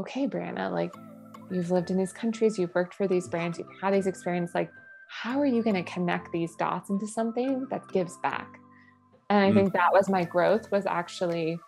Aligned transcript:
okay, 0.00 0.26
Brianna, 0.26 0.70
like 0.70 0.94
you've 1.50 1.70
lived 1.70 1.90
in 1.90 1.96
these 1.96 2.12
countries, 2.12 2.58
you've 2.58 2.74
worked 2.74 2.94
for 2.94 3.06
these 3.06 3.28
brands, 3.28 3.58
you've 3.58 3.68
had 3.80 3.94
these 3.94 4.06
experiences. 4.06 4.54
Like, 4.54 4.70
how 5.08 5.40
are 5.40 5.46
you 5.46 5.62
going 5.62 5.76
to 5.76 5.82
connect 5.82 6.32
these 6.32 6.54
dots 6.56 6.90
into 6.90 7.06
something 7.06 7.66
that 7.70 7.86
gives 7.88 8.16
back? 8.18 8.58
And 9.28 9.44
I 9.44 9.50
mm 9.50 9.54
think 9.54 9.72
that 9.74 9.92
was 9.92 10.08
my 10.08 10.24
growth 10.24 10.70
was 10.72 10.86
actually 10.86 11.58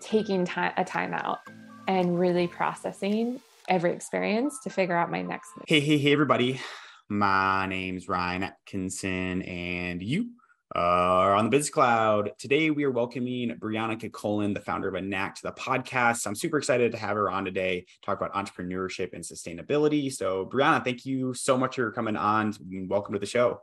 taking 0.00 0.44
time 0.44 0.72
a 0.76 0.84
time 0.84 1.14
out 1.14 1.38
and 1.86 2.18
really 2.18 2.46
processing 2.46 3.40
every 3.68 3.92
experience 3.92 4.58
to 4.64 4.70
figure 4.70 4.96
out 4.96 5.10
my 5.10 5.22
next 5.22 5.50
move. 5.56 5.64
Hey, 5.68 5.80
hey, 5.80 5.98
hey, 5.98 6.12
everybody. 6.12 6.60
My 7.08 7.66
name's 7.66 8.08
Ryan 8.08 8.44
Atkinson, 8.44 9.42
and 9.42 10.02
you 10.02 10.30
are 10.74 11.34
on 11.34 11.44
the 11.44 11.50
Biz 11.50 11.70
Cloud. 11.70 12.32
Today, 12.38 12.70
we 12.70 12.84
are 12.84 12.90
welcoming 12.90 13.56
Brianna 13.60 13.98
Kilcullen, 13.98 14.54
the 14.54 14.60
founder 14.60 14.88
of 14.88 14.94
Anact, 14.94 15.36
to 15.36 15.42
the 15.44 15.52
podcast. 15.52 16.26
I'm 16.26 16.34
super 16.34 16.58
excited 16.58 16.90
to 16.92 16.98
have 16.98 17.16
her 17.16 17.30
on 17.30 17.44
today, 17.44 17.86
talk 18.04 18.20
about 18.20 18.34
entrepreneurship 18.34 19.12
and 19.12 19.22
sustainability. 19.22 20.12
So, 20.12 20.46
Brianna, 20.52 20.82
thank 20.82 21.06
you 21.06 21.32
so 21.32 21.56
much 21.56 21.76
for 21.76 21.92
coming 21.92 22.16
on. 22.16 22.54
Welcome 22.88 23.12
to 23.14 23.20
the 23.20 23.26
show. 23.26 23.60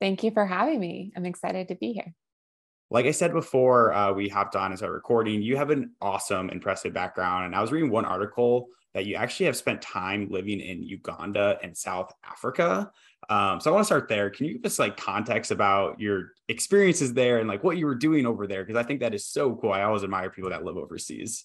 Thank 0.00 0.24
you 0.24 0.32
for 0.32 0.44
having 0.44 0.80
me. 0.80 1.12
I'm 1.16 1.26
excited 1.26 1.68
to 1.68 1.76
be 1.76 1.92
here. 1.92 2.14
Like 2.90 3.06
I 3.06 3.12
said 3.12 3.32
before, 3.32 3.92
uh, 3.92 4.12
we 4.12 4.28
hopped 4.28 4.56
on 4.56 4.72
and 4.72 4.78
started 4.78 4.94
recording. 4.94 5.42
You 5.42 5.56
have 5.56 5.70
an 5.70 5.92
awesome, 6.00 6.50
impressive 6.50 6.92
background. 6.92 7.46
And 7.46 7.54
I 7.54 7.60
was 7.60 7.70
reading 7.70 7.90
one 7.90 8.04
article 8.04 8.66
that 8.94 9.06
you 9.06 9.14
actually 9.14 9.46
have 9.46 9.56
spent 9.56 9.80
time 9.80 10.26
living 10.30 10.58
in 10.58 10.82
Uganda 10.82 11.58
and 11.62 11.76
South 11.76 12.12
Africa. 12.28 12.90
Um, 13.28 13.60
so 13.60 13.70
I 13.70 13.74
want 13.74 13.82
to 13.82 13.86
start 13.86 14.08
there. 14.08 14.30
Can 14.30 14.46
you 14.46 14.54
give 14.54 14.64
us 14.64 14.78
like 14.78 14.96
context 14.96 15.50
about 15.50 16.00
your 16.00 16.32
experiences 16.48 17.12
there 17.12 17.38
and 17.38 17.48
like 17.48 17.62
what 17.62 17.76
you 17.76 17.86
were 17.86 17.94
doing 17.94 18.26
over 18.26 18.46
there? 18.46 18.64
Because 18.64 18.78
I 18.78 18.86
think 18.86 19.00
that 19.00 19.14
is 19.14 19.26
so 19.26 19.54
cool. 19.56 19.72
I 19.72 19.82
always 19.82 20.02
admire 20.02 20.30
people 20.30 20.50
that 20.50 20.64
live 20.64 20.76
overseas. 20.76 21.44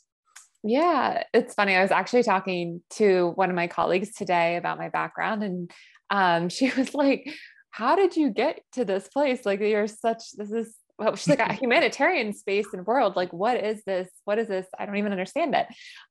Yeah, 0.64 1.24
it's 1.32 1.54
funny. 1.54 1.76
I 1.76 1.84
was 1.84 1.92
actually 1.92 2.24
talking 2.24 2.82
to 2.92 3.34
one 3.36 3.52
of 3.52 3.56
my 3.56 3.68
colleagues 3.68 4.14
today 4.14 4.56
about 4.56 4.80
my 4.80 4.90
background, 4.90 5.44
and 5.44 5.72
um, 6.10 6.50
she 6.50 6.72
was 6.72 6.96
like, 6.96 7.30
"How 7.70 7.96
did 7.96 8.16
you 8.16 8.32
get 8.32 8.62
to 8.72 8.84
this 8.84 9.08
place? 9.08 9.46
Like, 9.46 9.60
you're 9.60 9.88
such 9.88 10.32
this 10.36 10.52
is 10.52 10.76
well, 10.98 11.16
she's 11.16 11.28
like 11.28 11.40
a 11.40 11.54
humanitarian 11.62 12.34
space 12.34 12.68
and 12.74 12.86
world. 12.86 13.16
Like, 13.16 13.34
what 13.34 13.62
is 13.64 13.84
this? 13.86 14.10
What 14.24 14.40
is 14.40 14.48
this? 14.48 14.66
I 14.78 14.86
don't 14.86 14.98
even 14.98 15.12
understand 15.12 15.56
it. 15.56 15.68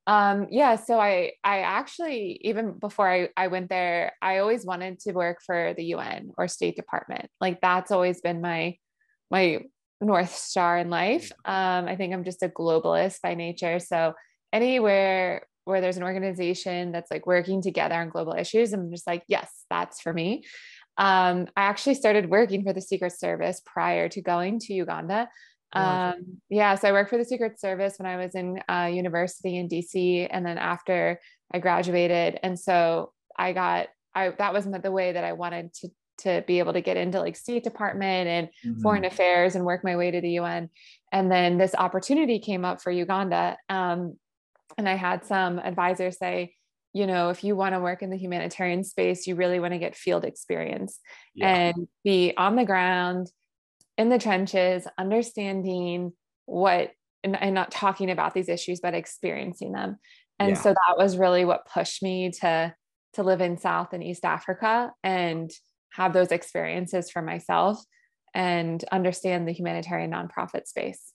Um, 0.06 0.48
yeah. 0.50 0.76
So 0.76 1.00
I, 1.00 1.32
I 1.42 1.60
actually, 1.60 2.40
even 2.42 2.72
before 2.78 3.10
I, 3.10 3.28
I 3.36 3.46
went 3.48 3.68
there, 3.68 4.12
I 4.20 4.38
always 4.38 4.64
wanted 4.64 5.00
to 5.00 5.12
work 5.12 5.38
for 5.44 5.74
the 5.76 5.84
UN 5.84 6.32
or 6.36 6.48
State 6.48 6.76
Department. 6.76 7.28
Like 7.40 7.60
that's 7.60 7.90
always 7.90 8.20
been 8.20 8.40
my, 8.40 8.76
my 9.30 9.60
North 10.00 10.34
star 10.34 10.78
in 10.78 10.90
life. 10.90 11.32
Um, 11.44 11.86
I 11.86 11.96
think 11.96 12.12
I'm 12.12 12.24
just 12.24 12.42
a 12.42 12.48
globalist 12.48 13.22
by 13.22 13.34
nature. 13.34 13.78
So 13.78 14.14
anywhere 14.52 15.46
where 15.64 15.80
there's 15.80 15.96
an 15.96 16.02
organization 16.02 16.92
that's 16.92 17.10
like 17.10 17.26
working 17.26 17.62
together 17.62 17.94
on 17.94 18.10
global 18.10 18.34
issues, 18.34 18.72
I'm 18.72 18.90
just 18.90 19.06
like, 19.06 19.22
yes, 19.28 19.50
that's 19.70 20.00
for 20.00 20.12
me. 20.12 20.44
Um, 20.96 21.48
I 21.56 21.62
actually 21.62 21.94
started 21.94 22.30
working 22.30 22.62
for 22.62 22.72
the 22.72 22.80
Secret 22.80 23.12
Service 23.12 23.60
prior 23.64 24.08
to 24.10 24.22
going 24.22 24.58
to 24.60 24.74
Uganda. 24.74 25.28
Um, 25.74 26.38
yeah, 26.48 26.76
so 26.76 26.88
I 26.88 26.92
worked 26.92 27.10
for 27.10 27.18
the 27.18 27.24
Secret 27.24 27.58
Service 27.58 27.94
when 27.98 28.06
I 28.06 28.16
was 28.16 28.34
in 28.34 28.60
uh, 28.68 28.88
university 28.92 29.56
in 29.56 29.68
DC, 29.68 30.28
and 30.30 30.46
then 30.46 30.56
after 30.56 31.20
I 31.52 31.58
graduated, 31.58 32.38
and 32.42 32.58
so 32.58 33.12
I 33.36 33.52
got 33.52 33.88
I 34.14 34.30
that 34.38 34.52
was 34.52 34.66
the 34.66 34.92
way 34.92 35.12
that 35.12 35.24
I 35.24 35.32
wanted 35.32 35.74
to 35.74 35.88
to 36.16 36.44
be 36.46 36.60
able 36.60 36.72
to 36.72 36.80
get 36.80 36.96
into 36.96 37.18
like 37.18 37.34
State 37.34 37.64
Department 37.64 38.28
and 38.28 38.48
mm-hmm. 38.64 38.82
foreign 38.82 39.04
affairs 39.04 39.56
and 39.56 39.64
work 39.64 39.82
my 39.82 39.96
way 39.96 40.12
to 40.12 40.20
the 40.20 40.30
UN. 40.30 40.70
And 41.10 41.30
then 41.30 41.58
this 41.58 41.74
opportunity 41.74 42.38
came 42.38 42.64
up 42.64 42.80
for 42.80 42.92
Uganda, 42.92 43.56
um, 43.68 44.16
and 44.78 44.88
I 44.88 44.94
had 44.94 45.24
some 45.24 45.58
advisors 45.58 46.18
say, 46.18 46.54
you 46.94 47.08
know, 47.08 47.30
if 47.30 47.42
you 47.42 47.56
want 47.56 47.74
to 47.74 47.80
work 47.80 48.02
in 48.02 48.10
the 48.10 48.16
humanitarian 48.16 48.84
space, 48.84 49.26
you 49.26 49.34
really 49.34 49.58
want 49.58 49.74
to 49.74 49.78
get 49.78 49.96
field 49.96 50.24
experience 50.24 51.00
yeah. 51.34 51.48
and 51.48 51.88
be 52.04 52.32
on 52.36 52.54
the 52.54 52.64
ground 52.64 53.30
in 53.98 54.08
the 54.08 54.18
trenches, 54.18 54.86
understanding 54.96 56.12
what, 56.46 56.92
and, 57.24 57.40
and, 57.40 57.54
not 57.54 57.72
talking 57.72 58.10
about 58.10 58.32
these 58.32 58.48
issues, 58.48 58.80
but 58.80 58.94
experiencing 58.94 59.72
them. 59.72 59.96
And 60.38 60.50
yeah. 60.50 60.62
so 60.62 60.68
that 60.70 60.96
was 60.96 61.16
really 61.16 61.44
what 61.44 61.66
pushed 61.66 62.00
me 62.00 62.30
to, 62.40 62.72
to 63.14 63.22
live 63.24 63.40
in 63.40 63.58
South 63.58 63.92
and 63.92 64.02
East 64.02 64.24
Africa 64.24 64.92
and 65.02 65.50
have 65.92 66.12
those 66.12 66.30
experiences 66.30 67.10
for 67.10 67.22
myself 67.22 67.82
and 68.34 68.84
understand 68.92 69.48
the 69.48 69.52
humanitarian 69.52 70.12
nonprofit 70.12 70.68
space. 70.68 71.12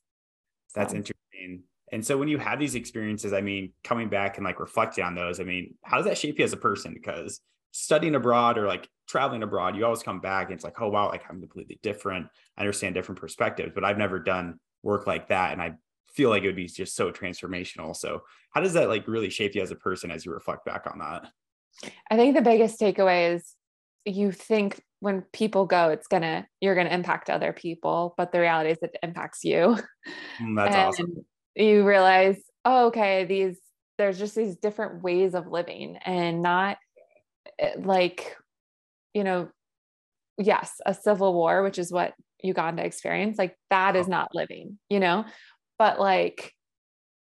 That's 0.76 0.92
so. 0.92 0.98
interesting. 0.98 1.64
And 1.92 2.06
so 2.06 2.18
when 2.18 2.28
you 2.28 2.38
have 2.38 2.60
these 2.60 2.76
experiences, 2.76 3.34
I 3.34 3.42
mean, 3.42 3.74
coming 3.84 4.10
back 4.10 4.38
and 4.38 4.46
like 4.46 4.60
reflecting 4.60 5.04
on 5.04 5.16
those, 5.16 5.40
I 5.40 5.44
mean, 5.44 5.76
how 5.84 5.98
does 5.98 6.06
that 6.06 6.18
shape 6.18 6.38
you 6.40 6.46
as 6.46 6.54
a 6.54 6.58
person? 6.58 6.94
Because 6.94 7.42
studying 7.72 8.16
abroad 8.16 8.58
or 8.58 8.68
like 8.68 8.88
traveling 9.08 9.44
abroad, 9.44 9.76
you 9.76 9.86
always 9.86 10.04
come 10.04 10.20
back 10.20 10.48
and 10.48 10.56
it's 10.56 10.64
like, 10.64 10.80
oh 10.82 10.90
wow, 10.90 11.10
like 11.10 11.24
I'm 11.30 11.40
completely 11.40 11.80
different. 11.82 12.28
I 12.58 12.62
understand 12.62 12.96
different 12.96 13.20
perspectives, 13.20 13.72
but 13.74 13.84
I've 13.84 13.98
never 13.98 14.20
done 14.20 14.60
work 14.84 15.08
like 15.08 15.30
that. 15.30 15.52
And 15.52 15.62
I 15.62 15.74
feel 16.14 16.30
like 16.30 16.44
it 16.44 16.48
would 16.48 16.56
be 16.56 16.68
just 16.68 16.96
so 16.96 17.12
transformational. 17.12 17.96
So 17.96 18.22
how 18.52 18.62
does 18.62 18.74
that 18.74 18.90
like 18.90 19.08
really 19.08 19.30
shape 19.30 19.56
you 19.56 19.62
as 19.62 19.72
a 19.72 19.76
person 19.76 20.12
as 20.12 20.26
you 20.26 20.32
reflect 20.32 20.66
back 20.66 20.86
on 20.92 21.00
that? 21.00 21.32
I 22.10 22.18
think 22.18 22.36
the 22.36 22.42
biggest 22.42 22.80
takeaway 22.80 23.36
is 23.36 23.56
you 24.06 24.32
think 24.32 24.82
when 25.00 25.22
people 25.34 25.66
go, 25.66 25.90
it's 25.90 26.08
gonna 26.08 26.48
you're 26.60 26.76
gonna 26.76 26.90
impact 26.90 27.30
other 27.30 27.54
people, 27.54 28.16
but 28.18 28.32
the 28.32 28.40
reality 28.40 28.72
is 28.72 28.78
it 28.82 28.98
impacts 29.02 29.44
you. 29.44 29.78
Mm, 30.42 30.56
that's 30.56 30.76
and 30.76 30.88
awesome 30.88 31.26
you 31.56 31.86
realize, 31.86 32.38
oh, 32.66 32.88
okay, 32.88 33.26
these 33.26 33.58
there's 33.98 34.18
just 34.18 34.36
these 34.36 34.56
different 34.56 35.04
ways 35.04 35.36
of 35.36 35.48
living 35.48 35.98
and 36.06 36.42
not 36.42 36.78
eh, 37.60 37.74
like, 37.78 38.38
you 39.14 39.26
know, 39.26 39.50
yes, 40.38 40.80
a 40.86 40.94
civil 40.94 41.34
war, 41.34 41.64
which 41.64 41.78
is 41.78 41.92
what 41.92 42.14
Uganda 42.42 42.84
experienced, 42.86 43.38
like 43.38 43.58
that 43.70 43.98
is 43.98 44.08
not 44.08 44.34
living, 44.34 44.80
you 44.90 45.02
know, 45.02 45.26
but 45.78 46.00
like 46.00 46.54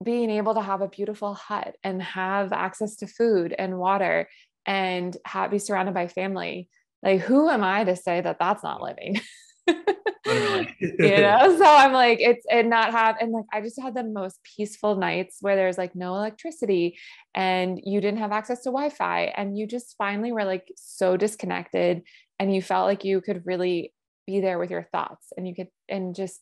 being 0.03 0.29
able 0.29 0.53
to 0.55 0.61
have 0.61 0.81
a 0.81 0.89
beautiful 0.89 1.33
hut 1.33 1.75
and 1.83 2.01
have 2.03 2.51
access 2.51 2.97
to 2.97 3.07
food 3.07 3.55
and 3.57 3.77
water 3.77 4.27
and 4.65 5.15
have, 5.25 5.51
be 5.51 5.59
surrounded 5.59 5.93
by 5.93 6.07
family. 6.07 6.67
Like, 7.01 7.21
who 7.21 7.49
am 7.49 7.63
I 7.63 7.83
to 7.85 7.95
say 7.95 8.19
that 8.19 8.37
that's 8.39 8.63
not 8.63 8.81
living? 8.81 9.21
you 10.79 10.97
know? 10.99 11.55
so 11.57 11.65
i'm 11.65 11.93
like 11.93 12.19
it's 12.19 12.45
and 12.49 12.69
not 12.69 12.91
have 12.91 13.15
and 13.19 13.31
like 13.31 13.45
i 13.53 13.61
just 13.61 13.79
had 13.79 13.93
the 13.93 14.03
most 14.03 14.39
peaceful 14.43 14.95
nights 14.95 15.37
where 15.41 15.55
there's 15.55 15.77
like 15.77 15.95
no 15.95 16.15
electricity 16.15 16.97
and 17.35 17.79
you 17.83 18.01
didn't 18.01 18.19
have 18.19 18.31
access 18.31 18.63
to 18.63 18.69
wi-fi 18.69 19.25
and 19.37 19.57
you 19.57 19.67
just 19.67 19.95
finally 19.97 20.31
were 20.31 20.45
like 20.45 20.67
so 20.75 21.15
disconnected 21.15 22.01
and 22.39 22.53
you 22.53 22.61
felt 22.61 22.87
like 22.87 23.03
you 23.03 23.21
could 23.21 23.45
really 23.45 23.93
be 24.25 24.41
there 24.41 24.59
with 24.59 24.71
your 24.71 24.83
thoughts 24.91 25.31
and 25.37 25.47
you 25.47 25.55
could 25.55 25.67
and 25.87 26.15
just 26.15 26.41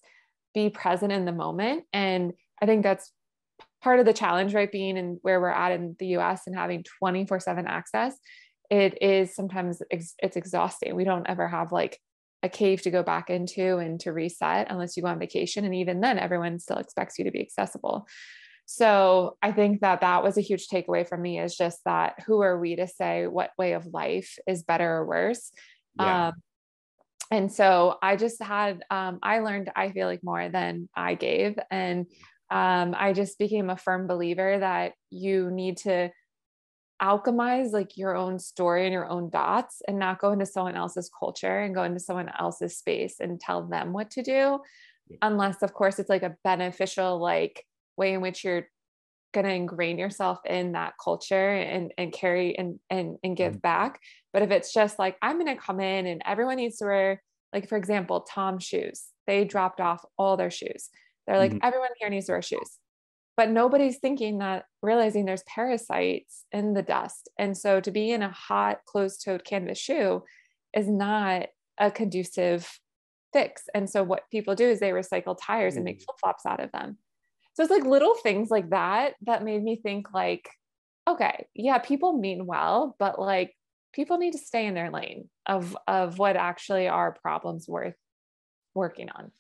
be 0.54 0.70
present 0.70 1.12
in 1.12 1.26
the 1.26 1.32
moment. 1.32 1.84
And 1.94 2.34
i 2.62 2.66
think 2.66 2.84
that's 2.84 3.12
part 3.82 4.00
of 4.00 4.06
the 4.06 4.14
challenge 4.14 4.54
right 4.54 4.72
being 4.72 4.98
and 4.98 5.20
where 5.22 5.42
we're 5.42 5.50
at 5.50 5.74
in 5.74 5.96
the 6.00 6.16
us 6.16 6.48
and 6.48 6.56
having 6.56 6.84
24 7.00 7.40
7 7.40 7.68
access. 7.68 8.18
It 8.70 9.02
is 9.02 9.36
sometimes 9.36 9.82
ex- 9.92 10.16
it's 10.20 10.38
exhausting. 10.38 10.96
We 10.96 11.04
don't 11.04 11.30
ever 11.30 11.48
have 11.48 11.72
like 11.72 12.00
a 12.44 12.50
cave 12.50 12.82
to 12.82 12.92
go 12.92 13.02
back 13.02 13.30
into 13.30 13.78
and 13.78 14.00
to 14.02 14.12
reset 14.12 14.68
unless 14.70 14.96
you 14.96 15.04
go 15.04 15.10
on 15.10 15.18
vacation. 15.18 15.64
And 15.66 15.74
even 15.74 16.02
then, 16.02 16.20
everyone 16.20 16.60
still 16.60 16.78
expects 16.78 17.18
you 17.18 17.26
to 17.26 17.32
be 17.32 17.42
accessible. 17.42 18.06
So 18.66 19.38
I 19.42 19.52
think 19.52 19.82
that 19.82 20.02
that 20.02 20.24
was 20.24 20.38
a 20.38 20.42
huge 20.42 20.68
takeaway 20.68 21.08
from 21.08 21.22
me 21.22 21.40
is 21.40 21.56
just 21.56 21.80
that 21.86 22.20
who 22.26 22.42
are 22.42 22.60
we 22.60 22.76
to 22.76 22.88
say 22.88 23.28
what 23.28 23.52
way 23.58 23.74
of 23.74 23.88
life 23.88 24.38
is 24.48 24.64
better 24.64 24.98
or 24.98 25.06
worse? 25.06 25.52
Yeah. 25.98 26.28
Um, 26.28 26.34
and 27.32 27.52
so 27.52 27.98
I 28.02 28.16
just 28.16 28.42
had, 28.42 28.84
um, 28.92 29.20
I 29.24 29.40
learned, 29.40 29.72
I 29.76 29.92
feel 29.92 30.08
like 30.08 30.24
more 30.24 30.50
than 30.50 30.88
I 30.96 31.16
gave. 31.16 31.58
And 31.72 32.06
um, 32.50 32.94
I 32.98 33.14
just 33.14 33.40
became 33.40 33.70
a 33.70 33.78
firm 33.78 34.06
believer 34.06 34.60
that 34.60 34.94
you 35.10 35.50
need 35.50 35.78
to 35.78 36.12
alchemize 37.04 37.72
like 37.74 37.98
your 37.98 38.16
own 38.16 38.40
story 38.40 38.86
and 38.86 38.94
your 38.94 39.10
own 39.10 39.30
dots 39.30 39.82
and 39.88 40.00
not 40.00 40.20
go 40.20 40.32
into 40.32 40.46
someone 40.46 40.76
else's 40.76 41.12
culture 41.20 41.60
and 41.60 41.76
go 41.76 41.84
into 41.84 42.00
someone 42.00 42.32
else's 42.40 42.78
space 42.78 43.16
and 43.20 43.42
tell 43.42 43.68
them 43.68 43.92
what 43.92 44.10
to 44.10 44.24
do 44.24 44.60
unless 45.22 45.62
of 45.62 45.74
course 45.74 46.00
it's 46.00 46.10
like 46.10 46.24
a 46.24 46.36
beneficial 46.46 47.20
like 47.20 47.66
way 47.98 48.14
in 48.14 48.22
which 48.22 48.44
you're 48.44 48.68
going 49.34 49.46
to 49.46 49.52
ingrain 49.52 49.98
yourself 49.98 50.40
in 50.46 50.72
that 50.74 50.94
culture 51.04 51.50
and 51.50 51.92
and 51.98 52.14
carry 52.14 52.58
and 52.58 52.80
and, 52.90 53.18
and 53.24 53.36
give 53.36 53.54
mm-hmm. 53.54 53.60
back 53.60 54.00
but 54.32 54.42
if 54.42 54.52
it's 54.52 54.72
just 54.72 54.98
like 54.98 55.18
i'm 55.22 55.40
going 55.40 55.54
to 55.54 55.62
come 55.62 55.82
in 55.82 56.08
and 56.08 56.22
everyone 56.26 56.56
needs 56.56 56.78
to 56.78 56.86
wear 56.86 57.22
like 57.52 57.68
for 57.68 57.78
example 57.78 58.22
tom 58.22 58.60
shoes 58.60 59.08
they 59.28 59.44
dropped 59.44 59.82
off 59.82 60.06
all 60.18 60.38
their 60.38 60.52
shoes 60.52 60.90
they're 61.28 61.38
like 61.38 61.52
mm-hmm. 61.52 61.66
everyone 61.68 61.90
here 62.00 62.10
needs 62.10 62.28
to 62.28 62.32
wear 62.32 62.42
shoes 62.42 62.80
but 63.36 63.50
nobody's 63.50 63.98
thinking 63.98 64.40
that 64.40 64.66
realizing 64.82 65.26
there's 65.26 65.44
parasites 65.44 66.46
in 66.52 66.74
the 66.74 66.82
dust 66.82 67.30
and 67.38 67.58
so 67.58 67.80
to 67.80 67.92
be 67.92 68.12
in 68.12 68.22
a 68.22 68.32
hot 68.32 68.80
closed-toed 68.86 69.44
canvas 69.44 69.78
shoe 69.78 70.24
is 70.74 70.88
not 70.88 71.48
a 71.80 71.90
conducive 71.92 72.80
fix 73.32 73.64
and 73.74 73.90
so 73.90 74.04
what 74.04 74.30
people 74.32 74.56
do 74.56 74.70
is 74.70 74.80
they 74.80 74.92
recycle 74.92 75.38
tires 75.40 75.76
and 75.76 75.86
make 75.86 76.00
mm. 76.00 76.06
flip-flops 76.06 76.46
out 76.46 76.60
of 76.60 76.72
them 76.72 76.98
so 77.54 77.64
it's 77.64 77.72
like 77.72 77.86
little 77.86 78.16
things 78.16 78.50
like 78.50 78.70
that 78.70 79.14
that 79.22 79.44
made 79.44 79.64
me 79.64 79.76
think 79.76 80.14
like 80.14 80.50
okay, 81.08 81.48
yeah, 81.54 81.80
people 81.80 82.18
mean 82.18 82.46
well, 82.46 82.96
but 83.00 83.20
like 83.20 83.56
people 83.94 84.18
need 84.18 84.32
to 84.32 84.38
stay 84.38 84.66
in 84.66 84.74
their 84.74 84.92
lane 84.92 85.30
of 85.46 85.78
of 85.88 86.18
what 86.18 86.36
actually 86.36 86.88
are 86.88 87.18
problems 87.22 87.68
worth 87.68 87.96
working 88.74 89.10
on. 89.10 89.32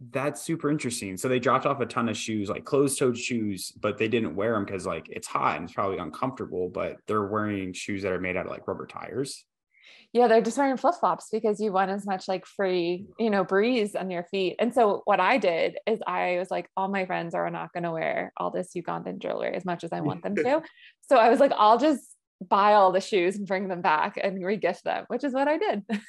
That's 0.00 0.42
super 0.42 0.70
interesting. 0.70 1.16
So 1.16 1.28
they 1.28 1.38
dropped 1.38 1.66
off 1.66 1.80
a 1.80 1.86
ton 1.86 2.08
of 2.08 2.16
shoes, 2.16 2.48
like 2.48 2.64
closed-toed 2.64 3.18
shoes, 3.18 3.72
but 3.80 3.98
they 3.98 4.08
didn't 4.08 4.36
wear 4.36 4.54
them 4.54 4.64
because 4.64 4.86
like 4.86 5.08
it's 5.08 5.26
hot 5.26 5.56
and 5.56 5.64
it's 5.64 5.72
probably 5.72 5.98
uncomfortable. 5.98 6.68
But 6.68 6.96
they're 7.06 7.26
wearing 7.26 7.72
shoes 7.72 8.02
that 8.02 8.12
are 8.12 8.20
made 8.20 8.36
out 8.36 8.46
of 8.46 8.52
like 8.52 8.68
rubber 8.68 8.86
tires. 8.86 9.44
Yeah, 10.12 10.26
they're 10.26 10.40
just 10.40 10.56
wearing 10.56 10.78
flip-flops 10.78 11.28
because 11.30 11.60
you 11.60 11.70
want 11.70 11.90
as 11.90 12.06
much 12.06 12.28
like 12.28 12.46
free, 12.46 13.06
you 13.18 13.28
know, 13.28 13.44
breeze 13.44 13.94
on 13.94 14.10
your 14.10 14.24
feet. 14.24 14.56
And 14.58 14.72
so 14.72 15.02
what 15.04 15.20
I 15.20 15.36
did 15.36 15.76
is 15.86 16.00
I 16.06 16.38
was 16.38 16.50
like, 16.50 16.70
all 16.78 16.88
my 16.88 17.04
friends 17.04 17.34
are 17.34 17.50
not 17.50 17.74
going 17.74 17.82
to 17.82 17.90
wear 17.90 18.32
all 18.38 18.50
this 18.50 18.72
Ugandan 18.74 19.18
jewelry 19.18 19.54
as 19.54 19.66
much 19.66 19.84
as 19.84 19.92
I 19.92 20.00
want 20.00 20.22
them 20.22 20.34
to. 20.36 20.62
so 21.02 21.16
I 21.16 21.28
was 21.28 21.40
like, 21.40 21.52
I'll 21.54 21.78
just 21.78 22.16
buy 22.40 22.74
all 22.74 22.90
the 22.90 23.00
shoes 23.00 23.36
and 23.36 23.46
bring 23.46 23.68
them 23.68 23.82
back 23.82 24.18
and 24.22 24.38
regift 24.42 24.82
them, 24.82 25.04
which 25.08 25.24
is 25.24 25.34
what 25.34 25.48
I 25.48 25.58
did. 25.58 25.82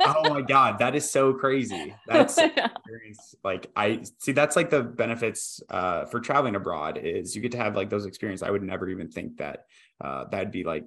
oh 0.00 0.28
my 0.28 0.42
god 0.42 0.78
that 0.78 0.94
is 0.94 1.10
so 1.10 1.32
crazy. 1.32 1.94
That's 2.06 2.38
like 3.44 3.70
i 3.76 4.02
see 4.18 4.32
that's 4.32 4.56
like 4.56 4.70
the 4.70 4.82
benefits 4.82 5.60
uh, 5.68 6.04
for 6.06 6.20
traveling 6.20 6.56
abroad 6.56 6.98
is 6.98 7.34
you 7.34 7.42
get 7.42 7.52
to 7.52 7.58
have 7.58 7.76
like 7.76 7.90
those 7.90 8.06
experiences 8.06 8.42
i 8.42 8.50
would 8.50 8.62
never 8.62 8.88
even 8.88 9.08
think 9.10 9.36
that 9.38 9.66
uh, 10.00 10.24
that'd 10.30 10.50
be 10.50 10.64
like 10.64 10.84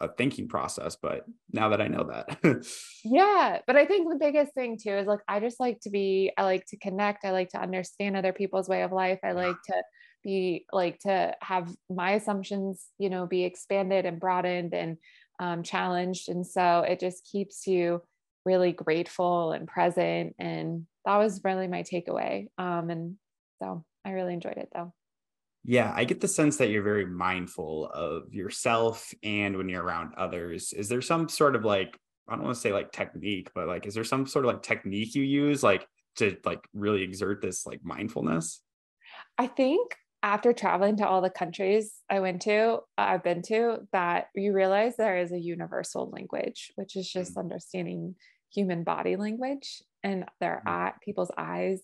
a 0.00 0.08
thinking 0.08 0.48
process 0.48 0.96
but 0.96 1.24
now 1.52 1.68
that 1.68 1.80
i 1.80 1.86
know 1.86 2.04
that. 2.04 2.66
Yeah 3.04 3.60
but 3.66 3.76
i 3.76 3.86
think 3.86 4.08
the 4.08 4.18
biggest 4.18 4.52
thing 4.54 4.78
too 4.80 4.90
is 4.90 5.06
like 5.06 5.20
i 5.28 5.38
just 5.40 5.60
like 5.60 5.80
to 5.80 5.90
be 5.90 6.32
i 6.36 6.42
like 6.42 6.66
to 6.66 6.76
connect 6.76 7.24
i 7.24 7.30
like 7.30 7.50
to 7.50 7.60
understand 7.60 8.16
other 8.16 8.32
people's 8.32 8.68
way 8.68 8.82
of 8.82 8.92
life 8.92 9.20
i 9.22 9.32
like 9.32 9.56
to 9.66 9.82
be 10.24 10.66
like 10.72 10.98
to 11.00 11.34
have 11.40 11.72
my 11.88 12.12
assumptions 12.12 12.86
you 12.98 13.08
know 13.08 13.26
be 13.26 13.44
expanded 13.44 14.04
and 14.04 14.18
broadened 14.18 14.74
and 14.74 14.96
um, 15.40 15.62
challenged 15.62 16.28
and 16.28 16.46
so 16.46 16.80
it 16.80 17.00
just 17.00 17.28
keeps 17.30 17.66
you 17.66 18.00
really 18.44 18.72
grateful 18.72 19.52
and 19.52 19.66
present. 19.66 20.34
And 20.38 20.86
that 21.04 21.16
was 21.16 21.40
really 21.44 21.68
my 21.68 21.82
takeaway. 21.82 22.46
Um, 22.58 22.90
and 22.90 23.16
so 23.62 23.84
I 24.04 24.10
really 24.10 24.34
enjoyed 24.34 24.56
it 24.56 24.68
though. 24.74 24.92
Yeah, 25.64 25.92
I 25.94 26.04
get 26.04 26.20
the 26.20 26.28
sense 26.28 26.58
that 26.58 26.68
you're 26.68 26.82
very 26.82 27.06
mindful 27.06 27.90
of 27.94 28.34
yourself 28.34 29.12
and 29.22 29.56
when 29.56 29.68
you're 29.68 29.82
around 29.82 30.14
others. 30.16 30.74
Is 30.74 30.88
there 30.88 31.00
some 31.00 31.28
sort 31.28 31.56
of 31.56 31.64
like, 31.64 31.98
I 32.28 32.34
don't 32.34 32.44
want 32.44 32.54
to 32.54 32.60
say 32.60 32.72
like 32.72 32.92
technique, 32.92 33.50
but 33.54 33.66
like, 33.66 33.86
is 33.86 33.94
there 33.94 34.04
some 34.04 34.26
sort 34.26 34.44
of 34.44 34.52
like 34.52 34.62
technique 34.62 35.14
you 35.14 35.22
use 35.22 35.62
like 35.62 35.86
to 36.16 36.36
like 36.44 36.68
really 36.74 37.02
exert 37.02 37.40
this 37.40 37.64
like 37.64 37.80
mindfulness? 37.82 38.60
I 39.38 39.46
think 39.46 39.96
after 40.22 40.52
traveling 40.52 40.96
to 40.96 41.06
all 41.06 41.20
the 41.20 41.30
countries 41.30 41.94
I 42.08 42.20
went 42.20 42.42
to, 42.42 42.78
I've 42.96 43.22
been 43.22 43.42
to, 43.42 43.86
that 43.92 44.28
you 44.34 44.52
realize 44.52 44.96
there 44.96 45.18
is 45.18 45.32
a 45.32 45.38
universal 45.38 46.10
language, 46.10 46.72
which 46.76 46.96
is 46.96 47.10
just 47.10 47.32
mm-hmm. 47.32 47.40
understanding 47.40 48.14
human 48.54 48.84
body 48.84 49.16
language 49.16 49.82
and 50.02 50.24
their 50.40 50.62
mm-hmm. 50.66 50.68
eye, 50.68 50.92
people's 51.02 51.30
eyes 51.36 51.80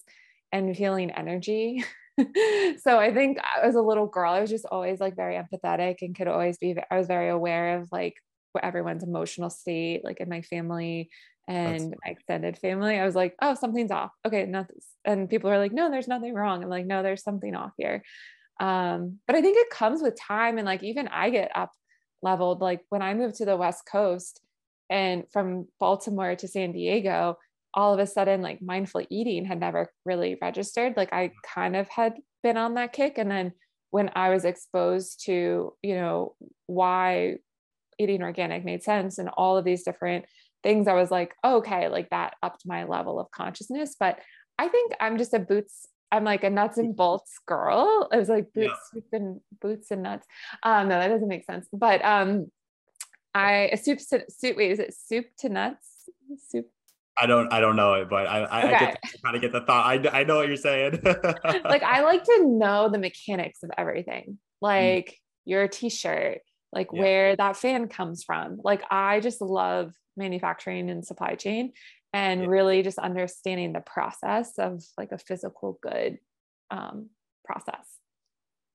and 0.53 0.77
feeling 0.77 1.11
energy. 1.11 1.85
so 2.83 2.99
I 2.99 3.13
think 3.13 3.39
as 3.63 3.75
a 3.75 3.83
little 3.83 4.07
girl, 4.07 4.33
I 4.33 4.41
was 4.41 4.51
just 4.51 4.67
always 4.71 5.01
like 5.01 5.17
very 5.17 5.37
empathetic 5.37 5.97
and 6.03 6.15
could 6.15 6.29
always 6.29 6.59
be, 6.59 6.77
I 6.91 6.97
was 6.97 7.07
very 7.07 7.31
aware 7.31 7.79
of 7.79 7.89
like 7.91 8.17
everyone's 8.63 9.05
emotional 9.05 9.51
state, 9.51 10.05
like 10.05 10.21
in 10.21 10.29
my 10.29 10.43
family 10.43 11.11
and 11.49 11.95
my 12.05 12.13
extended 12.13 12.59
family. 12.59 12.99
I 12.99 13.05
was 13.05 13.15
like, 13.15 13.35
oh, 13.43 13.55
something's 13.55 13.91
off. 13.91 14.13
Okay, 14.27 14.47
nothing. 14.47 14.77
And 15.05 15.29
people 15.29 15.51
are 15.51 15.59
like, 15.59 15.73
no, 15.73 15.91
there's 15.91 16.09
nothing 16.09 16.35
wrong. 16.35 16.63
I'm 16.63 16.69
like, 16.69 16.87
no, 16.87 17.03
there's 17.03 17.25
something 17.25 17.55
off 17.55 17.73
here. 17.77 18.03
Um, 18.61 19.19
but 19.27 19.37
I 19.37 19.41
think 19.41 19.57
it 19.59 19.71
comes 19.71 20.03
with 20.03 20.21
time. 20.21 20.59
And 20.59 20.67
like, 20.67 20.83
even 20.83 21.09
I 21.09 21.31
get 21.31 21.51
up 21.55 21.73
leveled. 22.23 22.61
Like 22.61 22.83
when 22.89 23.03
I 23.03 23.15
moved 23.15 23.37
to 23.37 23.45
the 23.45 23.57
West 23.57 23.85
Coast, 23.91 24.41
and 24.91 25.25
from 25.33 25.69
Baltimore 25.79 26.35
to 26.35 26.49
San 26.49 26.73
Diego, 26.73 27.39
all 27.73 27.95
of 27.95 28.01
a 28.01 28.07
sudden, 28.07 28.43
like 28.43 28.61
mindful 28.61 29.07
eating 29.09 29.45
had 29.45 29.61
never 29.61 29.91
really 30.05 30.37
registered. 30.43 30.97
Like 30.97 31.13
I 31.13 31.31
kind 31.55 31.77
of 31.77 31.89
had 31.89 32.15
been 32.43 32.57
on 32.57 32.75
that 32.75 32.93
kick. 32.93 33.17
And 33.17 33.31
then 33.31 33.53
when 33.91 34.11
I 34.15 34.31
was 34.31 34.45
exposed 34.45 35.25
to, 35.27 35.73
you 35.83 35.95
know, 35.95 36.35
why 36.67 37.37
eating 37.99 38.23
organic 38.23 38.65
made 38.65 38.83
sense 38.83 39.19
and 39.19 39.29
all 39.29 39.57
of 39.57 39.65
these 39.65 39.85
different 39.85 40.25
things, 40.63 40.89
I 40.89 40.95
was 40.95 41.11
like, 41.11 41.35
oh, 41.45 41.59
okay, 41.59 41.89
like 41.89 42.11
that 42.11 42.35
upped 42.43 42.67
my 42.67 42.85
level 42.85 43.21
of 43.21 43.31
consciousness. 43.31 43.95
But 43.99 44.19
I 44.59 44.69
think 44.69 44.93
I'm 45.01 45.17
just 45.17 45.35
a 45.35 45.39
boots 45.39 45.87
I'm 46.13 46.25
like 46.25 46.43
a 46.43 46.51
nuts 46.51 46.77
and 46.77 46.97
bolts 46.97 47.39
girl. 47.47 48.09
It 48.13 48.17
was 48.17 48.29
like 48.29 48.53
boots 48.53 48.91
yeah. 48.93 49.01
and 49.13 49.41
boots 49.61 49.93
and 49.93 50.03
nuts. 50.03 50.27
Um, 50.63 50.89
no, 50.89 50.99
that 50.99 51.09
doesn't 51.09 51.29
make 51.29 51.45
sense. 51.45 51.69
But 51.73 52.05
um, 52.05 52.51
I 53.35 53.71
a 53.73 53.77
soup 53.77 53.99
to 54.11 54.25
soup. 54.29 54.57
Wait, 54.57 54.73
is 54.73 54.79
it 54.79 54.95
soup 54.95 55.27
to 55.39 55.49
nuts? 55.49 55.87
Soup. 56.49 56.67
I 57.19 57.27
don't 57.27 57.53
I 57.53 57.61
don't 57.61 57.77
know 57.77 57.95
it, 57.95 58.09
but 58.09 58.27
I 58.27 58.41
I, 58.41 58.59
okay. 58.65 58.75
I 58.75 58.79
get 58.79 59.01
kind 59.23 59.37
of 59.37 59.43
get 59.43 59.53
the 59.53 59.61
thought. 59.61 59.87
I 59.87 60.21
I 60.21 60.25
know 60.25 60.37
what 60.37 60.49
you're 60.49 60.57
saying. 60.57 61.01
like 61.05 61.83
I 61.83 62.03
like 62.03 62.25
to 62.25 62.47
know 62.47 62.89
the 62.89 62.99
mechanics 62.99 63.63
of 63.63 63.71
everything. 63.77 64.25
Mm. 64.25 64.37
Like 64.61 65.07
mm. 65.07 65.15
your 65.47 65.69
t-shirt, 65.69 66.41
like 66.73 66.89
yeah. 66.93 67.01
where 67.01 67.37
that 67.37 67.57
fan 67.57 67.89
comes 67.89 68.25
from. 68.25 68.61
Like 68.63 68.83
I 68.91 69.21
just 69.21 69.41
love 69.41 69.93
manufacturing 70.17 70.91
and 70.91 71.05
supply 71.05 71.35
chain 71.35 71.73
and 72.13 72.43
yeah. 72.43 72.47
really 72.49 72.83
just 72.83 72.99
understanding 72.99 73.73
the 73.73 73.81
process 73.81 74.59
of 74.59 74.83
like 74.99 75.13
a 75.13 75.19
physical 75.19 75.79
good 75.83 76.19
um, 76.71 77.11
process 77.45 77.87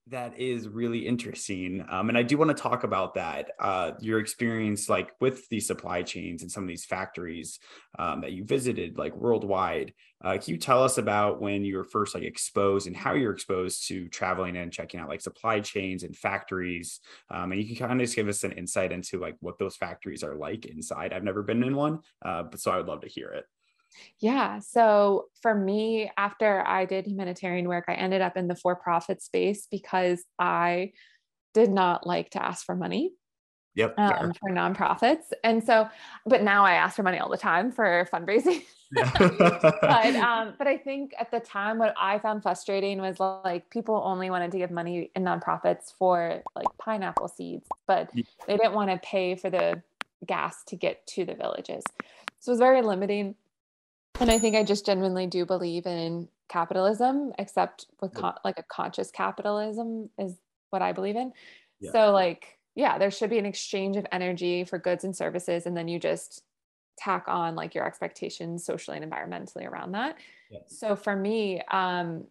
that 0.07 0.37
is 0.39 0.67
really 0.67 1.07
interesting 1.07 1.83
um, 1.89 2.09
and 2.09 2.17
i 2.17 2.21
do 2.21 2.37
want 2.37 2.49
to 2.49 2.61
talk 2.61 2.83
about 2.83 3.15
that 3.15 3.51
uh, 3.59 3.91
your 3.99 4.19
experience 4.19 4.87
like 4.87 5.11
with 5.19 5.47
these 5.49 5.65
supply 5.65 6.03
chains 6.03 6.41
and 6.41 6.51
some 6.51 6.63
of 6.63 6.69
these 6.69 6.85
factories 6.85 7.59
um, 7.99 8.21
that 8.21 8.31
you 8.31 8.43
visited 8.43 8.97
like 8.97 9.15
worldwide. 9.15 9.93
Uh, 10.23 10.37
can 10.37 10.53
you 10.53 10.57
tell 10.57 10.83
us 10.83 10.97
about 10.97 11.39
when 11.39 11.63
you 11.63 11.77
were 11.77 11.83
first 11.83 12.15
like 12.15 12.23
exposed 12.23 12.87
and 12.87 12.95
how 12.95 13.13
you're 13.13 13.33
exposed 13.33 13.87
to 13.87 14.07
traveling 14.09 14.57
and 14.57 14.71
checking 14.71 14.99
out 14.99 15.09
like 15.09 15.21
supply 15.21 15.59
chains 15.59 16.03
and 16.03 16.15
factories 16.15 16.99
um, 17.29 17.51
and 17.51 17.61
you 17.61 17.67
can 17.67 17.87
kind 17.87 17.99
of 17.99 18.05
just 18.05 18.15
give 18.15 18.27
us 18.27 18.43
an 18.43 18.51
insight 18.53 18.91
into 18.91 19.19
like 19.19 19.35
what 19.39 19.59
those 19.59 19.75
factories 19.75 20.23
are 20.23 20.35
like 20.35 20.65
inside. 20.65 21.13
I've 21.13 21.23
never 21.23 21.43
been 21.43 21.63
in 21.63 21.75
one 21.75 21.99
uh, 22.23 22.43
but 22.43 22.59
so 22.59 22.71
i 22.71 22.77
would 22.77 22.87
love 22.87 23.01
to 23.01 23.07
hear 23.07 23.29
it 23.29 23.45
yeah. 24.19 24.59
So 24.59 25.25
for 25.41 25.53
me, 25.53 26.11
after 26.17 26.65
I 26.65 26.85
did 26.85 27.07
humanitarian 27.07 27.67
work, 27.67 27.85
I 27.87 27.93
ended 27.93 28.21
up 28.21 28.37
in 28.37 28.47
the 28.47 28.55
for 28.55 28.75
profit 28.75 29.21
space 29.21 29.67
because 29.69 30.23
I 30.39 30.91
did 31.53 31.71
not 31.71 32.05
like 32.05 32.31
to 32.31 32.43
ask 32.43 32.65
for 32.65 32.75
money. 32.75 33.13
Yep. 33.75 33.95
Um, 33.97 34.33
for 34.39 34.49
nonprofits. 34.51 35.33
And 35.43 35.61
so, 35.61 35.89
but 36.25 36.41
now 36.41 36.63
I 36.63 36.75
ask 36.75 36.95
for 36.95 37.03
money 37.03 37.19
all 37.19 37.29
the 37.29 37.37
time 37.37 37.73
for 37.73 38.07
fundraising. 38.11 38.63
but 38.91 40.15
um, 40.15 40.53
but 40.57 40.67
I 40.67 40.77
think 40.77 41.13
at 41.19 41.29
the 41.29 41.41
time 41.41 41.77
what 41.77 41.93
I 41.99 42.19
found 42.19 42.41
frustrating 42.41 43.01
was 43.01 43.19
like 43.19 43.69
people 43.69 44.01
only 44.05 44.29
wanted 44.29 44.51
to 44.51 44.57
give 44.57 44.71
money 44.71 45.11
in 45.13 45.23
nonprofits 45.23 45.91
for 45.97 46.41
like 46.55 46.67
pineapple 46.77 47.27
seeds, 47.27 47.67
but 47.85 48.09
they 48.47 48.55
didn't 48.55 48.73
want 48.73 48.91
to 48.91 48.97
pay 48.97 49.35
for 49.35 49.49
the 49.49 49.81
gas 50.25 50.63
to 50.67 50.75
get 50.75 51.05
to 51.07 51.25
the 51.25 51.35
villages. 51.35 51.83
So 52.39 52.51
it 52.51 52.53
was 52.53 52.59
very 52.59 52.81
limiting 52.81 53.35
and 54.19 54.31
I 54.31 54.39
think 54.39 54.55
I 54.55 54.63
just 54.63 54.85
genuinely 54.85 55.27
do 55.27 55.45
believe 55.45 55.85
in 55.85 56.27
capitalism, 56.47 57.33
except 57.39 57.87
with 58.01 58.13
con- 58.13 58.35
like 58.43 58.59
a 58.59 58.63
conscious 58.63 59.11
capitalism 59.11 60.09
is 60.17 60.35
what 60.69 60.81
I 60.81 60.91
believe 60.91 61.15
in. 61.15 61.33
Yeah. 61.79 61.91
So 61.91 62.11
like, 62.11 62.59
yeah, 62.75 62.97
there 62.97 63.11
should 63.11 63.29
be 63.29 63.39
an 63.39 63.45
exchange 63.45 63.97
of 63.97 64.05
energy 64.11 64.63
for 64.63 64.77
goods 64.77 65.03
and 65.03 65.15
services, 65.15 65.65
and 65.65 65.75
then 65.75 65.87
you 65.87 65.99
just 65.99 66.43
tack 66.97 67.25
on 67.27 67.55
like 67.55 67.75
your 67.75 67.85
expectations 67.85 68.65
socially 68.65 68.97
and 68.97 69.11
environmentally 69.11 69.67
around 69.67 69.93
that. 69.93 70.17
Yeah. 70.49 70.59
So 70.67 70.95
for 70.95 71.15
me, 71.15 71.61
um, 71.71 72.25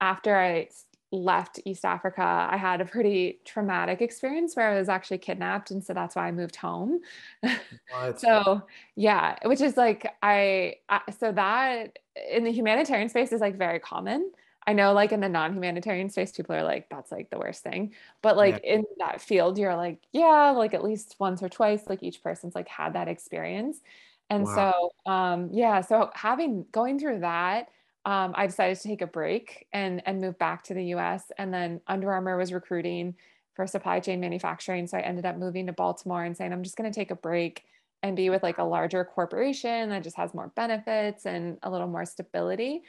after 0.00 0.36
I 0.36 0.68
left 1.12 1.60
East 1.64 1.84
Africa, 1.84 2.48
I 2.50 2.56
had 2.56 2.80
a 2.80 2.84
pretty 2.84 3.38
traumatic 3.44 4.02
experience 4.02 4.56
where 4.56 4.70
I 4.70 4.78
was 4.78 4.88
actually 4.88 5.18
kidnapped. 5.18 5.70
And 5.70 5.82
so 5.82 5.94
that's 5.94 6.16
why 6.16 6.26
I 6.26 6.32
moved 6.32 6.56
home. 6.56 7.00
so, 8.16 8.62
yeah, 8.96 9.36
which 9.44 9.60
is 9.60 9.76
like, 9.76 10.12
I, 10.22 10.76
I, 10.88 11.00
so 11.18 11.32
that 11.32 11.98
in 12.30 12.44
the 12.44 12.52
humanitarian 12.52 13.08
space 13.08 13.32
is 13.32 13.40
like 13.40 13.56
very 13.56 13.78
common. 13.78 14.30
I 14.68 14.72
know, 14.72 14.92
like 14.92 15.12
in 15.12 15.20
the 15.20 15.28
non 15.28 15.54
humanitarian 15.54 16.10
space, 16.10 16.32
people 16.32 16.56
are 16.56 16.64
like, 16.64 16.88
that's 16.90 17.12
like 17.12 17.30
the 17.30 17.38
worst 17.38 17.62
thing. 17.62 17.94
But 18.20 18.36
like 18.36 18.62
yeah. 18.64 18.74
in 18.74 18.84
that 18.98 19.20
field, 19.20 19.58
you're 19.58 19.76
like, 19.76 20.00
yeah, 20.12 20.50
like 20.50 20.74
at 20.74 20.82
least 20.82 21.14
once 21.20 21.40
or 21.40 21.48
twice, 21.48 21.84
like 21.88 22.02
each 22.02 22.20
person's 22.20 22.56
like 22.56 22.66
had 22.66 22.94
that 22.94 23.06
experience. 23.06 23.80
And 24.28 24.44
wow. 24.44 24.90
so, 25.06 25.12
um, 25.12 25.50
yeah, 25.52 25.82
so 25.82 26.10
having 26.14 26.66
going 26.72 26.98
through 26.98 27.20
that, 27.20 27.68
um, 28.06 28.32
I 28.36 28.46
decided 28.46 28.78
to 28.78 28.88
take 28.88 29.02
a 29.02 29.06
break 29.06 29.66
and 29.72 30.00
and 30.06 30.20
move 30.20 30.38
back 30.38 30.62
to 30.64 30.74
the 30.74 30.84
U.S. 30.86 31.24
And 31.36 31.52
then 31.52 31.80
Under 31.88 32.12
Armour 32.12 32.38
was 32.38 32.52
recruiting 32.52 33.16
for 33.54 33.66
supply 33.66 34.00
chain 34.00 34.20
manufacturing, 34.20 34.86
so 34.86 34.96
I 34.96 35.00
ended 35.00 35.26
up 35.26 35.36
moving 35.36 35.66
to 35.66 35.72
Baltimore 35.72 36.24
and 36.24 36.36
saying 36.36 36.52
I'm 36.52 36.62
just 36.62 36.76
going 36.76 36.90
to 36.90 36.94
take 36.94 37.10
a 37.10 37.16
break 37.16 37.64
and 38.02 38.14
be 38.14 38.30
with 38.30 38.44
like 38.44 38.58
a 38.58 38.64
larger 38.64 39.04
corporation 39.04 39.88
that 39.90 40.04
just 40.04 40.16
has 40.16 40.34
more 40.34 40.52
benefits 40.54 41.26
and 41.26 41.58
a 41.64 41.70
little 41.70 41.88
more 41.88 42.04
stability. 42.04 42.82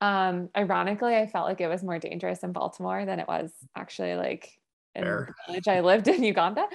Um, 0.00 0.48
ironically, 0.56 1.16
I 1.16 1.26
felt 1.26 1.46
like 1.46 1.60
it 1.60 1.68
was 1.68 1.82
more 1.82 1.98
dangerous 1.98 2.42
in 2.42 2.52
Baltimore 2.52 3.04
than 3.04 3.20
it 3.20 3.28
was 3.28 3.52
actually 3.76 4.14
like 4.14 4.58
in 4.94 5.04
the 5.04 5.34
village 5.46 5.68
I 5.68 5.80
lived 5.80 6.08
in 6.08 6.24
Uganda. 6.24 6.66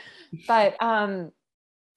But 0.48 0.82
um 0.82 1.32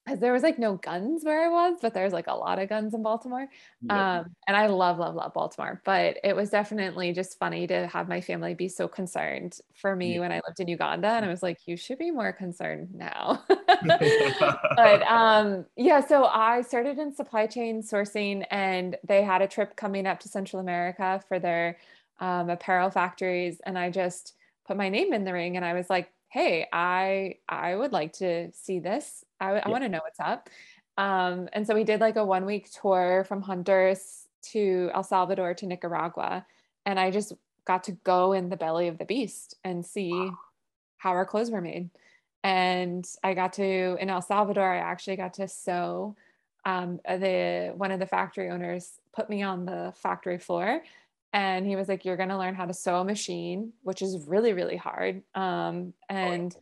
because 0.05 0.21
there 0.21 0.33
was 0.33 0.43
like 0.43 0.59
no 0.59 0.75
guns 0.75 1.25
where 1.25 1.45
I 1.45 1.49
was, 1.49 1.79
but 1.81 1.95
there's 1.95 2.13
like 2.13 2.27
a 2.27 2.35
lot 2.35 2.59
of 2.59 2.69
guns 2.69 2.95
in 2.95 3.03
Baltimore. 3.03 3.47
Um, 3.89 4.35
and 4.49 4.57
I 4.57 4.67
love, 4.67 4.99
love, 4.99 5.15
love 5.15 5.35
Baltimore. 5.35 5.81
But 5.85 6.19
it 6.25 6.35
was 6.35 6.51
definitely 6.51 7.13
just 7.13 7.39
funny 7.39 7.67
to 7.67 7.87
have 7.87 8.09
my 8.09 8.21
family 8.21 8.55
be 8.55 8.69
so 8.69 8.89
concerned 8.89 9.59
for 9.75 9.95
me 9.95 10.15
yeah. 10.15 10.21
when 10.21 10.33
I 10.33 10.41
lived 10.47 10.59
in 10.59 10.69
Uganda. 10.69 11.09
And 11.09 11.25
I 11.25 11.29
was 11.29 11.43
like, 11.43 11.59
you 11.67 11.77
should 11.77 11.99
be 11.99 12.11
more 12.11 12.33
concerned 12.33 12.89
now. 12.95 13.45
but 13.49 15.03
um, 15.03 15.67
yeah, 15.77 16.05
so 16.05 16.25
I 16.25 16.63
started 16.63 16.99
in 16.99 17.15
supply 17.15 17.47
chain 17.47 17.83
sourcing, 17.83 18.45
and 18.51 18.97
they 19.07 19.23
had 19.23 19.43
a 19.43 19.49
trip 19.49 19.77
coming 19.77 20.07
up 20.07 20.21
to 20.21 20.29
Central 20.29 20.61
America 20.61 21.23
for 21.29 21.39
their 21.39 21.77
um, 22.21 22.51
apparel 22.51 22.91
factories. 22.91 23.61
And 23.65 23.79
I 23.79 23.91
just 23.91 24.35
put 24.67 24.77
my 24.77 24.89
name 24.89 25.13
in 25.13 25.25
the 25.25 25.33
ring 25.33 25.57
and 25.57 25.65
I 25.65 25.73
was 25.73 25.91
like, 25.91 26.11
hey, 26.29 26.67
I 26.73 27.37
I 27.49 27.75
would 27.75 27.93
like 27.93 28.15
to 28.15 28.53
see 28.53 28.79
this. 28.79 29.25
I, 29.41 29.55
yeah. 29.55 29.63
I 29.65 29.69
want 29.69 29.85
to 29.85 29.89
know 29.89 30.01
what's 30.03 30.21
up. 30.21 30.49
Um, 30.99 31.49
and 31.53 31.67
so 31.67 31.75
we 31.75 31.85
did 31.85 32.01
like 32.01 32.17
a 32.17 32.25
one 32.25 32.45
week 32.45 32.71
tour 32.71 33.25
from 33.27 33.43
Honduras 33.43 34.29
to 34.53 34.91
El 34.95 35.03
Salvador 35.03 35.55
to 35.55 35.67
Nicaragua. 35.67 36.47
And 36.87 36.99
I 36.99 37.11
just 37.11 37.33
got 37.65 37.85
to 37.85 37.93
go 37.93 38.33
in 38.33 38.49
the 38.49 38.57
belly 38.57 38.89
of 38.89 38.99
the 38.99 39.05
beast 39.05 39.57
and 39.65 39.85
see 39.85 40.13
wow. 40.13 40.39
how 40.99 41.11
our 41.11 41.25
clothes 41.25 41.51
were 41.51 41.61
made. 41.61 41.91
And 42.43 43.07
I 43.23 43.35
got 43.35 43.55
to 43.55 43.97
in 44.01 44.11
El 44.11 44.23
Salvador, 44.23 44.73
I 44.73 44.79
actually 44.79 45.17
got 45.17 45.35
to 45.35 45.49
sew. 45.49 46.17
Um, 46.67 47.01
the 47.09 47.73
one 47.75 47.91
of 47.91 48.01
the 48.01 48.07
factory 48.07 48.51
owners 48.51 49.01
put 49.15 49.31
me 49.31 49.43
on 49.43 49.65
the 49.65 49.95
factory 49.97 50.37
floor 50.37 50.83
and 51.33 51.67
he 51.67 51.77
was 51.77 51.89
like 51.89 52.05
you're 52.05 52.17
going 52.17 52.29
to 52.29 52.37
learn 52.37 52.55
how 52.55 52.67
to 52.67 52.75
sew 52.75 52.97
a 52.97 53.05
machine 53.05 53.73
which 53.83 54.03
is 54.03 54.27
really 54.27 54.53
really 54.53 54.77
hard 54.77 55.23
um, 55.35 55.95
and 56.11 56.55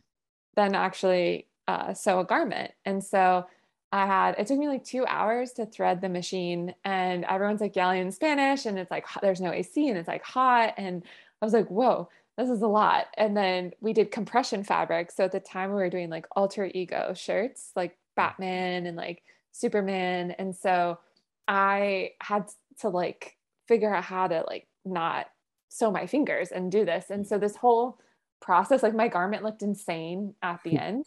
then 0.55 0.75
actually 0.75 1.47
uh, 1.69 1.93
sew 1.93 2.19
a 2.19 2.25
garment. 2.25 2.71
And 2.85 3.03
so 3.03 3.45
i 3.91 4.05
had 4.05 4.35
it 4.37 4.45
took 4.45 4.59
me 4.59 4.67
like 4.67 4.83
two 4.83 5.03
hours 5.07 5.51
to 5.51 5.65
thread 5.65 5.99
the 5.99 6.07
machine 6.09 6.75
and 6.85 7.25
everyone's 7.25 7.59
like 7.59 7.75
yelling 7.75 8.01
in 8.01 8.11
spanish 8.11 8.67
and 8.67 8.77
it's 8.77 8.91
like 8.91 9.03
there's 9.23 9.41
no 9.41 9.51
ac 9.51 9.89
and 9.89 9.97
it's 9.97 10.07
like 10.07 10.23
hot. 10.23 10.73
And 10.77 11.03
i 11.41 11.45
was 11.45 11.53
like 11.53 11.67
whoa 11.69 12.09
this 12.37 12.49
is 12.49 12.61
a 12.61 12.67
lot. 12.67 13.07
And 13.17 13.35
then 13.35 13.73
we 13.81 13.91
did 13.91 14.11
compression 14.11 14.63
fabric 14.63 15.11
so 15.11 15.25
at 15.25 15.31
the 15.31 15.39
time 15.39 15.69
we 15.69 15.75
were 15.75 15.89
doing 15.89 16.09
like 16.09 16.25
alter 16.35 16.69
ego 16.73 17.13
shirts 17.15 17.71
like 17.75 17.97
batman 18.15 18.85
and 18.85 18.97
like 18.97 19.23
superman. 19.51 20.31
And 20.31 20.55
so 20.55 20.99
i 21.47 22.11
had 22.21 22.49
to 22.81 22.89
like 22.89 23.37
figure 23.67 23.93
out 23.93 24.03
how 24.03 24.27
to 24.27 24.43
like 24.47 24.67
not 24.85 25.27
sew 25.69 25.91
my 25.91 26.07
fingers 26.07 26.51
and 26.51 26.71
do 26.71 26.85
this. 26.85 27.09
And 27.09 27.25
so 27.25 27.37
this 27.37 27.55
whole 27.55 27.99
process, 28.41 28.83
like 28.83 28.95
my 28.95 29.07
garment 29.07 29.43
looked 29.43 29.61
insane 29.61 30.33
at 30.41 30.59
the 30.63 30.77
end. 30.77 31.05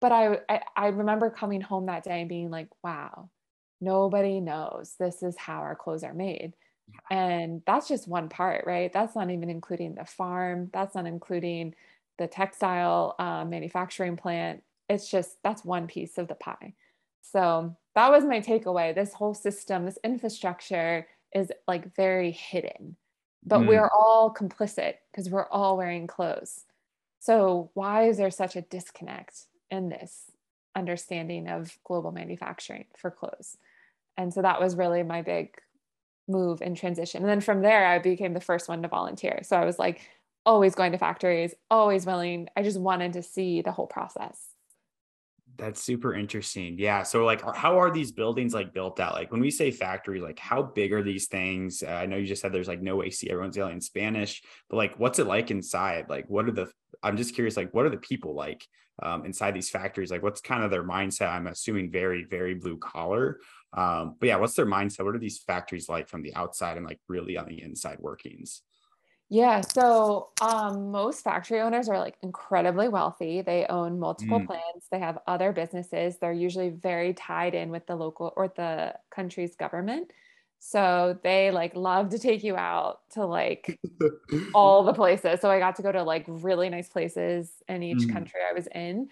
But 0.00 0.12
I, 0.12 0.38
I, 0.48 0.60
I 0.76 0.86
remember 0.88 1.30
coming 1.30 1.60
home 1.60 1.86
that 1.86 2.04
day 2.04 2.20
and 2.20 2.28
being 2.28 2.50
like, 2.50 2.68
wow, 2.82 3.30
nobody 3.80 4.40
knows 4.40 4.94
this 4.98 5.22
is 5.22 5.36
how 5.36 5.58
our 5.58 5.74
clothes 5.74 6.04
are 6.04 6.14
made. 6.14 6.54
And 7.10 7.62
that's 7.66 7.88
just 7.88 8.08
one 8.08 8.28
part, 8.28 8.64
right? 8.66 8.92
That's 8.92 9.14
not 9.14 9.30
even 9.30 9.50
including 9.50 9.94
the 9.94 10.04
farm. 10.04 10.70
That's 10.72 10.94
not 10.94 11.06
including 11.06 11.74
the 12.18 12.26
textile 12.26 13.14
uh, 13.18 13.44
manufacturing 13.44 14.16
plant. 14.16 14.62
It's 14.88 15.10
just 15.10 15.42
that's 15.42 15.64
one 15.64 15.86
piece 15.86 16.18
of 16.18 16.28
the 16.28 16.34
pie. 16.34 16.74
So 17.20 17.76
that 17.94 18.10
was 18.10 18.24
my 18.24 18.40
takeaway. 18.40 18.94
This 18.94 19.12
whole 19.12 19.34
system, 19.34 19.84
this 19.84 19.98
infrastructure 20.02 21.06
is 21.34 21.52
like 21.66 21.94
very 21.94 22.30
hidden, 22.30 22.96
but 23.44 23.60
mm. 23.60 23.68
we're 23.68 23.90
all 23.90 24.32
complicit 24.32 24.94
because 25.10 25.28
we're 25.28 25.48
all 25.48 25.76
wearing 25.76 26.06
clothes. 26.06 26.64
So, 27.20 27.70
why 27.74 28.04
is 28.04 28.16
there 28.16 28.30
such 28.30 28.56
a 28.56 28.62
disconnect 28.62 29.46
in 29.70 29.88
this 29.88 30.30
understanding 30.74 31.48
of 31.48 31.78
global 31.84 32.12
manufacturing 32.12 32.86
for 32.96 33.10
clothes? 33.10 33.56
And 34.16 34.32
so 34.32 34.42
that 34.42 34.60
was 34.60 34.76
really 34.76 35.02
my 35.02 35.22
big 35.22 35.56
move 36.26 36.60
and 36.60 36.76
transition. 36.76 37.22
And 37.22 37.30
then 37.30 37.40
from 37.40 37.62
there, 37.62 37.86
I 37.86 37.98
became 37.98 38.34
the 38.34 38.40
first 38.40 38.68
one 38.68 38.82
to 38.82 38.88
volunteer. 38.88 39.40
So 39.42 39.56
I 39.56 39.64
was 39.64 39.78
like 39.78 40.00
always 40.44 40.74
going 40.74 40.92
to 40.92 40.98
factories, 40.98 41.54
always 41.70 42.06
willing. 42.06 42.48
I 42.56 42.62
just 42.62 42.78
wanted 42.78 43.12
to 43.14 43.22
see 43.22 43.62
the 43.62 43.72
whole 43.72 43.86
process. 43.86 44.47
That's 45.58 45.82
super 45.82 46.14
interesting. 46.14 46.76
Yeah. 46.78 47.02
So, 47.02 47.24
like, 47.24 47.42
how 47.56 47.80
are 47.80 47.90
these 47.90 48.12
buildings 48.12 48.54
like 48.54 48.72
built 48.72 49.00
out? 49.00 49.14
Like, 49.14 49.32
when 49.32 49.40
we 49.40 49.50
say 49.50 49.72
factory, 49.72 50.20
like, 50.20 50.38
how 50.38 50.62
big 50.62 50.92
are 50.92 51.02
these 51.02 51.26
things? 51.26 51.82
Uh, 51.82 51.90
I 51.90 52.06
know 52.06 52.16
you 52.16 52.28
just 52.28 52.40
said 52.40 52.52
there's 52.52 52.68
like 52.68 52.80
no 52.80 53.02
AC, 53.02 53.28
everyone's 53.28 53.56
yelling 53.56 53.80
Spanish, 53.80 54.40
but 54.70 54.76
like, 54.76 55.00
what's 55.00 55.18
it 55.18 55.26
like 55.26 55.50
inside? 55.50 56.08
Like, 56.08 56.26
what 56.28 56.46
are 56.46 56.52
the, 56.52 56.70
I'm 57.02 57.16
just 57.16 57.34
curious, 57.34 57.56
like, 57.56 57.74
what 57.74 57.84
are 57.84 57.90
the 57.90 57.96
people 57.96 58.34
like 58.34 58.64
um, 59.02 59.26
inside 59.26 59.52
these 59.52 59.68
factories? 59.68 60.12
Like, 60.12 60.22
what's 60.22 60.40
kind 60.40 60.62
of 60.62 60.70
their 60.70 60.84
mindset? 60.84 61.30
I'm 61.30 61.48
assuming 61.48 61.90
very, 61.90 62.22
very 62.22 62.54
blue 62.54 62.78
collar. 62.78 63.40
Um, 63.72 64.14
but 64.20 64.28
yeah, 64.28 64.36
what's 64.36 64.54
their 64.54 64.64
mindset? 64.64 65.04
What 65.04 65.16
are 65.16 65.18
these 65.18 65.38
factories 65.38 65.88
like 65.88 66.08
from 66.08 66.22
the 66.22 66.36
outside 66.36 66.76
and 66.76 66.86
like 66.86 67.00
really 67.08 67.36
on 67.36 67.46
the 67.46 67.60
inside 67.60 67.98
workings? 67.98 68.62
Yeah. 69.30 69.60
So 69.60 70.30
um, 70.40 70.90
most 70.90 71.22
factory 71.22 71.60
owners 71.60 71.88
are 71.88 71.98
like 71.98 72.16
incredibly 72.22 72.88
wealthy. 72.88 73.42
They 73.42 73.66
own 73.66 73.98
multiple 73.98 74.40
mm. 74.40 74.46
plants. 74.46 74.88
They 74.90 74.98
have 74.98 75.18
other 75.26 75.52
businesses. 75.52 76.16
They're 76.16 76.32
usually 76.32 76.70
very 76.70 77.12
tied 77.12 77.54
in 77.54 77.70
with 77.70 77.86
the 77.86 77.94
local 77.94 78.32
or 78.36 78.48
the 78.48 78.94
country's 79.10 79.54
government. 79.54 80.10
So 80.60 81.18
they 81.22 81.50
like 81.50 81.76
love 81.76 82.08
to 82.10 82.18
take 82.18 82.42
you 82.42 82.56
out 82.56 83.00
to 83.10 83.26
like 83.26 83.78
all 84.54 84.82
the 84.82 84.94
places. 84.94 85.40
So 85.40 85.50
I 85.50 85.58
got 85.58 85.76
to 85.76 85.82
go 85.82 85.92
to 85.92 86.02
like 86.02 86.24
really 86.26 86.70
nice 86.70 86.88
places 86.88 87.52
in 87.68 87.82
each 87.82 88.08
mm. 88.08 88.12
country 88.12 88.40
I 88.48 88.54
was 88.54 88.66
in. 88.74 89.10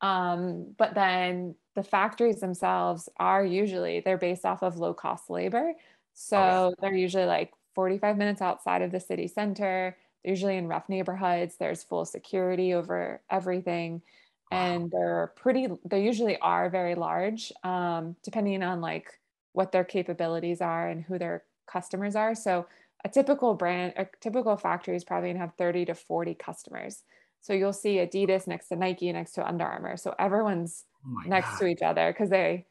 Um, 0.00 0.74
but 0.78 0.94
then 0.94 1.56
the 1.74 1.82
factories 1.82 2.40
themselves 2.40 3.08
are 3.18 3.44
usually 3.44 4.00
they're 4.00 4.18
based 4.18 4.46
off 4.46 4.62
of 4.62 4.78
low 4.78 4.94
cost 4.94 5.28
labor. 5.28 5.74
So 6.14 6.38
okay. 6.38 6.74
they're 6.80 6.94
usually 6.94 7.26
like 7.26 7.52
45 7.78 8.18
minutes 8.18 8.42
outside 8.42 8.82
of 8.82 8.90
the 8.90 8.98
city 8.98 9.28
center. 9.28 9.96
Usually 10.24 10.56
in 10.56 10.66
rough 10.66 10.88
neighborhoods. 10.88 11.54
There's 11.60 11.84
full 11.84 12.04
security 12.04 12.74
over 12.74 13.20
everything. 13.30 14.02
And 14.50 14.90
they're 14.90 15.32
pretty, 15.36 15.68
they 15.84 16.02
usually 16.02 16.36
are 16.38 16.68
very 16.70 16.96
large, 16.96 17.52
um, 17.62 18.16
depending 18.24 18.64
on 18.64 18.80
like 18.80 19.20
what 19.52 19.70
their 19.70 19.84
capabilities 19.84 20.60
are 20.60 20.88
and 20.88 21.04
who 21.04 21.20
their 21.20 21.44
customers 21.68 22.16
are. 22.16 22.34
So 22.34 22.66
a 23.04 23.08
typical 23.08 23.54
brand, 23.54 23.92
a 23.96 24.08
typical 24.20 24.56
factory 24.56 24.96
is 24.96 25.04
probably 25.04 25.28
gonna 25.28 25.38
have 25.38 25.54
30 25.54 25.84
to 25.84 25.94
40 25.94 26.34
customers. 26.34 27.04
So 27.42 27.52
you'll 27.52 27.72
see 27.72 27.98
Adidas 27.98 28.48
next 28.48 28.70
to 28.70 28.76
Nike, 28.76 29.12
next 29.12 29.34
to 29.34 29.46
Under 29.46 29.64
Armour. 29.64 29.96
So 29.98 30.16
everyone's 30.18 30.82
oh 31.06 31.28
next 31.28 31.50
God. 31.50 31.58
to 31.60 31.66
each 31.66 31.82
other 31.82 32.10
because 32.10 32.30
they 32.30 32.66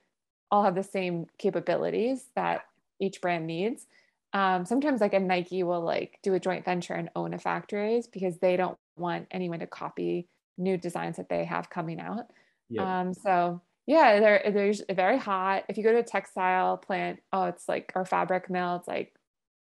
all 0.52 0.66
have 0.66 0.76
the 0.76 0.84
same 0.84 1.28
capabilities 1.38 2.26
that 2.36 2.66
each 3.00 3.22
brand 3.22 3.48
needs 3.48 3.86
um, 4.34 4.66
sometimes 4.66 5.02
like 5.02 5.14
a 5.14 5.20
Nike 5.20 5.64
will 5.64 5.82
like 5.82 6.20
do 6.22 6.34
a 6.34 6.40
joint 6.40 6.66
venture 6.66 6.94
and 6.94 7.10
own 7.16 7.34
a 7.34 7.40
factories 7.40 8.08
because 8.08 8.38
they 8.38 8.58
don't 8.58 8.78
want 8.98 9.28
anyone 9.32 9.60
to 9.60 9.68
copy 9.68 10.28
new 10.58 10.78
designs 10.78 11.18
that 11.18 11.30
they 11.30 11.46
have 11.46 11.70
coming 11.70 12.00
out. 12.00 12.26
Yep. 12.70 12.86
Um, 12.86 13.14
so 13.14 13.62
yeah, 13.86 14.20
they're 14.20 14.52
they're 14.52 14.96
very 14.96 15.18
hot. 15.18 15.64
If 15.70 15.78
you 15.78 15.84
go 15.84 15.94
to 15.94 16.00
a 16.00 16.04
textile 16.04 16.78
plant, 16.78 17.20
oh, 17.32 17.46
it's 17.46 17.70
like 17.70 17.92
our 17.96 18.06
fabric 18.06 18.50
mill. 18.50 18.76
It's 18.76 18.88
like 18.88 19.14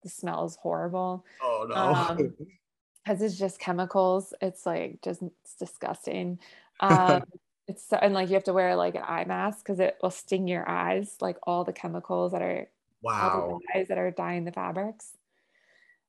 the 0.03 0.09
smell 0.09 0.47
is 0.47 0.57
horrible. 0.57 1.25
Oh 1.43 1.67
no. 1.69 1.75
Um, 1.75 2.35
because 3.05 3.21
it's 3.21 3.39
just 3.39 3.59
chemicals. 3.59 4.33
It's 4.41 4.65
like 4.65 5.01
just 5.03 5.23
it's 5.23 5.55
disgusting. 5.57 6.39
Um, 6.81 7.23
it's 7.69 7.87
so, 7.87 7.97
and 7.97 8.13
like 8.13 8.29
you 8.29 8.35
have 8.35 8.45
to 8.45 8.53
wear 8.53 8.75
like 8.75 8.97
an 8.97 9.05
eye 9.07 9.25
mask 9.25 9.65
because 9.65 9.79
it 9.79 9.97
will 10.03 10.11
sting 10.11 10.49
your 10.49 10.69
eyes. 10.69 11.17
Like 11.21 11.37
all 11.45 11.63
the 11.63 11.73
chemicals 11.73 12.33
that 12.33 12.43
are 12.43 12.69
Wow. 13.05 13.61
guys 13.73 13.89
that 13.89 13.99
are 13.99 14.11
dyeing 14.11 14.45
the 14.45 14.53
fabrics. 14.53 15.13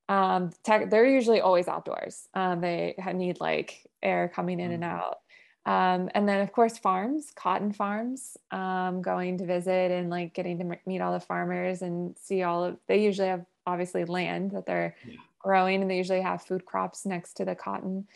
Um, 0.08 0.52
tech, 0.64 0.90
they're 0.90 1.06
usually 1.06 1.42
always 1.42 1.68
outdoors. 1.68 2.28
Um, 2.34 2.62
they 2.62 2.96
need 3.14 3.40
like 3.40 3.86
air 4.02 4.32
coming 4.34 4.60
in 4.60 4.72
mm. 4.72 4.76
and 4.76 4.84
out. 4.84 5.20
Um, 5.66 6.12
and 6.14 6.30
then 6.30 6.42
of 6.42 6.52
course 6.52 6.78
farms, 6.78 7.32
cotton 7.36 7.74
farms, 7.74 8.38
um, 8.52 9.02
going 9.02 9.40
to 9.40 9.46
visit 9.46 9.92
and 9.92 10.12
like 10.12 10.34
getting 10.36 10.60
to 10.60 10.78
meet 10.86 11.02
all 11.02 11.12
the 11.12 11.20
farmers 11.20 11.82
and 11.82 12.16
see 12.20 12.44
all 12.44 12.64
of, 12.64 12.78
they 12.88 13.04
usually 13.04 13.30
have 13.30 13.46
obviously 13.66 14.06
land 14.06 14.52
that 14.52 14.68
they're 14.68 14.96
yeah. 15.08 15.16
growing 15.40 15.82
and 15.82 15.90
they 15.90 15.98
usually 15.98 16.22
have 16.22 16.44
food 16.44 16.66
crops 16.66 17.04
next 17.04 17.34
to 17.38 17.46
the 17.46 17.56
cotton. 17.56 18.08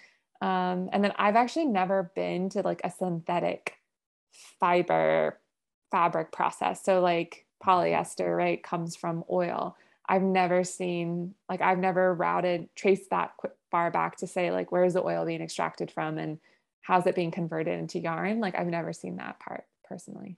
Um, 0.41 0.89
and 0.93 1.03
then 1.03 1.11
I've 1.17 1.35
actually 1.35 1.65
never 1.65 2.11
been 2.15 2.49
to 2.51 2.61
like 2.61 2.81
a 2.83 2.91
synthetic 2.91 3.77
fiber 4.59 5.39
fabric 5.89 6.31
process. 6.31 6.83
So 6.83 7.01
like 7.01 7.47
polyester, 7.65 8.35
right, 8.35 8.61
comes 8.63 8.95
from 8.95 9.23
oil. 9.29 9.75
I've 10.07 10.23
never 10.23 10.63
seen, 10.63 11.35
like, 11.49 11.61
I've 11.61 11.77
never 11.77 12.13
routed, 12.13 12.69
traced 12.75 13.09
that 13.11 13.33
far 13.69 13.91
back 13.91 14.17
to 14.17 14.27
say, 14.27 14.51
like, 14.51 14.71
where's 14.71 14.93
the 14.93 15.03
oil 15.03 15.25
being 15.25 15.41
extracted 15.41 15.91
from 15.91 16.17
and 16.17 16.39
how's 16.81 17.05
it 17.05 17.15
being 17.15 17.31
converted 17.31 17.79
into 17.79 17.99
yarn? 17.99 18.39
Like, 18.39 18.55
I've 18.57 18.67
never 18.67 18.93
seen 18.93 19.17
that 19.17 19.39
part 19.39 19.65
personally. 19.83 20.37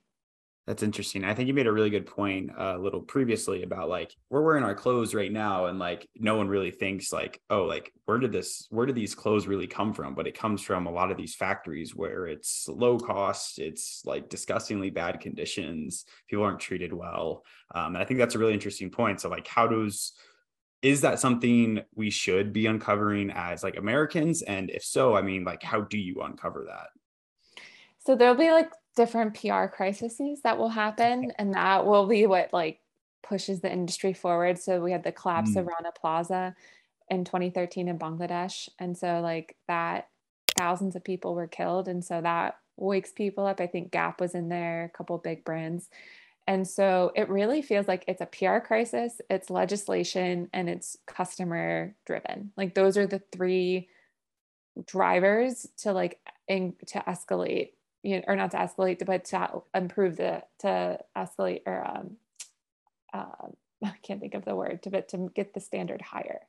That's 0.72 0.84
interesting. 0.84 1.26
I 1.26 1.34
think 1.34 1.50
you 1.50 1.54
made 1.54 1.68
a 1.68 1.72
really 1.74 1.90
good 1.90 2.06
point 2.06 2.50
uh, 2.58 2.78
a 2.78 2.80
little 2.80 3.02
previously 3.02 3.64
about 3.64 3.90
like 3.90 4.16
we're 4.30 4.42
wearing 4.42 4.64
our 4.64 4.74
clothes 4.74 5.14
right 5.14 5.30
now, 5.30 5.66
and 5.66 5.78
like 5.80 6.08
no 6.16 6.38
one 6.38 6.48
really 6.48 6.72
thinks 6.72 7.12
like, 7.12 7.42
oh, 7.50 7.64
like 7.64 7.92
where 8.06 8.20
did 8.20 8.32
this, 8.32 8.68
where 8.70 8.86
did 8.86 8.96
these 8.96 9.14
clothes 9.14 9.48
really 9.48 9.68
come 9.68 9.94
from? 9.94 10.16
But 10.16 10.28
it 10.28 10.38
comes 10.40 10.62
from 10.62 10.88
a 10.88 10.92
lot 10.92 11.12
of 11.12 11.18
these 11.18 11.36
factories 11.36 11.94
where 11.94 12.26
it's 12.26 12.70
low 12.70 12.98
cost, 12.98 13.60
it's 13.60 14.02
like 14.06 14.30
disgustingly 14.30 14.90
bad 14.90 15.20
conditions, 15.20 16.06
people 16.30 16.46
aren't 16.46 16.62
treated 16.62 16.94
well, 16.94 17.44
um, 17.76 17.96
and 17.96 17.98
I 17.98 18.06
think 18.06 18.22
that's 18.22 18.36
a 18.36 18.40
really 18.40 18.54
interesting 18.54 18.92
point. 18.92 19.20
So 19.20 19.28
like, 19.28 19.48
how 19.48 19.68
does 19.68 20.14
is 20.82 21.02
that 21.02 21.20
something 21.20 21.82
we 21.96 22.10
should 22.10 22.54
be 22.54 22.68
uncovering 22.68 23.30
as 23.30 23.62
like 23.62 23.76
Americans? 23.76 24.42
And 24.42 24.70
if 24.70 24.86
so, 24.86 25.18
I 25.18 25.22
mean, 25.22 25.44
like, 25.44 25.64
how 25.64 25.82
do 25.82 25.98
you 25.98 26.22
uncover 26.22 26.68
that? 26.70 26.88
So 28.00 28.16
there'll 28.16 28.36
be 28.36 28.52
like 28.52 28.72
different 28.96 29.40
PR 29.40 29.66
crises 29.66 30.42
that 30.44 30.58
will 30.58 30.70
happen, 30.70 31.32
and 31.38 31.54
that 31.54 31.86
will 31.86 32.08
be 32.08 32.26
what 32.26 32.52
like 32.54 32.80
pushes 33.24 33.62
the 33.62 33.72
industry 33.72 34.14
forward. 34.14 34.60
So 34.60 34.82
we 34.82 34.92
had 34.92 35.04
the 35.04 35.12
collapse 35.12 35.52
mm. 35.52 35.58
of 35.58 35.68
Rana 35.68 35.92
Plaza 36.00 36.56
in 37.10 37.26
2013 37.26 37.88
in 37.88 38.00
Bangladesh, 38.00 38.70
and 38.80 38.98
so 38.98 39.22
like 39.22 39.56
that 39.68 40.10
thousands 40.58 40.96
of 40.96 41.04
people 41.04 41.36
were 41.36 41.48
killed, 41.48 41.88
and 41.88 42.04
so 42.04 42.22
that 42.22 42.58
wakes 42.78 43.12
people 43.12 43.46
up. 43.46 43.60
I 43.60 43.68
think 43.68 43.92
Gap 43.92 44.20
was 44.20 44.36
in 44.36 44.50
there, 44.50 44.86
a 44.86 44.98
couple 44.98 45.18
big 45.18 45.46
brands. 45.46 45.90
And 46.48 46.68
so 46.68 47.12
it 47.16 47.30
really 47.30 47.62
feels 47.62 47.88
like 47.88 48.04
it's 48.08 48.22
a 48.22 48.26
PR 48.26 48.58
crisis, 48.58 49.22
it's 49.30 49.50
legislation, 49.50 50.50
and 50.54 50.70
it's 50.70 50.98
customer 51.06 51.96
driven. 52.06 52.52
Like 52.58 52.74
those 52.74 52.98
are 52.98 53.06
the 53.08 53.22
three 53.32 53.90
drivers 54.86 55.68
to 55.78 55.94
like 55.94 56.20
in, 56.48 56.74
to 56.88 57.00
escalate 57.08 57.72
you 58.04 58.18
know, 58.18 58.24
or 58.28 58.36
not 58.36 58.52
to 58.52 58.58
escalate, 58.58 59.06
but 59.06 59.26
to 59.26 59.62
improve 59.74 60.18
the 60.18 60.44
to 60.60 61.00
escalate 61.16 61.62
or 61.66 61.86
um, 61.88 62.18
uh, 63.14 63.48
I 63.84 63.94
can't 64.04 64.20
think 64.20 64.36
of 64.36 64.46
the 64.46 64.56
word 64.56 64.84
to 64.84 64.90
but 64.90 65.10
to 65.10 65.32
get 65.34 65.54
the 65.54 65.60
standard 65.60 66.02
higher. 66.02 66.42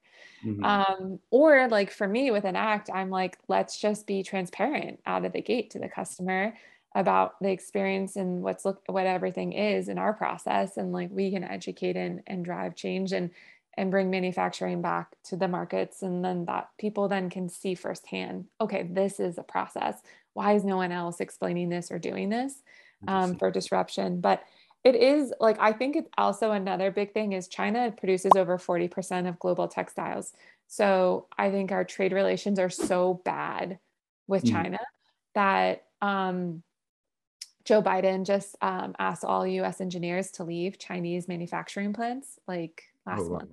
Mm-hmm. 0.45 0.65
Um, 0.65 1.19
or 1.31 1.69
like 1.69 1.91
for 1.91 2.07
me 2.07 2.31
with 2.31 2.45
Anact, 2.45 2.91
I'm 2.93 3.11
like, 3.11 3.39
let's 3.49 3.79
just 3.79 4.07
be 4.07 4.23
transparent 4.23 5.01
out 5.07 5.25
of 5.25 5.33
the 5.33 5.43
gate 5.43 5.71
to 5.71 5.79
the 5.79 5.89
customer 5.89 6.55
about 6.95 7.41
the 7.41 7.51
experience 7.51 8.17
and 8.17 8.43
what's 8.43 8.65
look 8.65 8.83
what 8.87 9.07
everything 9.07 9.53
is 9.53 9.89
in 9.89 9.99
our 9.99 10.13
process 10.13 10.77
and 10.77 10.93
like 10.93 11.09
we 11.11 11.31
can 11.31 11.45
educate 11.45 11.97
and, 11.97 12.23
and 12.27 12.45
drive 12.45 12.75
change 12.75 13.13
and 13.13 13.31
and 13.79 13.91
bring 13.91 14.11
manufacturing 14.11 14.83
back 14.83 15.17
to 15.25 15.35
the 15.35 15.49
markets 15.49 16.03
and 16.03 16.23
then 16.23 16.45
that 16.45 16.69
people 16.79 17.09
then 17.09 17.31
can 17.31 17.49
see 17.49 17.75
firsthand 17.75 18.45
okay 18.61 18.83
this 18.83 19.19
is 19.19 19.39
a 19.39 19.43
process 19.43 20.03
why 20.35 20.55
is 20.55 20.65
no 20.65 20.77
one 20.77 20.93
else 20.93 21.21
explaining 21.21 21.69
this 21.69 21.91
or 21.91 21.99
doing 21.99 22.29
this 22.29 22.62
um, 23.09 23.37
for 23.37 23.51
disruption 23.51 24.21
but 24.21 24.43
it 24.85 24.95
is 24.95 25.33
like 25.41 25.59
i 25.61 25.73
think 25.73 25.97
it's 25.97 26.09
also 26.17 26.53
another 26.53 26.91
big 26.91 27.12
thing 27.12 27.33
is 27.33 27.49
china 27.49 27.93
produces 27.97 28.33
over 28.37 28.59
40% 28.59 29.29
of 29.29 29.39
global 29.39 29.69
textiles 29.69 30.33
so 30.69 31.27
i 31.37 31.51
think 31.51 31.73
our 31.73 31.85
trade 31.85 32.12
relations 32.12 32.59
are 32.59 32.71
so 32.71 33.21
bad 33.25 33.79
with 34.27 34.45
mm. 34.45 34.53
china 34.53 34.79
mm. 34.79 35.35
that 35.35 35.85
um, 36.01 36.62
joe 37.65 37.83
biden 37.83 38.25
just 38.25 38.57
um, 38.62 38.95
asked 38.99 39.25
all 39.25 39.43
us 39.43 39.81
engineers 39.81 40.31
to 40.33 40.45
leave 40.45 40.79
chinese 40.79 41.29
manufacturing 41.29 41.93
plants 41.93 42.39
like 42.47 42.85
last 43.07 43.23
oh, 43.23 43.29
wow. 43.29 43.39
month 43.39 43.51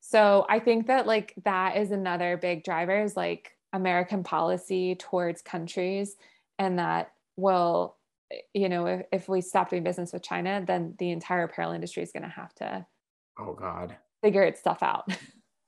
so 0.00 0.46
i 0.48 0.58
think 0.58 0.86
that 0.86 1.06
like 1.06 1.34
that 1.44 1.76
is 1.76 1.90
another 1.90 2.36
big 2.36 2.62
driver 2.62 3.02
is 3.02 3.16
like 3.16 3.57
American 3.72 4.22
policy 4.22 4.94
towards 4.94 5.42
countries, 5.42 6.16
and 6.58 6.78
that 6.78 7.12
will, 7.36 7.96
eh, 8.32 8.36
you 8.54 8.68
know, 8.68 8.86
if, 8.86 9.06
if 9.12 9.28
we 9.28 9.40
stop 9.40 9.70
doing 9.70 9.82
business 9.82 10.12
with 10.12 10.22
China, 10.22 10.62
then 10.66 10.94
the 10.98 11.10
entire 11.10 11.44
apparel 11.44 11.72
industry 11.72 12.02
is 12.02 12.12
going 12.12 12.22
to 12.22 12.28
have 12.28 12.54
to, 12.56 12.86
oh 13.38 13.54
God, 13.54 13.96
figure 14.22 14.42
its 14.42 14.60
stuff 14.60 14.82
out. 14.82 15.10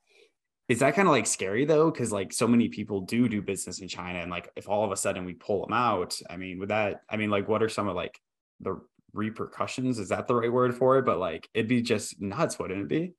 is 0.69 0.79
that 0.79 0.95
kind 0.95 1.07
of 1.07 1.11
like 1.11 1.27
scary 1.27 1.65
though? 1.65 1.91
Because 1.91 2.11
like 2.11 2.31
so 2.33 2.47
many 2.47 2.69
people 2.69 3.01
do 3.01 3.27
do 3.27 3.41
business 3.41 3.79
in 3.79 3.87
China, 3.87 4.19
and 4.19 4.31
like 4.31 4.49
if 4.55 4.67
all 4.67 4.83
of 4.83 4.91
a 4.91 4.97
sudden 4.97 5.25
we 5.25 5.33
pull 5.33 5.61
them 5.65 5.73
out, 5.73 6.17
I 6.29 6.37
mean, 6.37 6.59
would 6.59 6.69
that? 6.69 7.01
I 7.09 7.17
mean, 7.17 7.29
like, 7.29 7.47
what 7.47 7.61
are 7.63 7.69
some 7.69 7.87
of 7.87 7.95
like 7.95 8.19
the 8.59 8.81
repercussions? 9.13 9.99
Is 9.99 10.09
that 10.09 10.27
the 10.27 10.35
right 10.35 10.51
word 10.51 10.73
for 10.75 10.97
it? 10.97 11.05
But 11.05 11.19
like, 11.19 11.49
it'd 11.53 11.67
be 11.67 11.81
just 11.81 12.21
nuts, 12.21 12.57
wouldn't 12.57 12.81
it 12.81 12.87
be? 12.87 13.13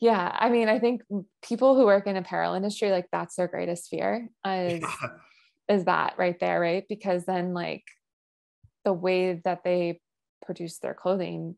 Yeah 0.00 0.34
i 0.38 0.48
mean 0.48 0.68
i 0.68 0.78
think 0.78 1.02
people 1.42 1.76
who 1.76 1.84
work 1.84 2.06
in 2.06 2.16
apparel 2.16 2.54
industry 2.54 2.90
like 2.90 3.06
that's 3.12 3.36
their 3.36 3.48
greatest 3.48 3.88
fear 3.88 4.28
is 4.46 4.80
yeah. 4.80 5.08
is 5.68 5.84
that 5.84 6.14
right 6.18 6.40
there 6.40 6.60
right 6.60 6.84
because 6.88 7.24
then 7.26 7.52
like 7.54 7.84
the 8.84 8.92
way 8.92 9.40
that 9.44 9.62
they 9.62 10.00
produce 10.44 10.78
their 10.78 10.94
clothing 10.94 11.54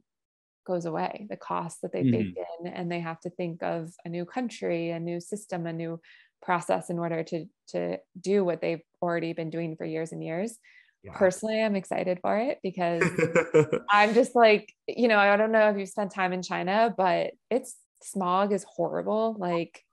goes 0.66 0.84
away 0.84 1.26
the 1.30 1.36
cost 1.36 1.80
that 1.82 1.92
they 1.92 2.02
mm-hmm. 2.02 2.10
bake 2.10 2.36
in 2.60 2.66
and 2.66 2.90
they 2.90 3.00
have 3.00 3.20
to 3.20 3.30
think 3.30 3.62
of 3.62 3.90
a 4.04 4.08
new 4.08 4.24
country 4.24 4.90
a 4.90 5.00
new 5.00 5.20
system 5.20 5.66
a 5.66 5.72
new 5.72 6.00
process 6.40 6.90
in 6.90 6.98
order 6.98 7.22
to 7.22 7.46
to 7.68 7.96
do 8.20 8.44
what 8.44 8.60
they've 8.60 8.82
already 9.00 9.32
been 9.32 9.50
doing 9.50 9.76
for 9.76 9.84
years 9.84 10.12
and 10.12 10.22
years 10.22 10.58
yeah. 11.02 11.12
personally 11.16 11.62
i'm 11.62 11.76
excited 11.76 12.18
for 12.20 12.36
it 12.36 12.58
because 12.62 13.02
i'm 13.90 14.14
just 14.14 14.34
like 14.34 14.72
you 14.86 15.08
know 15.08 15.18
i 15.18 15.36
don't 15.36 15.52
know 15.52 15.68
if 15.70 15.76
you've 15.76 15.88
spent 15.88 16.12
time 16.12 16.32
in 16.32 16.42
china 16.42 16.92
but 16.96 17.32
it's 17.50 17.76
smog 18.04 18.52
is 18.52 18.64
horrible, 18.68 19.36
like 19.38 19.84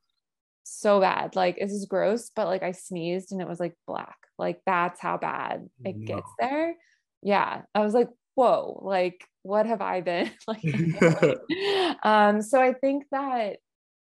so 0.64 1.00
bad. 1.00 1.36
Like 1.36 1.58
this 1.60 1.72
is 1.72 1.86
gross, 1.86 2.32
but 2.36 2.48
like 2.48 2.64
I 2.64 2.72
sneezed 2.72 3.32
and 3.32 3.42
it 3.42 3.48
was 3.48 3.60
like 3.60 3.76
black. 3.88 4.18
Like 4.38 4.62
that's 4.66 5.00
how 5.00 5.18
bad 5.18 5.68
it 5.84 6.06
gets 6.06 6.30
there. 6.40 6.76
Yeah. 7.22 7.64
I 7.74 7.82
was 7.82 7.94
like, 7.94 8.10
whoa, 8.36 8.80
like 8.84 9.26
what 9.44 9.66
have 9.66 9.82
I 9.82 10.02
been 10.02 10.32
like? 10.48 10.64
um, 12.04 12.42
so 12.42 12.62
I 12.62 12.74
think 12.74 13.06
that 13.12 13.58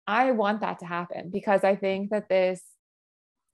I 0.06 0.32
want 0.32 0.60
that 0.60 0.80
to 0.80 0.86
happen 0.86 1.30
because 1.32 1.64
I 1.64 1.76
think 1.76 2.10
that 2.10 2.28
this 2.28 2.62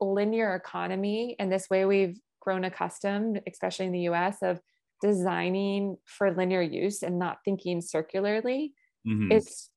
linear 0.00 0.54
economy 0.54 1.36
and 1.38 1.52
this 1.52 1.68
way 1.70 1.84
we've 1.84 2.18
grown 2.40 2.64
accustomed, 2.64 3.40
especially 3.46 3.86
in 3.86 3.92
the 3.92 4.08
US, 4.08 4.38
of 4.42 4.60
designing 5.00 5.96
for 6.04 6.32
linear 6.32 6.62
use 6.62 7.02
and 7.02 7.18
not 7.18 7.38
thinking 7.44 7.80
circularly 7.80 8.74
mm-hmm. 9.06 9.32
is 9.32 9.68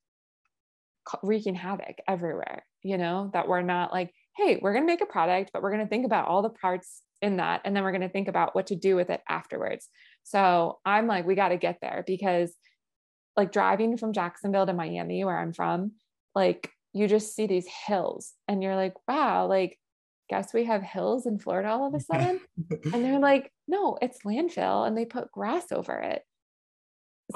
wreaking 1.22 1.56
havoc 1.56 1.98
everywhere, 2.08 2.66
you 2.82 2.98
know, 2.98 3.30
that 3.34 3.48
we're 3.48 3.62
not 3.62 3.92
like, 3.92 4.13
hey, 4.38 4.60
we're 4.62 4.74
going 4.74 4.84
to 4.84 4.92
make 4.92 5.02
a 5.02 5.06
product, 5.06 5.52
but 5.54 5.62
we're 5.62 5.72
going 5.72 5.84
to 5.84 5.89
think 5.89 6.06
about 6.06 6.28
all 6.28 6.42
the 6.42 6.50
parts 6.50 7.02
in 7.22 7.38
that. 7.38 7.62
And 7.63 7.76
then 7.76 7.84
we're 7.84 7.92
going 7.92 8.02
to 8.02 8.10
think 8.10 8.28
about 8.28 8.56
what 8.56 8.68
to 8.68 8.76
do 8.76 8.96
with 8.96 9.10
it 9.10 9.22
afterwards. 9.30 9.88
So 10.24 10.80
I'm 10.86 11.08
like, 11.08 11.26
we 11.26 11.36
got 11.36 11.50
to 11.50 11.58
get 11.58 11.78
there 11.82 12.04
because 12.06 12.54
like 13.36 13.52
driving 13.52 13.98
from 13.98 14.13
Jacksonville 14.13 14.66
to 14.66 14.74
Miami, 14.74 15.24
where 15.24 15.38
I'm 15.38 15.54
from, 15.54 15.94
like 16.36 16.70
you 16.94 17.08
just 17.08 17.36
see 17.36 17.48
these 17.48 17.68
hills 17.88 18.34
and 18.48 18.62
you're 18.62 18.76
like, 18.76 18.94
wow, 19.08 19.48
like, 19.48 19.80
guess 20.30 20.54
we 20.54 20.66
have 20.66 20.82
hills 20.82 21.26
in 21.26 21.38
Florida 21.38 21.70
all 21.70 21.88
of 21.88 21.94
a 21.94 22.00
sudden. 22.00 22.39
and 22.94 23.04
they're 23.04 23.20
like, 23.20 23.52
no, 23.68 23.98
it's 24.02 24.20
landfill 24.26 24.88
and 24.88 24.98
they 24.98 25.06
put 25.06 25.32
grass 25.32 25.72
over 25.72 26.00
it. 26.00 26.24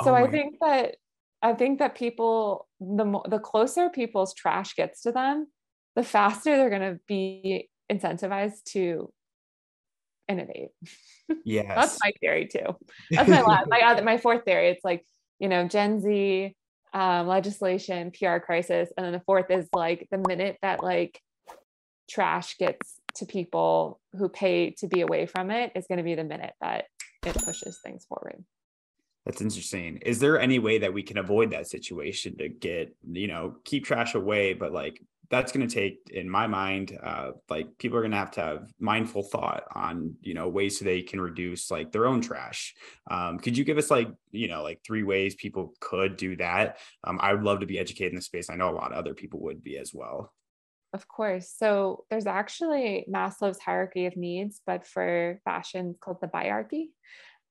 So 0.04 0.12
oh 0.12 0.16
I 0.16 0.30
think 0.30 0.58
that 0.62 0.96
I 1.41 1.54
think 1.54 1.80
that 1.80 1.95
people, 1.95 2.67
the 2.80 3.21
the 3.30 3.39
closer 3.39 3.89
people's 3.89 4.34
trash 4.34 4.76
gets 4.76 5.02
to 5.02 5.12
them, 5.12 5.47
the 5.95 6.04
faster 6.04 6.56
they're 6.56 6.69
going 6.69 6.93
to 6.93 7.00
be 7.08 7.69
incentivized 7.91 8.63
to 8.71 9.12
innovate. 10.28 10.69
Yeah, 11.45 11.76
that's 11.76 11.97
my 12.04 12.12
theory 12.19 12.47
too. 12.47 12.76
That's 13.12 13.30
my 13.30 13.41
last, 13.41 13.67
my 13.69 13.82
other, 13.82 14.04
my 14.04 14.17
fourth 14.17 14.45
theory. 14.45 14.69
It's 14.69 14.84
like 14.84 15.06
you 15.39 15.50
know 15.50 15.67
Gen 15.67 16.02
Z 16.02 16.56
um, 16.93 17.28
legislation, 17.28 18.12
PR 18.12 18.38
crisis, 18.38 18.89
and 18.97 19.06
then 19.06 19.13
the 19.13 19.21
fourth 19.21 19.52
is 19.52 19.67
like 19.73 20.08
the 20.12 20.23
minute 20.28 20.58
that 20.62 20.84
like 20.84 21.19
trash 22.10 22.58
gets 22.58 23.00
to 23.15 23.26
people 23.26 24.00
who 24.13 24.30
pay 24.30 24.71
to 24.71 24.88
be 24.88 25.02
away 25.02 25.26
from 25.26 25.52
it 25.52 25.71
is 25.76 25.86
going 25.88 25.97
to 25.97 26.04
be 26.04 26.15
the 26.15 26.23
minute 26.23 26.54
that 26.62 26.86
it 27.26 27.36
pushes 27.43 27.80
things 27.84 28.06
forward. 28.06 28.43
That's 29.28 29.42
interesting. 29.42 29.98
Is 30.06 30.20
there 30.20 30.40
any 30.40 30.58
way 30.58 30.78
that 30.78 30.94
we 30.94 31.04
can 31.04 31.18
avoid 31.18 31.52
that 31.52 31.68
situation 31.68 32.38
to 32.38 32.48
get, 32.48 32.96
you 33.12 33.28
know, 33.28 33.58
keep 33.66 33.84
trash 33.84 34.16
away, 34.16 34.54
but 34.54 34.72
like 34.72 35.02
that's 35.30 35.52
going 35.52 35.68
to 35.68 35.74
take 35.74 36.00
in 36.12 36.30
my 36.30 36.48
mind 36.48 36.98
uh, 37.04 37.32
like 37.50 37.78
people 37.78 37.98
are 37.98 38.02
going 38.02 38.12
to 38.12 38.18
have 38.18 38.32
to 38.32 38.40
have 38.40 38.72
mindful 38.80 39.24
thought 39.24 39.63
on 39.76 40.16
you 40.22 40.34
know 40.34 40.48
ways 40.48 40.80
so 40.80 40.86
they 40.86 41.02
can 41.02 41.20
reduce 41.20 41.70
like 41.70 41.92
their 41.92 42.06
own 42.06 42.22
trash. 42.22 42.74
Um, 43.12 43.38
could 43.38 43.58
you 43.58 43.66
give 43.66 43.78
us 43.78 43.92
like 43.92 44.08
you 44.32 44.48
know 44.48 44.63
like 44.63 44.80
three 44.88 45.04
ways 45.04 45.36
people 45.36 45.74
could 45.82 46.16
do 46.16 46.38
that? 46.38 46.78
Um, 47.04 47.20
i 47.22 47.34
would 47.34 47.44
love 47.44 47.60
to 47.60 47.66
be 47.66 47.80
educated 47.80 48.13
in 48.13 48.16
the 48.16 48.22
space. 48.22 48.50
I 48.50 48.56
know 48.56 48.70
a 48.70 48.80
lot 48.80 48.94
of 48.94 48.98
other 48.98 49.13
people 49.13 49.42
would 49.42 49.62
be 49.62 49.78
as 49.78 49.92
well. 49.94 50.32
Of 50.94 51.06
course. 51.10 51.54
So 51.54 52.06
there's 52.10 52.28
actually 52.28 53.06
maslow's 53.13 53.60
hierarchy 53.60 54.06
of 54.06 54.16
needs 54.16 54.62
but 54.66 54.88
for 54.88 55.42
fashion 55.44 55.90
it's 55.90 56.00
called 56.00 56.22
the 56.22 56.28
buyerarchy. 56.28 56.86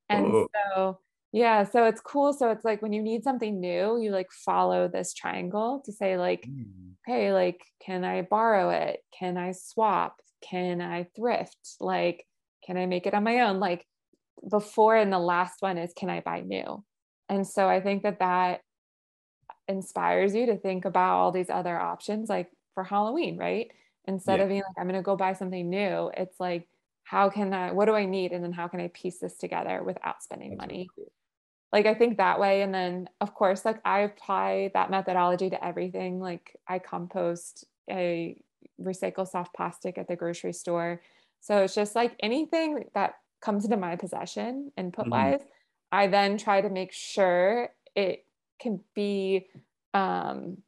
And 0.08 0.26
oh. 0.26 0.48
so 0.54 1.00
yeah, 1.36 1.64
so 1.64 1.84
it's 1.84 2.00
cool. 2.00 2.32
So 2.32 2.50
it's 2.50 2.64
like 2.64 2.80
when 2.80 2.94
you 2.94 3.02
need 3.02 3.22
something 3.22 3.60
new, 3.60 4.00
you 4.00 4.10
like 4.10 4.32
follow 4.32 4.88
this 4.88 5.12
triangle 5.12 5.82
to 5.84 5.92
say 5.92 6.16
like, 6.16 6.46
mm. 6.48 6.64
hey, 7.04 7.30
like, 7.30 7.60
can 7.78 8.04
I 8.04 8.22
borrow 8.22 8.70
it? 8.70 9.00
Can 9.18 9.36
I 9.36 9.52
swap? 9.52 10.22
Can 10.40 10.80
I 10.80 11.08
thrift? 11.14 11.58
Like, 11.78 12.26
can 12.64 12.78
I 12.78 12.86
make 12.86 13.06
it 13.06 13.12
on 13.12 13.22
my 13.22 13.40
own? 13.40 13.60
Like, 13.60 13.84
before 14.48 14.96
and 14.96 15.12
the 15.12 15.18
last 15.18 15.56
one 15.60 15.76
is 15.76 15.92
can 15.94 16.08
I 16.08 16.20
buy 16.20 16.40
new? 16.40 16.82
And 17.28 17.46
so 17.46 17.68
I 17.68 17.82
think 17.82 18.04
that 18.04 18.20
that 18.20 18.62
inspires 19.68 20.34
you 20.34 20.46
to 20.46 20.56
think 20.56 20.86
about 20.86 21.18
all 21.18 21.32
these 21.32 21.50
other 21.50 21.78
options 21.78 22.30
like 22.30 22.48
for 22.72 22.82
Halloween, 22.82 23.36
right? 23.36 23.70
Instead 24.06 24.38
yeah. 24.38 24.44
of 24.44 24.48
being 24.48 24.62
like, 24.62 24.76
I'm 24.78 24.88
going 24.88 24.98
to 24.98 25.04
go 25.04 25.16
buy 25.16 25.34
something 25.34 25.68
new, 25.68 26.10
it's 26.16 26.40
like, 26.40 26.66
how 27.04 27.28
can 27.28 27.52
I, 27.52 27.72
what 27.72 27.84
do 27.84 27.92
I 27.92 28.06
need? 28.06 28.32
And 28.32 28.42
then 28.42 28.52
how 28.52 28.68
can 28.68 28.80
I 28.80 28.88
piece 28.88 29.18
this 29.18 29.36
together 29.36 29.82
without 29.84 30.22
spending 30.22 30.52
That's 30.52 30.60
money? 30.62 30.74
Really 30.74 30.90
cool. 30.96 31.12
Like, 31.72 31.86
I 31.86 31.94
think 31.94 32.16
that 32.16 32.40
way. 32.40 32.62
And 32.62 32.72
then, 32.72 33.08
of 33.20 33.34
course, 33.34 33.64
like 33.64 33.80
I 33.84 34.00
apply 34.00 34.70
that 34.74 34.90
methodology 34.90 35.50
to 35.50 35.64
everything. 35.64 36.20
Like, 36.20 36.56
I 36.68 36.78
compost, 36.78 37.64
I 37.90 38.36
recycle 38.80 39.26
soft 39.26 39.54
plastic 39.54 39.98
at 39.98 40.08
the 40.08 40.16
grocery 40.16 40.52
store. 40.52 41.00
So 41.40 41.62
it's 41.62 41.74
just 41.74 41.94
like 41.94 42.16
anything 42.20 42.84
that 42.94 43.14
comes 43.40 43.64
into 43.64 43.76
my 43.76 43.96
possession 43.96 44.72
input 44.76 45.08
wise, 45.08 45.40
mm-hmm. 45.40 45.48
I 45.92 46.06
then 46.08 46.38
try 46.38 46.60
to 46.60 46.68
make 46.68 46.92
sure 46.92 47.70
it 47.94 48.24
can 48.58 48.80
be 48.94 49.46
um, 49.94 50.58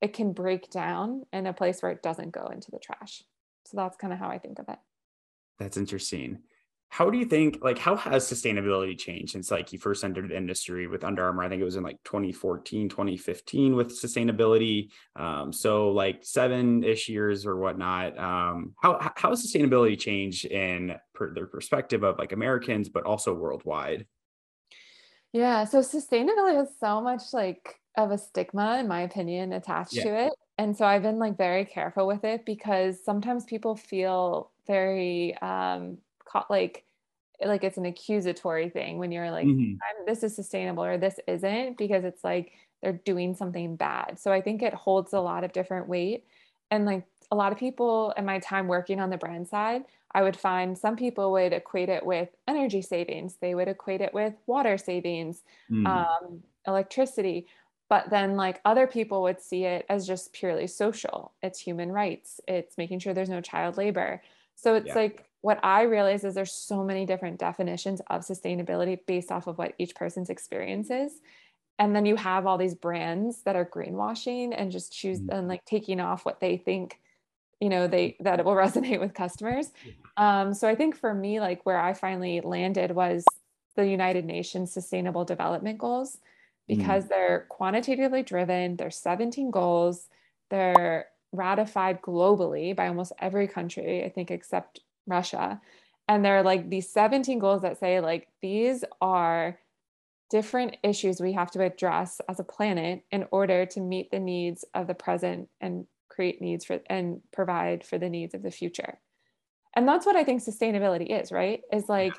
it 0.00 0.12
can 0.14 0.32
break 0.32 0.70
down 0.70 1.26
in 1.32 1.46
a 1.46 1.52
place 1.52 1.82
where 1.82 1.92
it 1.92 2.02
doesn't 2.02 2.30
go 2.30 2.46
into 2.46 2.70
the 2.70 2.78
trash. 2.78 3.24
So 3.66 3.76
that's 3.76 3.96
kind 3.96 4.12
of 4.12 4.18
how 4.18 4.28
I 4.28 4.38
think 4.38 4.58
of 4.58 4.68
it. 4.68 4.78
That's 5.58 5.76
interesting. 5.76 6.38
How 6.90 7.10
do 7.10 7.18
you 7.18 7.26
think, 7.26 7.58
like, 7.62 7.78
how 7.78 7.96
has 7.96 8.24
sustainability 8.24 8.98
changed 8.98 9.32
since 9.32 9.50
like 9.50 9.72
you 9.72 9.78
first 9.78 10.04
entered 10.04 10.30
the 10.30 10.36
industry 10.36 10.86
with 10.86 11.04
Under 11.04 11.24
Armour? 11.24 11.44
I 11.44 11.48
think 11.48 11.60
it 11.60 11.64
was 11.64 11.76
in 11.76 11.82
like 11.82 12.02
2014, 12.04 12.88
2015 12.88 13.76
with 13.76 13.88
sustainability. 13.90 14.88
Um, 15.14 15.52
so 15.52 15.90
like 15.90 16.24
seven 16.24 16.82
ish 16.82 17.08
years 17.08 17.44
or 17.44 17.56
whatnot. 17.56 18.18
Um, 18.18 18.74
how, 18.82 18.98
how 19.16 19.30
has 19.30 19.46
sustainability 19.46 19.98
changed 19.98 20.46
in 20.46 20.94
per, 21.14 21.32
the 21.34 21.42
perspective 21.42 22.02
of 22.04 22.18
like 22.18 22.32
Americans, 22.32 22.88
but 22.88 23.04
also 23.04 23.34
worldwide? 23.34 24.06
Yeah. 25.32 25.64
So 25.64 25.80
sustainability 25.80 26.56
has 26.56 26.70
so 26.80 27.02
much 27.02 27.34
like 27.34 27.76
of 27.98 28.12
a 28.12 28.18
stigma, 28.18 28.78
in 28.78 28.88
my 28.88 29.02
opinion, 29.02 29.52
attached 29.52 29.94
yeah. 29.94 30.04
to 30.04 30.26
it. 30.26 30.32
And 30.56 30.76
so 30.76 30.86
I've 30.86 31.02
been 31.02 31.18
like 31.18 31.36
very 31.36 31.64
careful 31.64 32.06
with 32.06 32.24
it 32.24 32.46
because 32.46 33.04
sometimes 33.04 33.44
people 33.44 33.76
feel 33.76 34.50
very 34.66 35.36
um 35.38 35.98
like 36.50 36.84
like 37.44 37.62
it's 37.62 37.78
an 37.78 37.86
accusatory 37.86 38.68
thing 38.68 38.98
when 38.98 39.12
you're 39.12 39.30
like 39.30 39.46
mm-hmm. 39.46 39.74
this 40.06 40.22
is 40.22 40.34
sustainable 40.34 40.84
or 40.84 40.98
this 40.98 41.20
isn't 41.26 41.78
because 41.78 42.04
it's 42.04 42.24
like 42.24 42.52
they're 42.82 42.92
doing 42.92 43.34
something 43.34 43.74
bad. 43.76 44.18
So 44.18 44.32
I 44.32 44.40
think 44.40 44.62
it 44.62 44.74
holds 44.74 45.12
a 45.12 45.20
lot 45.20 45.44
of 45.44 45.52
different 45.52 45.88
weight 45.88 46.24
and 46.70 46.84
like 46.84 47.04
a 47.30 47.36
lot 47.36 47.52
of 47.52 47.58
people 47.58 48.12
in 48.16 48.24
my 48.24 48.38
time 48.38 48.68
working 48.68 49.00
on 49.00 49.10
the 49.10 49.16
brand 49.16 49.48
side 49.48 49.84
I 50.12 50.22
would 50.22 50.36
find 50.36 50.76
some 50.76 50.96
people 50.96 51.32
would 51.32 51.52
equate 51.52 51.88
it 51.88 52.04
with 52.04 52.30
energy 52.46 52.82
savings, 52.82 53.36
they 53.40 53.54
would 53.54 53.68
equate 53.68 54.00
it 54.00 54.14
with 54.14 54.34
water 54.46 54.78
savings, 54.78 55.42
mm. 55.70 55.86
um, 55.86 56.42
electricity. 56.66 57.46
But 57.90 58.10
then, 58.10 58.36
like 58.36 58.60
other 58.64 58.86
people 58.86 59.22
would 59.22 59.40
see 59.40 59.64
it 59.64 59.86
as 59.88 60.06
just 60.06 60.32
purely 60.32 60.66
social. 60.66 61.32
It's 61.42 61.58
human 61.58 61.90
rights. 61.90 62.40
It's 62.46 62.76
making 62.76 62.98
sure 62.98 63.14
there's 63.14 63.30
no 63.30 63.40
child 63.40 63.76
labor. 63.76 64.22
So 64.56 64.74
it's 64.74 64.88
yeah. 64.88 64.94
like 64.94 65.27
what 65.40 65.60
I 65.62 65.82
realize 65.82 66.24
is 66.24 66.34
there's 66.34 66.52
so 66.52 66.82
many 66.84 67.06
different 67.06 67.38
definitions 67.38 68.00
of 68.08 68.22
sustainability 68.22 68.98
based 69.06 69.30
off 69.30 69.46
of 69.46 69.58
what 69.58 69.74
each 69.78 69.94
person's 69.94 70.30
experience 70.30 70.90
is. 70.90 71.20
And 71.78 71.94
then 71.94 72.06
you 72.06 72.16
have 72.16 72.46
all 72.46 72.58
these 72.58 72.74
brands 72.74 73.42
that 73.42 73.54
are 73.54 73.64
greenwashing 73.64 74.52
and 74.56 74.72
just 74.72 74.92
choose 74.92 75.20
mm. 75.20 75.36
and 75.36 75.46
like 75.46 75.64
taking 75.64 76.00
off 76.00 76.24
what 76.24 76.40
they 76.40 76.56
think 76.56 76.98
you 77.60 77.68
know 77.68 77.86
they 77.88 78.16
that 78.20 78.38
it 78.38 78.44
will 78.44 78.52
resonate 78.66 79.00
with 79.00 79.14
customers 79.14 79.72
um, 80.16 80.54
so 80.54 80.68
i 80.68 80.74
think 80.74 80.96
for 80.96 81.14
me 81.14 81.40
like 81.40 81.64
where 81.66 81.80
i 81.80 81.92
finally 81.92 82.40
landed 82.40 82.92
was 82.92 83.24
the 83.76 83.86
united 83.86 84.24
nations 84.24 84.72
sustainable 84.72 85.24
development 85.24 85.78
goals 85.78 86.18
because 86.66 87.04
mm. 87.04 87.08
they're 87.08 87.46
quantitatively 87.48 88.22
driven 88.22 88.76
there's 88.76 88.96
17 88.96 89.50
goals 89.50 90.08
they're 90.50 91.06
ratified 91.32 92.00
globally 92.00 92.74
by 92.74 92.88
almost 92.88 93.12
every 93.18 93.48
country 93.48 94.04
i 94.04 94.08
think 94.08 94.30
except 94.30 94.80
russia 95.08 95.60
and 96.08 96.24
there 96.24 96.36
are 96.38 96.42
like 96.42 96.70
these 96.70 96.88
17 96.88 97.38
goals 97.38 97.62
that 97.62 97.78
say 97.78 98.00
like 98.00 98.28
these 98.40 98.84
are 99.00 99.58
different 100.30 100.76
issues 100.82 101.20
we 101.20 101.32
have 101.32 101.50
to 101.50 101.62
address 101.62 102.20
as 102.28 102.38
a 102.38 102.44
planet 102.44 103.02
in 103.10 103.26
order 103.30 103.64
to 103.66 103.80
meet 103.80 104.10
the 104.10 104.18
needs 104.18 104.64
of 104.74 104.86
the 104.86 104.94
present 104.94 105.48
and 105.60 105.86
create 106.08 106.42
needs 106.42 106.64
for 106.64 106.80
and 106.90 107.20
provide 107.32 107.84
for 107.84 107.98
the 107.98 108.08
needs 108.08 108.34
of 108.34 108.42
the 108.42 108.50
future. 108.50 108.98
And 109.74 109.86
that's 109.86 110.04
what 110.04 110.16
I 110.16 110.24
think 110.24 110.42
sustainability 110.42 111.08
is, 111.08 111.30
right? 111.30 111.60
Is 111.72 111.88
like 111.88 112.14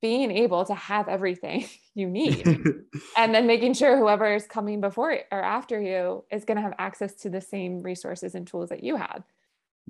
being 0.00 0.30
able 0.30 0.64
to 0.64 0.74
have 0.74 1.08
everything 1.08 1.68
you 1.94 2.08
need 2.08 2.46
and 3.16 3.34
then 3.34 3.46
making 3.46 3.74
sure 3.74 3.98
whoever 3.98 4.34
is 4.34 4.46
coming 4.46 4.80
before 4.80 5.18
or 5.30 5.42
after 5.42 5.80
you 5.80 6.24
is 6.30 6.44
going 6.44 6.56
to 6.56 6.62
have 6.62 6.74
access 6.78 7.14
to 7.14 7.30
the 7.30 7.40
same 7.40 7.82
resources 7.82 8.34
and 8.34 8.46
tools 8.46 8.70
that 8.70 8.82
you 8.82 8.96
have. 8.96 9.24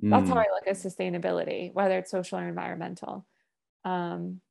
That's 0.01 0.27
how 0.27 0.35
mm. 0.35 0.39
I 0.39 0.51
look 0.53 0.67
at 0.67 0.75
sustainability, 0.75 1.73
whether 1.73 1.97
it's 1.97 2.11
social 2.11 2.39
or 2.39 2.47
environmental. 2.47 3.25
Um, 3.85 4.41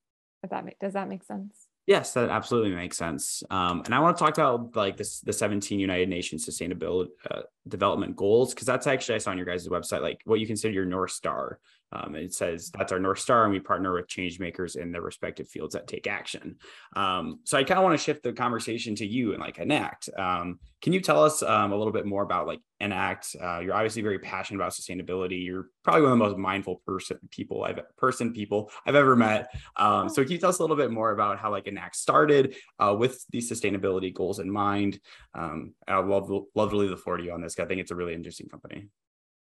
if 0.43 0.51
that 0.51 0.65
make, 0.65 0.79
does 0.79 0.95
that 0.95 1.09
make 1.09 1.25
sense? 1.25 1.69
Yes, 1.87 2.13
that 2.15 2.31
absolutely 2.31 2.75
makes 2.75 2.97
sense. 2.97 3.43
Um, 3.51 3.83
and 3.85 3.95
I 3.95 3.99
want 3.99 4.17
to 4.17 4.23
talk 4.25 4.39
about 4.39 4.77
like 4.77 4.97
this, 4.97 5.21
the 5.21 5.33
17 5.33 5.81
United 5.81 6.09
Nations 6.09 6.49
Sustainability 6.49 7.09
uh, 7.29 7.43
Development 7.67 8.15
Goals, 8.15 8.55
because 8.55 8.67
that's 8.67 8.87
actually 8.87 9.17
I 9.17 9.19
saw 9.19 9.33
on 9.33 9.37
your 9.37 9.47
guys' 9.47 9.67
website, 9.69 10.01
like 10.01 10.21
what 10.25 10.39
you 10.39 10.47
consider 10.47 10.73
your 10.73 10.85
North 10.85 11.11
Star. 11.11 11.59
Um, 11.93 12.15
it 12.15 12.33
says 12.33 12.71
that's 12.71 12.93
our 12.93 12.99
North 12.99 13.19
Star, 13.19 13.45
and 13.45 13.53
we 13.53 13.61
partner 13.61 13.93
with 13.93 14.09
change 14.09 14.41
makers 14.41 14.77
in 14.77 14.93
their 14.93 15.03
respective 15.03 15.49
fields 15.49 15.75
that 15.75 15.87
take 15.87 16.07
action. 16.07 16.57
Um, 16.97 17.41
so 17.45 17.59
I 17.59 17.65
kind 17.65 17.79
of 17.79 17.85
want 17.85 17.99
to 17.99 18.03
shift 18.03 18.23
the 18.23 18.33
conversation 18.33 18.95
to 18.97 19.07
you 19.07 19.33
and 19.33 19.41
like 19.41 19.59
Anact. 19.59 20.09
Um, 20.19 20.59
can 20.81 20.93
you 20.93 21.01
tell 21.01 21.23
us 21.23 21.43
um, 21.43 21.73
a 21.73 21.77
little 21.77 21.93
bit 21.93 22.07
more 22.07 22.23
about 22.23 22.47
like 22.47 22.61
Anact? 22.81 23.37
Uh, 23.41 23.61
you're 23.61 23.75
obviously 23.75 24.03
very 24.03 24.19
passionate 24.19 24.59
about 24.59 24.73
sustainability. 24.73 25.45
You're 25.45 25.67
probably 25.85 26.03
one 26.03 26.13
of 26.13 26.19
the 26.19 26.25
most 26.25 26.39
mindful 26.39 26.83
person 26.87 27.19
people 27.31 27.63
I've 27.65 27.81
person 27.97 28.33
people 28.33 28.71
I've 28.87 28.97
ever 28.97 29.15
met. 29.15 29.55
Um, 29.77 30.09
so 30.09 30.23
can 30.23 30.33
you 30.33 30.39
tell 30.39 30.51
us 30.51 30.59
a 30.59 30.63
little 30.63 30.77
bit 30.77 30.91
more 30.91 31.13
about 31.13 31.39
how 31.39 31.51
like 31.51 31.67
Anact 31.67 31.97
started 31.97 32.57
uh, 32.79 32.97
with 32.99 33.25
these 33.31 33.51
sustainability 33.51 34.13
goals 34.13 34.39
in 34.39 34.51
mind? 34.51 34.99
Um, 35.35 35.75
I'd 35.87 36.07
love 36.07 36.31
love 36.55 36.71
to 36.71 36.77
leave 36.77 36.91
the 36.91 36.97
floor 36.97 37.17
to 37.17 37.25
you 37.25 37.33
on 37.33 37.43
this. 37.43 37.59
I 37.59 37.67
think 37.67 37.81
it's 37.81 37.91
a 37.91 37.97
really 37.97 38.15
interesting 38.15 38.49
company. 38.49 38.89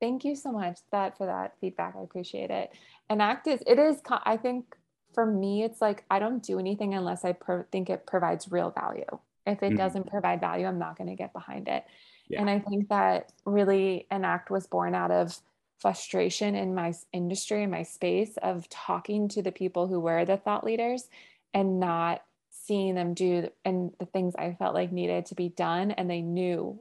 Thank 0.01 0.25
you 0.25 0.37
so 0.37 0.53
much 0.53 0.79
that 0.93 1.17
for 1.17 1.27
that 1.27 1.55
feedback. 1.61 1.95
I 1.99 2.03
appreciate 2.03 2.51
it. 2.51 2.73
Anact 3.09 3.47
is 3.47 3.63
it 3.67 3.79
is 3.79 4.01
I 4.25 4.37
think 4.37 4.77
for 5.15 5.25
me 5.25 5.65
it's 5.65 5.81
like 5.81 6.05
I 6.11 6.19
don't 6.19 6.43
do 6.43 6.59
anything 6.59 6.95
unless 6.95 7.25
I 7.25 7.33
pro- 7.33 7.65
think 7.73 7.89
it 7.89 8.07
provides 8.07 8.51
real 8.51 8.71
value. 8.71 9.05
If 9.47 9.63
it 9.63 9.67
mm-hmm. 9.67 9.77
doesn't 9.77 10.11
provide 10.11 10.41
value, 10.41 10.67
I'm 10.67 10.79
not 10.79 10.99
going 10.99 11.09
to 11.09 11.15
get 11.15 11.33
behind 11.33 11.69
it. 11.69 11.85
Yeah. 12.29 12.41
And 12.41 12.51
I 12.51 12.59
think 12.59 12.89
that 12.89 13.33
really 13.45 14.07
Anact 14.11 14.51
was 14.51 14.67
born 14.67 14.95
out 14.95 15.13
of 15.13 15.39
frustration 15.79 16.55
in 16.55 16.75
my 16.75 16.93
industry 17.13 17.63
in 17.63 17.71
my 17.71 17.83
space 17.83 18.37
of 18.43 18.69
talking 18.69 19.29
to 19.29 19.43
the 19.43 19.53
people 19.53 19.87
who 19.87 20.01
were 20.01 20.25
the 20.25 20.37
thought 20.37 20.65
leaders 20.65 21.09
and 21.55 21.79
not 21.79 22.23
seeing 22.51 22.95
them 22.95 23.15
do 23.15 23.49
and 23.65 23.93
the 23.99 24.07
things 24.07 24.35
I 24.37 24.57
felt 24.59 24.75
like 24.75 24.91
needed 24.91 25.27
to 25.27 25.35
be 25.35 25.51
done 25.51 25.93
and 25.93 26.11
they 26.11 26.23
knew 26.23 26.81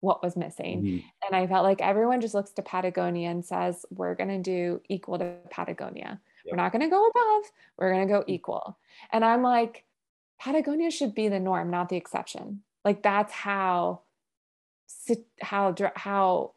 what 0.00 0.22
was 0.22 0.36
missing. 0.36 0.82
Mm-hmm. 0.82 1.06
And 1.26 1.36
I 1.36 1.46
felt 1.46 1.64
like 1.64 1.80
everyone 1.80 2.20
just 2.20 2.34
looks 2.34 2.50
to 2.52 2.62
Patagonia 2.62 3.30
and 3.30 3.44
says, 3.44 3.84
we're 3.90 4.14
going 4.14 4.28
to 4.28 4.38
do 4.38 4.80
equal 4.88 5.18
to 5.18 5.34
Patagonia. 5.50 6.20
Yep. 6.44 6.52
We're 6.52 6.62
not 6.62 6.72
going 6.72 6.82
to 6.82 6.88
go 6.88 7.06
above, 7.06 7.50
we're 7.78 7.92
going 7.92 8.06
to 8.06 8.12
go 8.12 8.24
equal. 8.26 8.78
And 9.12 9.24
I'm 9.24 9.42
like, 9.42 9.84
Patagonia 10.38 10.90
should 10.90 11.14
be 11.14 11.28
the 11.28 11.40
norm, 11.40 11.70
not 11.70 11.88
the 11.88 11.96
exception. 11.96 12.62
Like 12.84 13.02
that's 13.02 13.32
how 13.32 14.02
how 15.40 15.74
how 15.96 16.52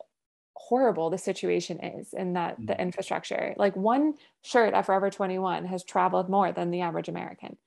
horrible 0.54 1.10
the 1.10 1.18
situation 1.18 1.80
is 1.80 2.14
in 2.14 2.34
that 2.34 2.56
mm-hmm. 2.56 2.66
the 2.66 2.80
infrastructure. 2.80 3.56
Like 3.58 3.76
one 3.76 4.16
shirt 4.44 4.74
at 4.74 4.86
Forever 4.86 5.10
21 5.10 5.66
has 5.66 5.84
traveled 5.84 6.30
more 6.30 6.52
than 6.52 6.70
the 6.70 6.82
average 6.82 7.10
American 7.10 7.58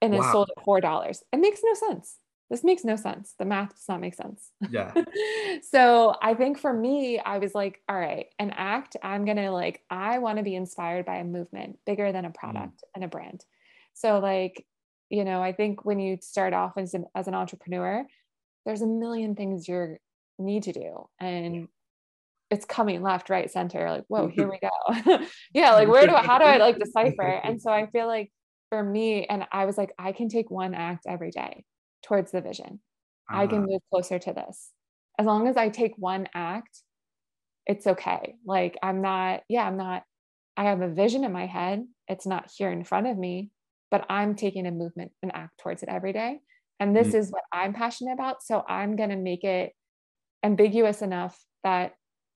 and 0.00 0.14
wow. 0.14 0.20
is 0.20 0.32
sold 0.32 0.50
at 0.56 0.64
four 0.64 0.80
dollars. 0.80 1.22
It 1.32 1.38
makes 1.38 1.60
no 1.62 1.74
sense 1.74 2.18
this 2.52 2.62
makes 2.62 2.84
no 2.84 2.96
sense. 2.96 3.34
The 3.38 3.46
math 3.46 3.70
does 3.70 3.88
not 3.88 4.02
make 4.02 4.14
sense. 4.14 4.50
Yeah. 4.68 4.92
so 5.62 6.14
I 6.20 6.34
think 6.34 6.58
for 6.58 6.70
me, 6.70 7.18
I 7.18 7.38
was 7.38 7.54
like, 7.54 7.80
all 7.88 7.98
right, 7.98 8.26
Anact, 8.38 8.94
I'm 9.02 9.24
going 9.24 9.38
to 9.38 9.50
like, 9.50 9.80
I 9.88 10.18
want 10.18 10.36
to 10.36 10.44
be 10.44 10.54
inspired 10.54 11.06
by 11.06 11.16
a 11.16 11.24
movement 11.24 11.78
bigger 11.86 12.12
than 12.12 12.26
a 12.26 12.30
mm. 12.30 12.34
product 12.34 12.76
mm. 12.76 12.88
and 12.94 13.04
a 13.04 13.08
brand. 13.08 13.42
So, 13.94 14.18
like, 14.18 14.66
you 15.08 15.24
know, 15.24 15.42
I 15.42 15.54
think 15.54 15.86
when 15.86 15.98
you 15.98 16.18
start 16.20 16.52
off 16.52 16.72
as 16.76 16.92
an, 16.92 17.06
as 17.14 17.26
an 17.26 17.32
entrepreneur, 17.32 18.04
there's 18.66 18.82
a 18.82 18.86
million 18.86 19.34
things 19.34 19.66
you 19.66 19.96
need 20.38 20.64
to 20.64 20.74
do. 20.74 21.08
And 21.18 21.54
yeah. 21.54 21.62
it's 22.50 22.66
coming 22.66 23.00
left, 23.00 23.30
right, 23.30 23.50
center. 23.50 23.90
Like, 23.90 24.04
whoa, 24.08 24.28
here 24.28 24.50
we 24.50 24.58
go. 25.06 25.24
yeah. 25.54 25.72
Like, 25.72 25.88
where 25.88 26.06
do 26.06 26.14
I, 26.14 26.22
how 26.22 26.36
do 26.36 26.44
I 26.44 26.58
like 26.58 26.78
decipher? 26.78 27.22
And 27.22 27.62
so 27.62 27.70
I 27.70 27.86
feel 27.86 28.06
like 28.06 28.30
for 28.68 28.82
me, 28.82 29.24
and 29.24 29.46
I 29.50 29.64
was 29.64 29.78
like, 29.78 29.94
I 29.98 30.12
can 30.12 30.28
take 30.28 30.50
one 30.50 30.74
act 30.74 31.06
every 31.08 31.30
day 31.30 31.64
towards 32.02 32.32
the 32.32 32.40
vision. 32.40 32.80
Uh-huh. 33.30 33.42
I 33.42 33.46
can 33.46 33.58
uh-huh. 33.58 33.66
move 33.68 33.80
closer 33.92 34.18
to 34.18 34.32
this. 34.32 34.70
As 35.18 35.26
long 35.26 35.46
as 35.48 35.56
I 35.56 35.68
take 35.68 35.94
one 35.96 36.28
act, 36.34 36.80
it's 37.66 37.86
okay. 37.86 38.34
Like 38.46 38.76
I'm 38.82 39.02
not, 39.02 39.42
yeah, 39.48 39.66
I'm 39.66 39.76
not, 39.76 40.02
I 40.56 40.64
have 40.64 40.80
a 40.80 40.88
vision 40.88 41.24
in 41.24 41.32
my 41.32 41.46
head. 41.46 41.84
It's 42.08 42.26
not 42.26 42.50
here 42.56 42.70
in 42.70 42.84
front 42.84 43.06
of 43.06 43.16
me, 43.16 43.50
but 43.90 44.04
I'm 44.10 44.34
taking 44.34 44.66
a 44.66 44.70
movement 44.70 45.12
and 45.22 45.34
act 45.34 45.58
towards 45.58 45.82
it 45.82 45.88
every 45.88 46.12
day. 46.12 46.40
And 46.80 46.96
this 46.96 47.08
mm-hmm. 47.08 47.18
is 47.18 47.30
what 47.30 47.44
I'm 47.52 47.72
passionate 47.72 48.14
about. 48.14 48.42
So 48.42 48.64
I'm 48.68 48.96
going 48.96 49.10
to 49.10 49.16
make 49.16 49.44
it 49.44 49.72
ambiguous 50.42 51.02
enough 51.02 51.38
that 51.62 51.92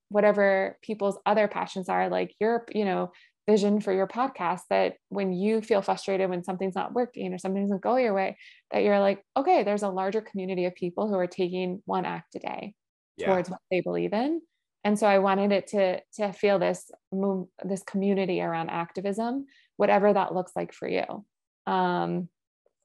whatever 0.09 0.79
people's 0.83 1.19
other 1.27 1.49
passions 1.49 1.89
are, 1.89 2.09
like 2.09 2.35
your, 2.39 2.65
you 2.73 2.85
know, 2.85 3.11
vision 3.47 3.81
for 3.81 3.93
your 3.93 4.07
podcast, 4.07 4.63
that 4.71 4.95
when 5.09 5.33
you 5.33 5.61
feel 5.61 5.83
frustrated 5.83 6.29
when 6.29 6.43
something's 6.43 6.75
not 6.75 6.93
working 6.93 7.33
or 7.33 7.39
something 7.39 7.63
doesn't 7.63 7.83
go 7.83 7.97
your 7.97 8.15
way, 8.15 8.37
that 8.73 8.83
you're 8.83 9.01
like, 9.01 9.23
okay, 9.37 9.63
there's 9.63 9.83
a 9.83 9.89
larger 9.89 10.21
community 10.21 10.65
of 10.65 10.75
people 10.75 11.09
who 11.09 11.15
are 11.15 11.27
taking 11.27 11.83
one 11.87 12.05
act 12.05 12.35
a 12.35 12.39
day 12.41 12.75
yeah. 13.17 13.27
towards 13.27 13.49
what 13.49 13.61
they 13.71 13.81
believe 13.81 14.13
in. 14.13 14.41
And 14.85 14.99
so 14.99 15.07
I 15.07 15.19
wanted 15.19 15.51
it 15.53 15.67
to 15.69 16.01
to 16.15 16.33
feel 16.33 16.59
this 16.59 16.91
move, 17.13 17.49
this 17.65 17.83
community 17.83 18.41
around 18.41 18.71
activism, 18.71 19.47
whatever 19.77 20.13
that 20.13 20.35
looks 20.35 20.53
like 20.55 20.73
for 20.73 20.89
you. 20.89 21.25
Um, 21.67 22.29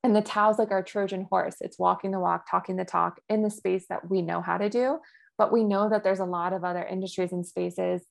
and 0.04 0.16
the 0.16 0.22
Tao's 0.22 0.58
like 0.58 0.72
our 0.72 0.82
Trojan 0.82 1.28
horse. 1.30 1.58
It's 1.62 1.78
walking 1.78 2.10
the 2.10 2.20
walk, 2.20 2.50
talking 2.50 2.76
the 2.76 2.86
talk 2.86 3.20
in 3.30 3.44
the 3.44 3.52
space 3.52 3.86
that 3.90 4.10
we 4.10 4.24
know 4.24 4.42
how 4.42 4.58
to 4.58 4.70
do. 4.70 5.00
But 5.38 5.52
we 5.52 5.64
know 5.64 5.90
that 5.90 6.04
there's 6.04 6.20
a 6.20 6.26
lot 6.26 6.54
of 6.54 6.64
other 6.64 6.84
industries 6.84 7.32
and 7.32 7.46
spaces 7.46 8.04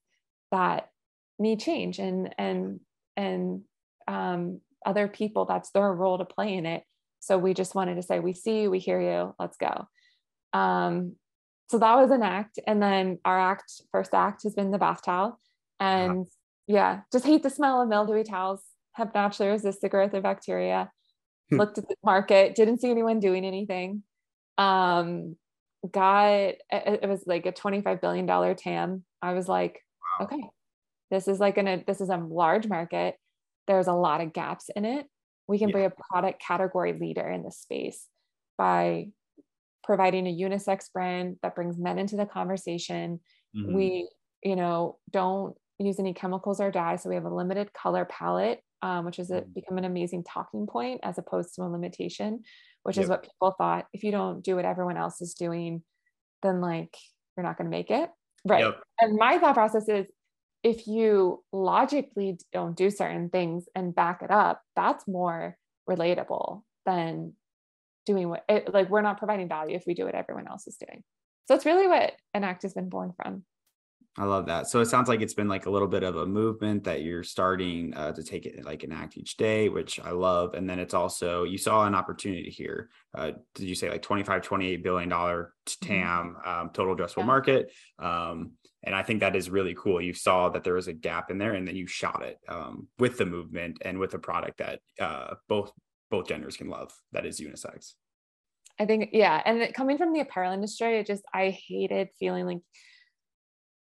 that 0.52 0.88
need 1.40 1.61
change 1.61 1.98
and 1.98 2.35
and 2.38 2.81
and 3.16 3.62
um, 4.07 4.61
other 4.85 5.09
people 5.09 5.44
that's 5.44 5.70
their 5.70 5.92
role 5.92 6.18
to 6.18 6.24
play 6.24 6.55
in 6.55 6.66
it. 6.66 6.85
So 7.20 7.37
we 7.37 7.53
just 7.55 7.74
wanted 7.74 7.96
to 7.96 8.03
say, 8.03 8.18
we 8.18 8.33
see 8.33 8.62
you, 8.62 8.70
we 8.70 8.79
hear 8.79 9.00
you, 9.00 9.35
let's 9.38 9.57
go. 9.57 9.88
Um, 10.53 11.16
so 11.70 11.79
that 11.79 11.94
was 11.96 12.11
Anact 12.11 12.59
and 12.66 12.83
then 12.83 13.18
our 13.24 13.38
act 13.38 13.83
first 13.92 14.12
act 14.12 14.42
has 14.42 14.55
been 14.55 14.72
the 14.72 14.79
bath 14.79 15.03
towel 15.05 15.38
and 15.79 16.26
yeah 16.66 17.00
just 17.12 17.24
hate 17.24 17.44
the 17.44 17.50
smell 17.50 17.81
of 17.81 17.88
mildewy 17.88 18.24
towels 18.24 18.61
have 18.94 19.14
naturally 19.14 19.53
resist 19.53 19.81
the 19.81 19.88
growth 19.88 20.12
of 20.12 20.24
bacteria 20.24 20.90
hmm. 21.48 21.59
looked 21.59 21.79
at 21.79 21.88
the 21.88 21.94
market 22.05 22.57
didn't 22.57 22.81
see 22.81 22.90
anyone 22.90 23.20
doing 23.20 23.44
anything 23.44 24.03
um 24.59 25.37
got 25.92 26.55
it, 26.70 27.09
was 27.09 27.22
like 27.26 27.46
a 27.46 27.53
25 27.53 28.00
billion 28.00 28.26
dollar 28.26 28.55
tam 28.55 29.05
i 29.22 29.33
was 29.33 29.46
like 29.46 29.81
wow. 30.18 30.26
okay 30.26 30.42
this 31.11 31.29
is 31.29 31.40
like 31.40 31.59
an 31.59 31.85
this 31.87 32.01
is 32.01 32.09
a 32.09 32.16
large 32.16 32.68
market 32.68 33.16
there's 33.66 33.87
a 33.87 33.92
lot 33.92 34.20
of 34.20 34.33
gaps 34.33 34.70
in 34.75 34.85
it 34.85 35.07
we 35.51 35.59
can 35.59 35.70
yeah. 35.70 35.77
be 35.77 35.85
a 35.85 35.92
product 36.11 36.40
category 36.40 36.92
leader 36.92 37.29
in 37.29 37.42
this 37.42 37.59
space 37.59 38.07
by 38.57 39.09
providing 39.83 40.29
a 40.29 40.33
unisex 40.33 40.92
brand 40.92 41.37
that 41.42 41.57
brings 41.57 41.77
men 41.77 41.99
into 41.99 42.16
the 42.16 42.25
conversation. 42.25 43.18
Mm-hmm. 43.57 43.75
We, 43.75 44.09
you 44.44 44.55
know, 44.55 44.99
don't 45.11 45.57
use 45.81 45.99
any 45.99 46.14
chemicals 46.14 46.61
or 46.61 46.70
dyes. 46.70 47.03
So 47.03 47.09
we 47.09 47.16
have 47.16 47.25
a 47.25 47.35
limited 47.35 47.73
color 47.73 48.05
palette, 48.05 48.62
um, 48.83 49.05
which 49.05 49.16
has 49.16 49.31
mm-hmm. 49.31 49.51
become 49.53 49.79
an 49.79 49.85
amazing 49.85 50.23
talking 50.23 50.68
point 50.68 51.01
as 51.03 51.18
opposed 51.18 51.55
to 51.57 51.62
a 51.62 51.64
limitation, 51.64 52.44
which 52.85 52.96
yep. 52.96 53.05
is 53.05 53.11
what 53.11 53.25
people 53.25 53.55
thought. 53.59 53.87
If 53.92 54.05
you 54.05 54.12
don't 54.12 54.42
do 54.42 54.57
what 54.57 54.64
everyone 54.64 54.96
else 54.96 55.20
is 55.20 55.35
doing, 55.35 55.83
then 56.42 56.61
like 56.61 56.94
you're 57.37 57.44
not 57.44 57.59
going 57.59 57.68
to 57.68 57.77
make 57.77 57.90
it. 57.90 58.09
Right. 58.46 58.64
Yep. 58.64 58.81
And 59.01 59.16
my 59.16 59.38
thought 59.38 59.55
process 59.55 59.88
is 59.88 60.07
if 60.62 60.87
you 60.87 61.42
logically 61.53 62.38
don't 62.53 62.77
do 62.77 62.90
certain 62.90 63.31
things 63.31 63.64
and 63.75 63.94
back 63.94 64.23
it 64.23 64.31
up, 64.31 64.62
that's 64.77 65.09
more 65.09 65.57
relatable 65.88 66.62
than 66.87 67.33
doing 68.07 68.29
what 68.29 68.44
it, 68.49 68.73
like 68.73 68.90
we're 68.90 69.03
not 69.03 69.18
providing 69.18 69.49
value 69.49 69.77
if 69.77 69.85
we 69.87 69.94
do 69.94 70.05
what 70.05 70.14
everyone 70.14 70.49
else 70.49 70.66
is 70.66 70.77
doing. 70.77 71.03
So 71.46 71.55
it's 71.55 71.66
really 71.66 71.88
what 71.88 72.12
Anact 72.35 72.62
has 72.62 72.75
been 72.75 72.88
born 72.88 73.12
from. 73.16 73.44
I 74.18 74.25
love 74.25 74.46
that. 74.46 74.66
So 74.66 74.81
it 74.81 74.87
sounds 74.87 75.09
like 75.09 75.20
it's 75.20 75.35
been 75.35 75.49
like 75.49 75.66
a 75.66 75.70
little 75.70 75.88
bit 75.88 76.03
of 76.03 76.16
a 76.16 76.27
movement 76.27 76.85
that 76.85 77.03
you're 77.03 77.23
starting 77.23 77.94
uh, 77.94 78.12
to 78.12 78.25
take 78.25 78.44
it 78.44 78.64
like 78.64 78.83
enact 78.83 79.16
each 79.16 79.37
day 79.37 79.68
which 79.68 80.01
i 80.01 80.11
love. 80.11 80.55
And 80.55 80.68
then 80.68 80.79
it's 80.79 80.94
also 80.94 81.44
you 81.44 81.59
saw 81.59 81.87
an 81.87 81.94
opportunity 81.94 82.51
here 82.51 82.90
uh, 83.16 83.33
did 83.55 83.68
you 83.68 83.75
say 83.75 83.88
like 83.88 84.03
25 84.03 84.42
28 84.42 84.83
billion 84.83 85.09
dollar 85.09 85.55
tam 85.81 86.37
mm-hmm. 86.37 86.49
um, 86.49 86.70
total 86.70 86.96
addressable 86.96 87.18
yeah. 87.18 87.25
market? 87.25 87.73
Um, 87.99 88.53
and 88.84 88.94
i 88.94 89.02
think 89.02 89.20
that 89.20 89.36
is 89.36 89.50
really 89.50 89.74
cool. 89.78 90.00
You 90.00 90.14
saw 90.14 90.48
that 90.50 90.64
there 90.64 90.74
was 90.74 90.88
a 90.88 90.92
gap 90.92 91.30
in 91.30 91.38
there 91.38 91.54
and 91.54 91.66
then 91.66 91.76
you 91.76 91.86
shot 91.86 92.22
it 92.22 92.38
um, 92.48 92.88
with 92.98 93.18
the 93.18 93.26
movement 93.26 93.78
and 93.82 93.98
with 93.98 94.14
a 94.14 94.18
product 94.18 94.58
that 94.58 94.80
uh, 95.00 95.34
both 95.48 95.72
both 96.10 96.26
genders 96.26 96.56
can 96.56 96.68
love 96.68 96.92
that 97.12 97.26
is 97.26 97.40
unisex. 97.40 97.94
I 98.78 98.86
think 98.86 99.10
yeah 99.12 99.42
and 99.44 99.72
coming 99.74 99.98
from 99.98 100.12
the 100.12 100.20
apparel 100.20 100.52
industry 100.52 100.98
it 100.98 101.06
just 101.06 101.22
i 101.34 101.50
hated 101.68 102.08
feeling 102.18 102.46
like 102.46 102.60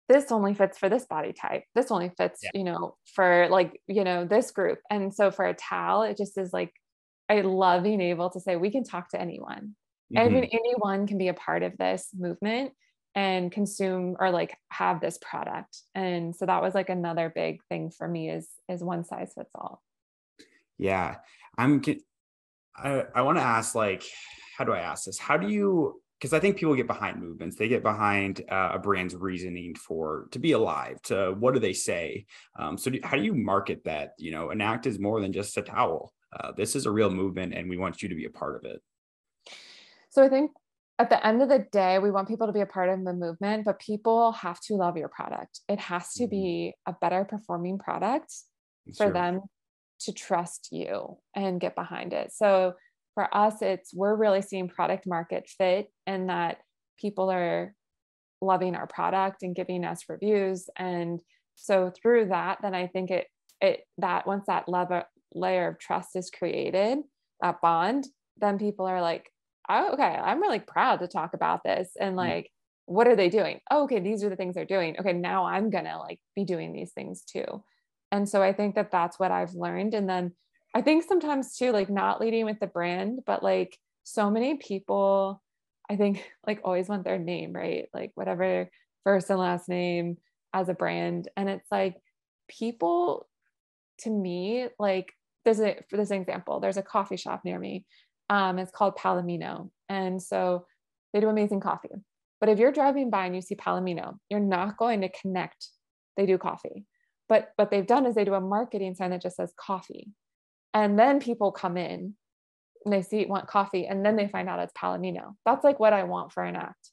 this 0.08 0.32
only 0.32 0.54
fits 0.54 0.78
for 0.78 0.88
this 0.88 1.04
body 1.04 1.34
type. 1.34 1.64
This 1.74 1.90
only 1.90 2.10
fits 2.16 2.40
yeah. 2.42 2.50
you 2.54 2.64
know 2.64 2.96
for 3.14 3.48
like 3.50 3.80
you 3.86 4.04
know 4.04 4.24
this 4.24 4.50
group. 4.50 4.78
And 4.90 5.14
so 5.14 5.30
for 5.30 5.44
a 5.44 5.54
towel 5.54 6.02
it 6.02 6.16
just 6.16 6.38
is 6.38 6.52
like 6.52 6.72
i 7.28 7.42
love 7.42 7.82
being 7.82 8.00
able 8.00 8.30
to 8.30 8.40
say 8.40 8.56
we 8.56 8.70
can 8.70 8.84
talk 8.84 9.10
to 9.10 9.20
anyone. 9.20 9.76
Mm-hmm. 10.12 10.18
I 10.18 10.28
mean, 10.30 10.48
anyone 10.50 11.06
can 11.06 11.18
be 11.18 11.28
a 11.28 11.34
part 11.34 11.62
of 11.62 11.76
this 11.76 12.08
movement 12.16 12.72
and 13.18 13.50
consume 13.50 14.16
or 14.20 14.30
like 14.30 14.56
have 14.68 15.00
this 15.00 15.18
product 15.18 15.78
and 15.94 16.36
so 16.36 16.46
that 16.46 16.62
was 16.62 16.74
like 16.74 16.88
another 16.88 17.32
big 17.34 17.60
thing 17.68 17.90
for 17.90 18.06
me 18.06 18.30
is 18.30 18.46
is 18.68 18.82
one 18.82 19.04
size 19.04 19.32
fits 19.34 19.50
all 19.56 19.82
yeah 20.78 21.16
i'm 21.56 21.80
I, 22.82 23.04
I 23.14 23.22
want 23.22 23.38
to 23.38 23.44
ask 23.44 23.74
like, 23.74 24.04
how 24.56 24.64
do 24.64 24.72
I 24.72 24.80
ask 24.80 25.04
this? 25.04 25.18
How 25.18 25.36
do 25.36 25.48
you, 25.48 26.00
because 26.18 26.32
I 26.32 26.40
think 26.40 26.56
people 26.56 26.74
get 26.74 26.86
behind 26.86 27.20
movements. 27.20 27.56
They 27.56 27.68
get 27.68 27.82
behind 27.82 28.42
uh, 28.50 28.70
a 28.74 28.78
brand's 28.78 29.14
reasoning 29.14 29.74
for 29.74 30.26
to 30.32 30.38
be 30.38 30.52
alive. 30.52 31.00
To 31.02 31.34
what 31.38 31.54
do 31.54 31.60
they 31.60 31.72
say? 31.72 32.26
Um, 32.58 32.76
so 32.76 32.90
do, 32.90 33.00
how 33.04 33.16
do 33.16 33.22
you 33.22 33.34
market 33.34 33.84
that? 33.84 34.14
You 34.18 34.32
know, 34.32 34.50
Anact 34.50 34.86
is 34.86 34.98
more 34.98 35.20
than 35.20 35.32
just 35.32 35.56
a 35.56 35.62
towel. 35.62 36.12
Uh, 36.32 36.52
this 36.56 36.74
is 36.74 36.86
a 36.86 36.90
real 36.90 37.10
movement, 37.10 37.54
and 37.54 37.68
we 37.68 37.76
want 37.76 38.02
you 38.02 38.08
to 38.08 38.14
be 38.14 38.24
a 38.24 38.30
part 38.30 38.56
of 38.56 38.64
it. 38.64 38.82
So 40.10 40.24
I 40.24 40.28
think 40.28 40.50
at 40.98 41.10
the 41.10 41.24
end 41.24 41.42
of 41.42 41.48
the 41.48 41.64
day, 41.70 41.98
we 41.98 42.10
want 42.10 42.28
people 42.28 42.46
to 42.48 42.52
be 42.52 42.60
a 42.60 42.66
part 42.66 42.88
of 42.88 43.04
the 43.04 43.12
movement, 43.12 43.64
but 43.64 43.78
people 43.78 44.32
have 44.32 44.60
to 44.62 44.74
love 44.74 44.96
your 44.96 45.08
product. 45.08 45.60
It 45.68 45.78
has 45.78 46.12
to 46.14 46.24
mm-hmm. 46.24 46.30
be 46.30 46.74
a 46.86 46.94
better 47.00 47.24
performing 47.24 47.78
product 47.78 48.32
for 48.96 49.04
sure. 49.04 49.12
them 49.12 49.42
to 50.00 50.12
trust 50.12 50.68
you 50.72 51.18
and 51.34 51.60
get 51.60 51.74
behind 51.74 52.12
it. 52.12 52.32
So 52.32 52.74
for 53.14 53.34
us, 53.34 53.62
it's 53.62 53.92
we're 53.94 54.16
really 54.16 54.42
seeing 54.42 54.68
product 54.68 55.06
market 55.06 55.48
fit 55.48 55.88
and 56.06 56.28
that 56.30 56.58
people 57.00 57.30
are 57.30 57.74
loving 58.40 58.74
our 58.74 58.86
product 58.86 59.42
and 59.42 59.54
giving 59.54 59.84
us 59.84 60.04
reviews. 60.08 60.68
And 60.76 61.20
so 61.54 61.92
through 62.00 62.26
that, 62.28 62.58
then 62.62 62.74
I 62.74 62.86
think 62.86 63.10
it 63.10 63.26
it 63.60 63.80
that 63.98 64.26
once 64.26 64.46
that 64.46 64.68
level 64.68 65.02
layer 65.34 65.68
of 65.68 65.78
trust 65.78 66.10
is 66.14 66.30
created, 66.30 66.98
that 67.40 67.60
bond, 67.60 68.06
then 68.36 68.58
people 68.58 68.86
are 68.86 69.02
like, 69.02 69.30
oh, 69.68 69.92
okay, 69.92 70.02
I'm 70.02 70.40
really 70.40 70.60
proud 70.60 71.00
to 71.00 71.08
talk 71.08 71.34
about 71.34 71.62
this. 71.64 71.90
And 71.98 72.14
mm. 72.14 72.18
like, 72.18 72.50
what 72.86 73.06
are 73.06 73.16
they 73.16 73.28
doing? 73.28 73.60
Oh, 73.70 73.84
okay, 73.84 74.00
these 74.00 74.24
are 74.24 74.30
the 74.30 74.36
things 74.36 74.54
they're 74.54 74.64
doing. 74.64 74.96
Okay, 74.98 75.12
now 75.12 75.46
I'm 75.46 75.70
gonna 75.70 75.98
like 75.98 76.20
be 76.34 76.44
doing 76.44 76.72
these 76.72 76.92
things 76.92 77.22
too 77.22 77.62
and 78.10 78.28
so 78.28 78.42
i 78.42 78.52
think 78.52 78.74
that 78.74 78.90
that's 78.90 79.18
what 79.18 79.30
i've 79.30 79.54
learned 79.54 79.94
and 79.94 80.08
then 80.08 80.32
i 80.74 80.82
think 80.82 81.04
sometimes 81.04 81.56
too 81.56 81.72
like 81.72 81.90
not 81.90 82.20
leading 82.20 82.44
with 82.44 82.58
the 82.60 82.66
brand 82.66 83.20
but 83.26 83.42
like 83.42 83.76
so 84.04 84.30
many 84.30 84.56
people 84.56 85.42
i 85.90 85.96
think 85.96 86.24
like 86.46 86.60
always 86.64 86.88
want 86.88 87.04
their 87.04 87.18
name 87.18 87.52
right 87.52 87.86
like 87.92 88.12
whatever 88.14 88.68
first 89.04 89.30
and 89.30 89.38
last 89.38 89.68
name 89.68 90.16
as 90.52 90.68
a 90.68 90.74
brand 90.74 91.28
and 91.36 91.48
it's 91.48 91.70
like 91.70 91.96
people 92.48 93.28
to 93.98 94.10
me 94.10 94.66
like 94.78 95.12
there's 95.44 95.60
a 95.60 95.76
for 95.90 95.96
this 95.96 96.10
example 96.10 96.60
there's 96.60 96.76
a 96.76 96.82
coffee 96.82 97.16
shop 97.16 97.42
near 97.44 97.58
me 97.58 97.84
um 98.30 98.58
it's 98.58 98.70
called 98.70 98.96
palomino 98.96 99.70
and 99.88 100.22
so 100.22 100.64
they 101.12 101.20
do 101.20 101.28
amazing 101.28 101.60
coffee 101.60 101.88
but 102.40 102.48
if 102.48 102.58
you're 102.58 102.72
driving 102.72 103.10
by 103.10 103.26
and 103.26 103.34
you 103.34 103.42
see 103.42 103.54
palomino 103.54 104.14
you're 104.28 104.40
not 104.40 104.76
going 104.76 105.00
to 105.00 105.08
connect 105.20 105.68
they 106.16 106.26
do 106.26 106.38
coffee 106.38 106.86
but 107.28 107.52
what 107.56 107.70
they've 107.70 107.86
done 107.86 108.06
is 108.06 108.14
they 108.14 108.24
do 108.24 108.34
a 108.34 108.40
marketing 108.40 108.94
sign 108.94 109.10
that 109.10 109.22
just 109.22 109.36
says 109.36 109.52
coffee. 109.58 110.12
And 110.74 110.98
then 110.98 111.20
people 111.20 111.52
come 111.52 111.76
in 111.76 112.14
and 112.84 112.92
they 112.92 113.02
see 113.02 113.24
want 113.26 113.46
coffee 113.46 113.86
and 113.86 114.04
then 114.04 114.16
they 114.16 114.28
find 114.28 114.48
out 114.48 114.60
it's 114.60 114.72
Palomino. 114.72 115.34
That's 115.44 115.64
like 115.64 115.78
what 115.78 115.92
I 115.92 116.04
want 116.04 116.32
for 116.32 116.42
Anact. 116.42 116.90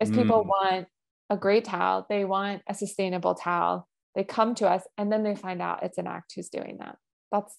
Is 0.00 0.10
mm. 0.10 0.16
people 0.16 0.44
want 0.44 0.86
a 1.30 1.36
great 1.36 1.64
towel, 1.64 2.06
they 2.08 2.24
want 2.24 2.62
a 2.68 2.74
sustainable 2.74 3.34
towel. 3.34 3.88
They 4.14 4.24
come 4.24 4.54
to 4.56 4.68
us 4.68 4.82
and 4.98 5.10
then 5.10 5.22
they 5.22 5.34
find 5.34 5.62
out 5.62 5.82
it's 5.82 5.98
Anact 5.98 6.32
who's 6.36 6.48
doing 6.48 6.78
that. 6.80 6.96
That's 7.32 7.54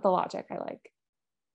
the 0.00 0.08
logic 0.08 0.46
I 0.50 0.58
like. 0.58 0.92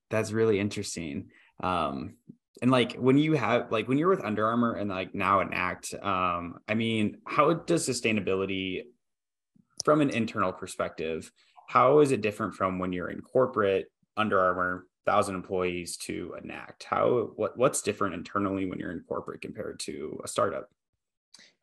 That's 0.10 0.32
really 0.32 0.60
interesting. 0.60 1.30
Um, 1.62 2.16
and 2.62 2.72
like 2.72 2.94
when 2.94 3.18
you 3.18 3.34
have 3.34 3.72
like 3.72 3.88
when 3.88 3.98
you're 3.98 4.10
with 4.10 4.24
Under 4.24 4.46
Armour 4.46 4.76
and 4.76 4.90
like 4.90 5.14
now 5.14 5.42
Anact, 5.42 5.94
um, 6.02 6.60
I 6.68 6.74
mean, 6.74 7.18
how 7.28 7.54
does 7.54 7.88
sustainability 7.88 8.84
from 9.84 10.02
an 10.02 10.10
internal 10.10 10.52
perspective, 10.52 11.32
how 11.68 12.00
is 12.00 12.12
it 12.12 12.22
different 12.22 12.56
from 12.56 12.80
when 12.80 12.94
you're 12.94 13.10
in 13.10 13.22
corporate, 13.22 13.88
Under 14.18 14.40
Armour, 14.40 14.88
thousand 15.06 15.36
employees 15.36 15.98
to 15.98 16.36
Anact? 16.42 16.84
How 16.84 17.32
what 17.36 17.58
what's 17.58 17.82
different 17.82 18.16
internally 18.16 18.66
when 18.66 18.80
you're 18.80 18.92
in 18.92 19.04
corporate 19.08 19.42
compared 19.42 19.80
to 19.82 20.20
a 20.24 20.28
startup? 20.28 20.70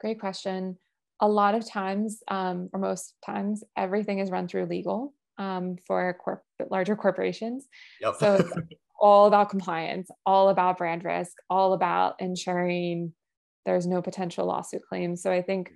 Great 0.01 0.21
question. 0.21 0.79
A 1.21 1.29
lot 1.29 1.55
of 1.55 1.69
times, 1.69 2.23
um, 2.29 2.69
or 2.73 2.81
most 2.81 3.15
times, 3.25 3.63
everything 3.77 4.19
is 4.19 4.31
run 4.31 4.49
through 4.49 4.67
legal. 4.67 5.15
Um, 5.39 5.77
for 5.87 6.17
corp- 6.23 6.45
larger 6.71 6.97
corporations. 6.97 7.67
Yep. 8.01 8.15
So 8.19 8.51
all 9.01 9.27
about 9.27 9.51
compliance, 9.51 10.11
all 10.25 10.49
about 10.49 10.79
brand 10.79 11.05
risk, 11.05 11.33
all 11.51 11.73
about 11.73 12.15
ensuring 12.21 13.13
there's 13.65 13.87
no 13.87 14.03
potential 14.03 14.47
lawsuit 14.47 14.83
claims. 14.89 15.23
So 15.23 15.33
I 15.33 15.43
think 15.43 15.73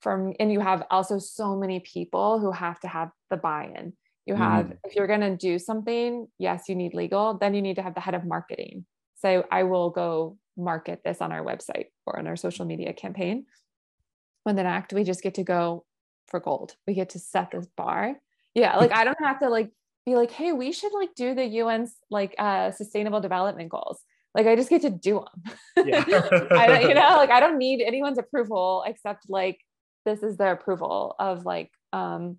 from, 0.00 0.34
and 0.40 0.52
you 0.52 0.60
have 0.60 0.84
also 0.90 1.18
so 1.18 1.56
many 1.56 1.80
people 1.80 2.40
who 2.40 2.50
have 2.52 2.80
to 2.80 2.88
have 2.88 3.10
the 3.28 3.36
buy 3.36 3.72
in. 3.76 3.92
You 4.26 4.34
have, 4.34 4.66
mm. 4.66 4.78
if 4.84 4.94
you're 4.94 5.06
going 5.06 5.20
to 5.20 5.36
do 5.36 5.58
something, 5.58 6.26
yes, 6.38 6.64
you 6.68 6.74
need 6.74 6.94
legal, 6.94 7.34
then 7.34 7.54
you 7.54 7.62
need 7.62 7.76
to 7.76 7.82
have 7.82 7.94
the 7.94 8.00
head 8.00 8.14
of 8.14 8.24
marketing. 8.24 8.84
Say, 9.16 9.42
I 9.50 9.64
will 9.64 9.90
go 9.90 10.38
market 10.56 11.00
this 11.04 11.20
on 11.20 11.32
our 11.32 11.44
website 11.44 11.86
or 12.06 12.18
on 12.18 12.26
our 12.26 12.36
social 12.36 12.64
media 12.64 12.92
campaign. 12.92 13.46
When 14.44 14.56
then 14.56 14.66
act, 14.66 14.92
we 14.92 15.04
just 15.04 15.22
get 15.22 15.34
to 15.34 15.44
go 15.44 15.84
for 16.28 16.40
gold. 16.40 16.76
We 16.86 16.94
get 16.94 17.10
to 17.10 17.18
set 17.18 17.50
this 17.50 17.66
bar. 17.76 18.16
Yeah. 18.54 18.76
Like 18.76 18.92
I 18.94 19.04
don't 19.04 19.18
have 19.22 19.40
to 19.40 19.48
like 19.48 19.70
be 20.06 20.14
like, 20.14 20.30
hey, 20.30 20.52
we 20.52 20.72
should 20.72 20.92
like 20.92 21.14
do 21.14 21.34
the 21.34 21.60
UN's 21.60 21.94
like 22.10 22.34
uh, 22.38 22.70
sustainable 22.72 23.20
development 23.20 23.70
goals. 23.70 24.00
Like 24.34 24.46
I 24.46 24.54
just 24.54 24.70
get 24.70 24.82
to 24.82 24.90
do 24.90 25.24
them. 25.76 25.86
Yeah. 25.86 26.04
I, 26.50 26.82
you 26.82 26.94
know, 26.94 27.16
like 27.16 27.30
I 27.30 27.40
don't 27.40 27.58
need 27.58 27.82
anyone's 27.82 28.18
approval 28.18 28.84
except 28.86 29.28
like 29.28 29.58
this 30.06 30.22
is 30.22 30.36
their 30.36 30.52
approval 30.52 31.16
of 31.18 31.44
like 31.44 31.70
um, 31.92 32.38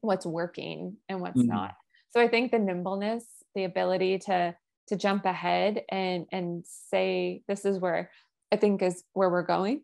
what's 0.00 0.26
working 0.26 0.96
and 1.08 1.20
what's 1.20 1.38
mm-hmm. 1.38 1.48
not. 1.48 1.74
So 2.10 2.20
I 2.20 2.28
think 2.28 2.50
the 2.50 2.58
nimbleness, 2.58 3.24
the 3.54 3.64
ability 3.64 4.18
to 4.26 4.54
to 4.88 4.96
jump 4.96 5.24
ahead 5.24 5.82
and 5.88 6.26
and 6.32 6.64
say 6.66 7.42
this 7.46 7.64
is 7.64 7.78
where 7.78 8.10
I 8.50 8.56
think 8.56 8.82
is 8.82 9.04
where 9.12 9.30
we're 9.30 9.42
going. 9.42 9.82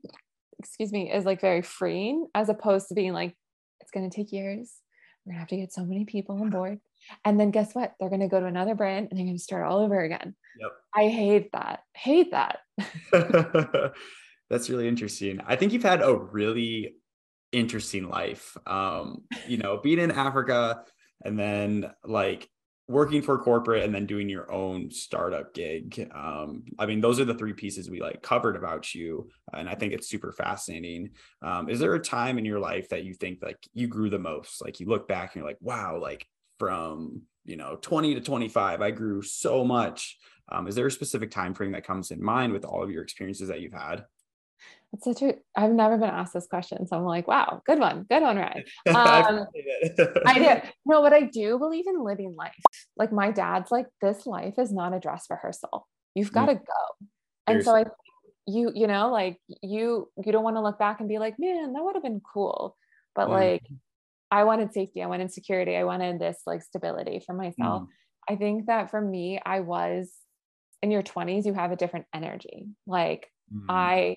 Excuse 0.58 0.92
me, 0.92 1.12
is 1.12 1.24
like 1.24 1.40
very 1.40 1.62
freeing 1.62 2.26
as 2.34 2.48
opposed 2.48 2.88
to 2.88 2.94
being 2.94 3.12
like 3.12 3.36
it's 3.80 3.92
going 3.92 4.08
to 4.08 4.14
take 4.14 4.32
years. 4.32 4.72
We're 5.26 5.32
to 5.34 5.38
have 5.40 5.48
to 5.48 5.56
get 5.56 5.72
so 5.72 5.84
many 5.84 6.04
people 6.04 6.40
on 6.40 6.50
board. 6.50 6.78
And 7.24 7.38
then 7.38 7.50
guess 7.50 7.74
what? 7.74 7.94
They're 7.98 8.08
going 8.08 8.20
to 8.20 8.28
go 8.28 8.40
to 8.40 8.46
another 8.46 8.74
brand 8.74 9.08
and 9.10 9.18
they're 9.18 9.26
going 9.26 9.36
to 9.36 9.42
start 9.42 9.66
all 9.66 9.78
over 9.78 10.00
again. 10.00 10.34
Yep. 10.60 10.70
I 10.94 11.08
hate 11.08 11.52
that. 11.52 11.80
Hate 11.94 12.30
that. 12.30 12.58
That's 14.50 14.70
really 14.70 14.86
interesting. 14.86 15.40
I 15.44 15.56
think 15.56 15.72
you've 15.72 15.82
had 15.82 16.02
a 16.02 16.14
really 16.14 16.94
interesting 17.50 18.08
life. 18.08 18.56
Um, 18.66 19.24
you 19.48 19.56
know, 19.56 19.78
being 19.78 19.98
in 19.98 20.12
Africa 20.12 20.84
and 21.24 21.38
then 21.38 21.90
like 22.04 22.48
working 22.88 23.20
for 23.20 23.36
corporate 23.38 23.82
and 23.82 23.94
then 23.94 24.06
doing 24.06 24.28
your 24.28 24.50
own 24.52 24.90
startup 24.90 25.52
gig. 25.52 26.08
Um, 26.14 26.64
I 26.78 26.86
mean, 26.86 27.00
those 27.00 27.18
are 27.18 27.24
the 27.24 27.34
three 27.34 27.52
pieces 27.52 27.90
we 27.90 28.00
like 28.00 28.22
covered 28.22 28.54
about 28.54 28.94
you. 28.94 29.28
And 29.52 29.68
I 29.68 29.74
think 29.74 29.92
it's 29.92 30.08
super 30.08 30.32
fascinating. 30.32 31.10
Um, 31.42 31.68
is 31.68 31.80
there 31.80 31.94
a 31.94 32.00
time 32.00 32.38
in 32.38 32.44
your 32.44 32.60
life 32.60 32.88
that 32.90 33.04
you 33.04 33.12
think 33.12 33.42
like 33.42 33.58
you 33.74 33.88
grew 33.88 34.08
the 34.08 34.18
most? 34.18 34.62
Like 34.62 34.78
you 34.78 34.86
look 34.86 35.08
back 35.08 35.34
and 35.34 35.40
you're 35.40 35.50
like, 35.50 35.58
wow, 35.60 35.98
like 36.00 36.26
from 36.58 37.22
you 37.44 37.56
know 37.56 37.78
20 37.80 38.14
to 38.14 38.20
25 38.20 38.80
i 38.82 38.90
grew 38.90 39.22
so 39.22 39.64
much 39.64 40.18
um, 40.48 40.68
is 40.68 40.74
there 40.74 40.86
a 40.86 40.90
specific 40.90 41.30
time 41.30 41.54
frame 41.54 41.72
that 41.72 41.86
comes 41.86 42.10
in 42.10 42.22
mind 42.22 42.52
with 42.52 42.64
all 42.64 42.82
of 42.82 42.90
your 42.90 43.02
experiences 43.02 43.48
that 43.48 43.60
you've 43.60 43.72
had 43.72 44.04
it's 44.96 45.04
such 45.04 45.22
a 45.22 45.34
i've 45.56 45.72
never 45.72 45.96
been 45.98 46.10
asked 46.10 46.32
this 46.32 46.46
question 46.46 46.86
so 46.86 46.96
i'm 46.96 47.04
like 47.04 47.28
wow 47.28 47.60
good 47.66 47.78
one 47.78 48.04
good 48.08 48.22
one 48.22 48.36
Ryan. 48.36 48.64
um, 48.88 49.46
i 50.26 50.38
do 50.38 50.68
no 50.86 51.02
but 51.02 51.12
i 51.12 51.22
do 51.22 51.58
believe 51.58 51.86
in 51.86 52.02
living 52.02 52.34
life 52.36 52.52
like 52.96 53.12
my 53.12 53.30
dad's 53.30 53.70
like 53.70 53.86
this 54.00 54.26
life 54.26 54.54
is 54.58 54.72
not 54.72 54.94
a 54.94 55.00
dress 55.00 55.26
rehearsal 55.30 55.86
you've 56.14 56.32
got 56.32 56.46
to 56.46 56.54
mm. 56.54 56.58
go 56.66 57.06
and 57.46 57.62
Seriously. 57.62 57.84
so 57.84 57.90
i 57.90 57.92
you 58.48 58.72
you 58.74 58.86
know 58.86 59.10
like 59.10 59.38
you 59.62 60.08
you 60.24 60.32
don't 60.32 60.44
want 60.44 60.56
to 60.56 60.62
look 60.62 60.78
back 60.78 61.00
and 61.00 61.08
be 61.08 61.18
like 61.18 61.34
man 61.38 61.72
that 61.72 61.82
would 61.82 61.96
have 61.96 62.02
been 62.02 62.20
cool 62.32 62.76
but 63.14 63.28
mm. 63.28 63.32
like 63.32 63.62
I 64.30 64.44
wanted 64.44 64.72
safety, 64.72 65.02
I 65.02 65.06
wanted 65.06 65.32
security, 65.32 65.76
I 65.76 65.84
wanted 65.84 66.18
this 66.18 66.42
like 66.46 66.62
stability 66.62 67.22
for 67.24 67.32
myself. 67.32 67.82
Mm. 67.82 67.86
I 68.28 68.36
think 68.36 68.66
that 68.66 68.90
for 68.90 69.00
me, 69.00 69.40
I 69.44 69.60
was 69.60 70.12
in 70.82 70.90
your 70.90 71.02
20s, 71.02 71.46
you 71.46 71.54
have 71.54 71.72
a 71.72 71.76
different 71.76 72.06
energy. 72.12 72.66
Like 72.86 73.30
mm. 73.52 73.64
I 73.68 74.16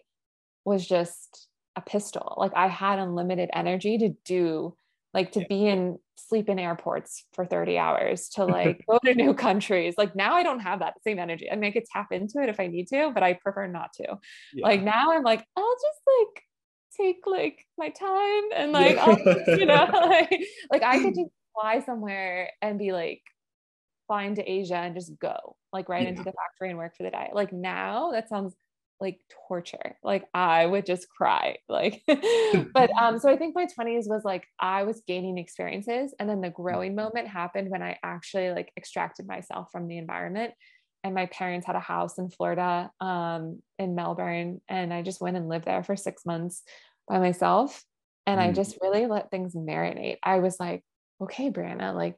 was 0.69 0.87
just 0.87 1.47
a 1.75 1.81
pistol. 1.81 2.35
Like 2.37 2.51
I 2.55 2.67
had 2.67 2.99
unlimited 2.99 3.49
energy 3.51 3.97
to 3.97 4.09
do, 4.23 4.75
like 5.13 5.31
to 5.33 5.45
be 5.49 5.65
in 5.67 5.97
sleep 6.15 6.47
in 6.47 6.59
airports 6.59 7.25
for 7.33 7.45
30 7.45 7.77
hours, 7.77 8.29
to 8.29 8.45
like 8.57 8.85
go 8.89 8.99
to 9.03 9.15
new 9.15 9.33
countries. 9.33 9.95
Like 9.97 10.15
now 10.15 10.35
I 10.35 10.43
don't 10.43 10.59
have 10.59 10.79
that 10.79 11.01
same 11.03 11.19
energy. 11.19 11.51
I 11.51 11.55
mean, 11.55 11.69
I 11.69 11.73
could 11.73 11.85
tap 11.91 12.11
into 12.11 12.41
it 12.41 12.49
if 12.49 12.59
I 12.59 12.67
need 12.67 12.87
to, 12.89 13.11
but 13.13 13.23
I 13.23 13.33
prefer 13.33 13.67
not 13.67 13.93
to. 13.93 14.17
Yeah. 14.53 14.65
Like 14.65 14.83
now 14.83 15.11
I'm 15.11 15.23
like, 15.23 15.43
I'll 15.57 15.75
just 15.75 16.01
like 16.07 16.43
take 16.97 17.25
like 17.25 17.65
my 17.77 17.89
time 17.89 18.43
and 18.55 18.71
like 18.71 18.95
yeah. 18.95 19.05
I'll, 19.05 19.57
you 19.59 19.65
know 19.65 19.87
like 19.93 20.45
like 20.71 20.83
I 20.83 20.99
could 20.99 21.15
just 21.15 21.31
fly 21.53 21.79
somewhere 21.81 22.51
and 22.61 22.77
be 22.77 22.91
like 22.91 23.21
flying 24.07 24.35
to 24.35 24.43
Asia 24.43 24.75
and 24.75 24.95
just 24.95 25.17
go 25.19 25.55
like 25.71 25.87
right 25.87 26.03
yeah. 26.03 26.09
into 26.09 26.23
the 26.23 26.33
factory 26.33 26.69
and 26.69 26.77
work 26.77 26.95
for 26.97 27.03
the 27.03 27.11
day. 27.11 27.29
Like 27.33 27.53
now 27.53 28.11
that 28.11 28.27
sounds 28.27 28.53
like 28.99 29.19
torture. 29.47 29.97
Like 30.03 30.25
I 30.33 30.65
would 30.65 30.85
just 30.85 31.09
cry. 31.09 31.57
Like 31.67 32.03
but 32.73 32.89
um 32.99 33.19
so 33.19 33.29
I 33.29 33.37
think 33.37 33.55
my 33.55 33.65
20s 33.65 34.07
was 34.07 34.23
like 34.23 34.45
I 34.59 34.83
was 34.83 35.01
gaining 35.07 35.37
experiences 35.37 36.13
and 36.19 36.29
then 36.29 36.41
the 36.41 36.49
growing 36.49 36.95
moment 36.95 37.27
happened 37.27 37.69
when 37.69 37.81
I 37.81 37.97
actually 38.03 38.51
like 38.51 38.71
extracted 38.77 39.27
myself 39.27 39.69
from 39.71 39.87
the 39.87 39.97
environment 39.97 40.53
and 41.03 41.15
my 41.15 41.27
parents 41.27 41.65
had 41.65 41.77
a 41.77 41.79
house 41.79 42.17
in 42.17 42.29
Florida 42.29 42.91
um 42.99 43.61
in 43.77 43.95
Melbourne 43.95 44.61
and 44.67 44.93
I 44.93 45.01
just 45.01 45.21
went 45.21 45.37
and 45.37 45.47
lived 45.47 45.65
there 45.65 45.83
for 45.83 45.95
6 45.95 46.25
months 46.25 46.63
by 47.07 47.19
myself. 47.19 47.83
And 48.27 48.39
mm. 48.39 48.43
I 48.43 48.51
just 48.51 48.77
really 48.81 49.07
let 49.07 49.31
things 49.31 49.55
marinate. 49.55 50.17
I 50.23 50.39
was 50.39 50.59
like, 50.59 50.83
okay, 51.21 51.49
Brianna, 51.49 51.95
like 51.95 52.15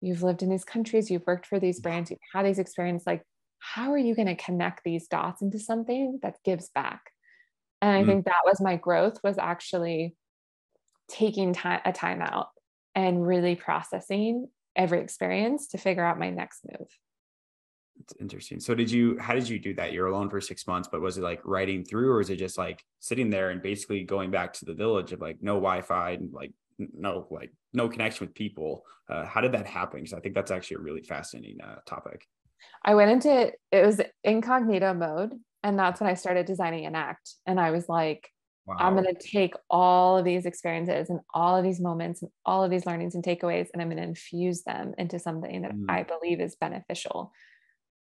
you've 0.00 0.22
lived 0.22 0.42
in 0.42 0.48
these 0.48 0.64
countries, 0.64 1.10
you've 1.10 1.26
worked 1.26 1.46
for 1.46 1.58
these 1.58 1.80
brands, 1.80 2.10
you've 2.10 2.20
had 2.32 2.46
these 2.46 2.58
experiences. 2.60 3.06
Like, 3.06 3.22
how 3.58 3.92
are 3.92 3.98
you 3.98 4.14
going 4.14 4.28
to 4.28 4.36
connect 4.36 4.84
these 4.84 5.08
dots 5.08 5.42
into 5.42 5.58
something 5.58 6.20
that 6.22 6.38
gives 6.44 6.68
back? 6.70 7.10
And 7.80 7.90
I 7.90 8.02
mm. 8.02 8.06
think 8.06 8.24
that 8.24 8.44
was 8.44 8.60
my 8.60 8.76
growth 8.76 9.18
was 9.22 9.38
actually 9.38 10.16
taking 11.08 11.52
time 11.52 11.80
a 11.84 11.92
time 11.92 12.20
out 12.20 12.48
and 12.94 13.26
really 13.26 13.54
processing 13.54 14.48
every 14.76 15.00
experience 15.00 15.68
to 15.68 15.78
figure 15.78 16.04
out 16.04 16.18
my 16.18 16.30
next 16.30 16.64
move. 16.70 16.88
It's 18.00 18.14
interesting. 18.20 18.60
So 18.60 18.74
did 18.74 18.90
you 18.90 19.18
how 19.18 19.34
did 19.34 19.48
you 19.48 19.58
do 19.58 19.74
that? 19.74 19.92
You're 19.92 20.06
alone 20.06 20.30
for 20.30 20.40
six 20.40 20.66
months, 20.66 20.88
but 20.90 21.00
was 21.00 21.18
it 21.18 21.22
like 21.22 21.40
writing 21.44 21.84
through 21.84 22.12
or 22.12 22.20
is 22.20 22.30
it 22.30 22.36
just 22.36 22.58
like 22.58 22.84
sitting 23.00 23.30
there 23.30 23.50
and 23.50 23.60
basically 23.60 24.04
going 24.04 24.30
back 24.30 24.52
to 24.54 24.64
the 24.64 24.74
village 24.74 25.12
of 25.12 25.20
like 25.20 25.38
no 25.40 25.54
Wi-Fi 25.54 26.12
and 26.12 26.32
like 26.32 26.52
no 26.78 27.26
like 27.30 27.52
no 27.72 27.88
connection 27.88 28.26
with 28.26 28.34
people? 28.34 28.84
Uh, 29.08 29.24
how 29.24 29.40
did 29.40 29.52
that 29.52 29.66
happen? 29.66 30.00
Because 30.00 30.12
I 30.12 30.20
think 30.20 30.34
that's 30.34 30.50
actually 30.50 30.76
a 30.76 30.80
really 30.80 31.02
fascinating 31.02 31.60
uh, 31.60 31.76
topic. 31.86 32.26
I 32.84 32.94
went 32.94 33.10
into 33.10 33.52
it 33.72 33.86
was 33.86 34.00
incognito 34.24 34.94
mode, 34.94 35.32
and 35.62 35.78
that's 35.78 36.00
when 36.00 36.10
I 36.10 36.14
started 36.14 36.46
designing 36.46 36.86
Anact. 36.86 37.34
And 37.46 37.60
I 37.60 37.70
was 37.70 37.88
like, 37.88 38.30
wow. 38.66 38.76
I'm 38.78 38.94
going 38.94 39.12
to 39.12 39.14
take 39.14 39.54
all 39.68 40.18
of 40.18 40.24
these 40.24 40.46
experiences 40.46 41.10
and 41.10 41.20
all 41.34 41.56
of 41.56 41.64
these 41.64 41.80
moments 41.80 42.22
and 42.22 42.30
all 42.44 42.64
of 42.64 42.70
these 42.70 42.86
learnings 42.86 43.14
and 43.14 43.24
takeaways, 43.24 43.68
and 43.72 43.82
I'm 43.82 43.88
going 43.88 44.02
to 44.02 44.08
infuse 44.08 44.62
them 44.62 44.94
into 44.98 45.18
something 45.18 45.62
that 45.62 45.72
mm. 45.72 45.84
I 45.88 46.04
believe 46.04 46.40
is 46.40 46.56
beneficial 46.56 47.32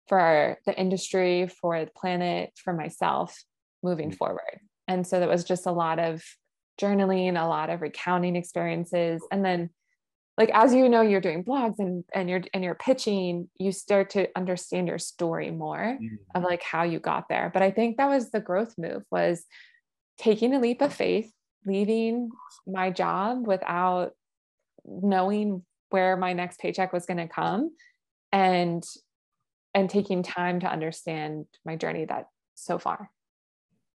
for 0.08 0.58
the 0.66 0.78
industry, 0.78 1.48
for 1.60 1.84
the 1.84 1.90
planet, 1.94 2.50
for 2.56 2.72
myself 2.72 3.42
moving 3.82 4.08
mm-hmm. 4.08 4.16
forward. 4.16 4.60
And 4.88 5.06
so 5.06 5.20
that 5.20 5.28
was 5.28 5.44
just 5.44 5.66
a 5.66 5.72
lot 5.72 5.98
of 5.98 6.22
journaling, 6.80 7.40
a 7.40 7.46
lot 7.46 7.70
of 7.70 7.80
recounting 7.80 8.36
experiences. 8.36 9.22
And 9.30 9.44
then 9.44 9.70
like 10.38 10.51
as 10.51 10.75
you 10.75 10.88
know 10.88 11.03
you're 11.03 11.21
doing 11.21 11.45
blogs 11.45 11.79
and 11.79 12.05
and 12.14 12.31
you're 12.31 12.43
and 12.55 12.64
you're 12.64 12.75
pitching, 12.75 13.49
you 13.59 13.73
start 13.73 14.11
to 14.11 14.29
understand 14.37 14.88
your 14.88 14.99
story 14.99 15.51
more 15.51 15.99
mm-hmm. 16.01 16.16
of 16.35 16.43
like 16.43 16.62
how 16.62 16.83
you 16.83 16.99
got 16.99 17.29
there. 17.29 17.51
But 17.53 17.62
I 17.62 17.71
think 17.71 17.97
that 17.97 18.09
was 18.09 18.31
the 18.31 18.40
growth 18.40 18.75
move 18.79 19.03
was 19.11 19.45
taking 20.19 20.55
a 20.55 20.61
leap 20.61 20.81
of 20.83 20.93
faith, 20.93 21.31
leaving 21.66 22.31
my 22.66 22.90
job 22.90 23.47
without 23.47 24.12
knowing 24.85 25.64
where 25.90 26.16
my 26.16 26.33
next 26.33 26.61
paycheck 26.61 26.93
was 26.93 27.07
going 27.07 27.19
to 27.19 27.29
come 27.29 27.73
and 28.33 28.85
and 29.75 29.88
taking 29.88 30.23
time 30.23 30.61
to 30.61 30.66
understand 30.66 31.47
my 31.64 31.77
journey 31.77 32.05
that 32.05 32.29
so 32.55 32.79
far. 32.79 33.11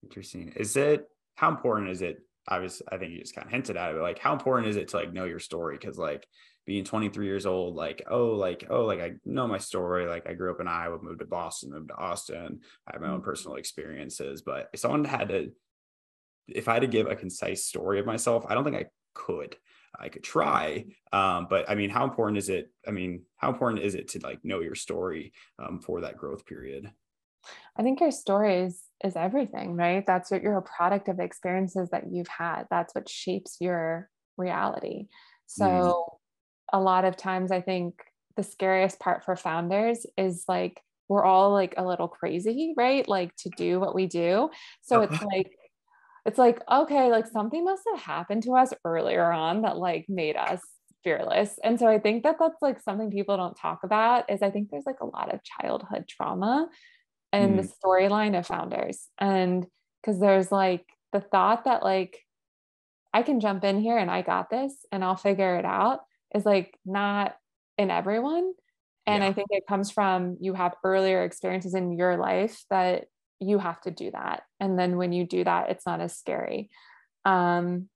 Interesting. 0.03 0.53
Is 0.55 0.75
it 0.75 1.07
how 1.35 1.49
important 1.49 1.89
is 1.89 2.01
it? 2.01 2.19
I 2.47 2.59
was 2.59 2.81
I 2.91 2.97
think 2.97 3.11
you 3.11 3.19
just 3.19 3.35
kind 3.35 3.45
of 3.45 3.51
hinted 3.51 3.77
at 3.77 3.91
it, 3.91 3.93
but 3.93 4.01
like 4.01 4.19
how 4.19 4.33
important 4.33 4.69
is 4.69 4.75
it 4.75 4.89
to 4.89 4.97
like 4.97 5.13
know 5.13 5.25
your 5.25 5.39
story? 5.39 5.77
Cause 5.77 5.97
like 5.97 6.25
being 6.65 6.83
23 6.83 7.25
years 7.25 7.45
old, 7.45 7.75
like, 7.75 8.03
oh, 8.09 8.29
like, 8.29 8.67
oh, 8.69 8.85
like 8.85 8.99
I 8.99 9.13
know 9.25 9.47
my 9.47 9.57
story. 9.57 10.05
Like 10.05 10.27
I 10.27 10.33
grew 10.33 10.51
up 10.51 10.61
in 10.61 10.67
Iowa, 10.67 10.99
moved 11.01 11.19
to 11.19 11.25
Boston, 11.25 11.71
moved 11.71 11.89
to 11.89 11.95
Austin. 11.95 12.59
I 12.87 12.93
have 12.93 13.01
my 13.01 13.07
own 13.07 13.15
mm-hmm. 13.15 13.25
personal 13.25 13.57
experiences. 13.57 14.41
But 14.41 14.69
if 14.73 14.79
someone 14.79 15.03
had 15.03 15.29
to, 15.29 15.51
if 16.47 16.67
I 16.67 16.73
had 16.73 16.81
to 16.81 16.87
give 16.87 17.07
a 17.07 17.15
concise 17.15 17.65
story 17.65 17.99
of 17.99 18.05
myself, 18.05 18.45
I 18.47 18.53
don't 18.53 18.63
think 18.63 18.75
I 18.75 18.85
could. 19.13 19.55
I 19.99 20.09
could 20.09 20.23
try. 20.23 20.85
Um, 21.11 21.47
but 21.49 21.69
I 21.69 21.75
mean, 21.75 21.89
how 21.89 22.03
important 22.05 22.37
is 22.37 22.49
it? 22.49 22.71
I 22.87 22.91
mean, 22.91 23.23
how 23.37 23.49
important 23.49 23.83
is 23.83 23.95
it 23.95 24.09
to 24.09 24.19
like 24.19 24.39
know 24.43 24.61
your 24.61 24.75
story 24.75 25.33
um, 25.59 25.81
for 25.81 26.01
that 26.01 26.17
growth 26.17 26.45
period? 26.45 26.89
I 27.75 27.83
think 27.83 27.99
your 27.99 28.11
story 28.11 28.61
is 28.61 28.81
is 29.03 29.15
everything, 29.15 29.75
right? 29.75 30.05
That's 30.05 30.31
what 30.31 30.43
you're 30.43 30.57
a 30.57 30.61
product 30.61 31.07
of 31.07 31.19
experiences 31.19 31.89
that 31.91 32.11
you've 32.11 32.27
had. 32.27 32.63
That's 32.69 32.93
what 32.93 33.09
shapes 33.09 33.57
your 33.59 34.09
reality. 34.37 35.07
So 35.47 35.65
mm. 35.65 36.17
a 36.73 36.79
lot 36.79 37.05
of 37.05 37.17
times 37.17 37.51
I 37.51 37.61
think 37.61 37.95
the 38.37 38.43
scariest 38.43 38.99
part 38.99 39.25
for 39.25 39.35
founders 39.35 40.05
is 40.17 40.45
like 40.47 40.81
we're 41.09 41.25
all 41.25 41.51
like 41.51 41.73
a 41.75 41.85
little 41.85 42.07
crazy, 42.07 42.73
right? 42.77 43.07
Like 43.07 43.35
to 43.37 43.49
do 43.57 43.79
what 43.79 43.93
we 43.93 44.07
do. 44.07 44.49
So 44.81 45.01
it's 45.01 45.21
like 45.23 45.51
it's 46.25 46.37
like 46.37 46.61
okay, 46.71 47.09
like 47.09 47.27
something 47.27 47.65
must 47.65 47.83
have 47.91 48.01
happened 48.01 48.43
to 48.43 48.53
us 48.55 48.73
earlier 48.85 49.31
on 49.31 49.63
that 49.63 49.77
like 49.77 50.05
made 50.07 50.37
us 50.37 50.61
fearless. 51.03 51.59
And 51.63 51.79
so 51.79 51.87
I 51.87 51.99
think 51.99 52.23
that 52.23 52.37
that's 52.39 52.61
like 52.61 52.79
something 52.81 53.11
people 53.11 53.35
don't 53.37 53.57
talk 53.57 53.83
about 53.83 54.29
is 54.29 54.41
I 54.41 54.51
think 54.51 54.69
there's 54.69 54.85
like 54.85 55.01
a 55.01 55.05
lot 55.05 55.33
of 55.33 55.41
childhood 55.43 56.05
trauma 56.07 56.69
and 57.31 57.53
mm. 57.53 57.61
the 57.61 57.73
storyline 57.83 58.37
of 58.37 58.47
founders. 58.47 59.07
And 59.17 59.65
because 60.01 60.19
there's 60.19 60.51
like 60.51 60.85
the 61.13 61.21
thought 61.21 61.65
that 61.65 61.83
like 61.83 62.19
I 63.13 63.23
can 63.23 63.39
jump 63.39 63.63
in 63.63 63.79
here 63.81 63.97
and 63.97 64.09
I 64.09 64.21
got 64.21 64.49
this 64.49 64.85
and 64.91 65.03
I'll 65.03 65.17
figure 65.17 65.57
it 65.57 65.65
out 65.65 65.99
is 66.33 66.45
like 66.45 66.77
not 66.85 67.35
in 67.77 67.91
everyone. 67.91 68.53
And 69.05 69.23
yeah. 69.23 69.29
I 69.29 69.33
think 69.33 69.47
it 69.51 69.67
comes 69.67 69.91
from 69.91 70.37
you 70.39 70.53
have 70.53 70.75
earlier 70.83 71.23
experiences 71.23 71.73
in 71.73 71.97
your 71.97 72.17
life 72.17 72.63
that 72.69 73.05
you 73.39 73.57
have 73.57 73.81
to 73.81 73.91
do 73.91 74.11
that. 74.11 74.43
And 74.59 74.77
then 74.77 74.97
when 74.97 75.11
you 75.11 75.25
do 75.25 75.43
that, 75.43 75.69
it's 75.69 75.85
not 75.85 75.99
as 75.99 76.15
scary. 76.15 76.69
Um, 77.25 77.89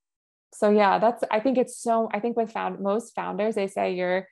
so 0.53 0.69
yeah, 0.69 0.99
that's 0.99 1.23
I 1.29 1.39
think 1.39 1.57
it's 1.57 1.77
so 1.77 2.09
I 2.13 2.19
think 2.19 2.37
with 2.37 2.51
found 2.51 2.79
most 2.79 3.13
founders, 3.13 3.55
they 3.55 3.67
say 3.67 3.93
your 3.93 4.27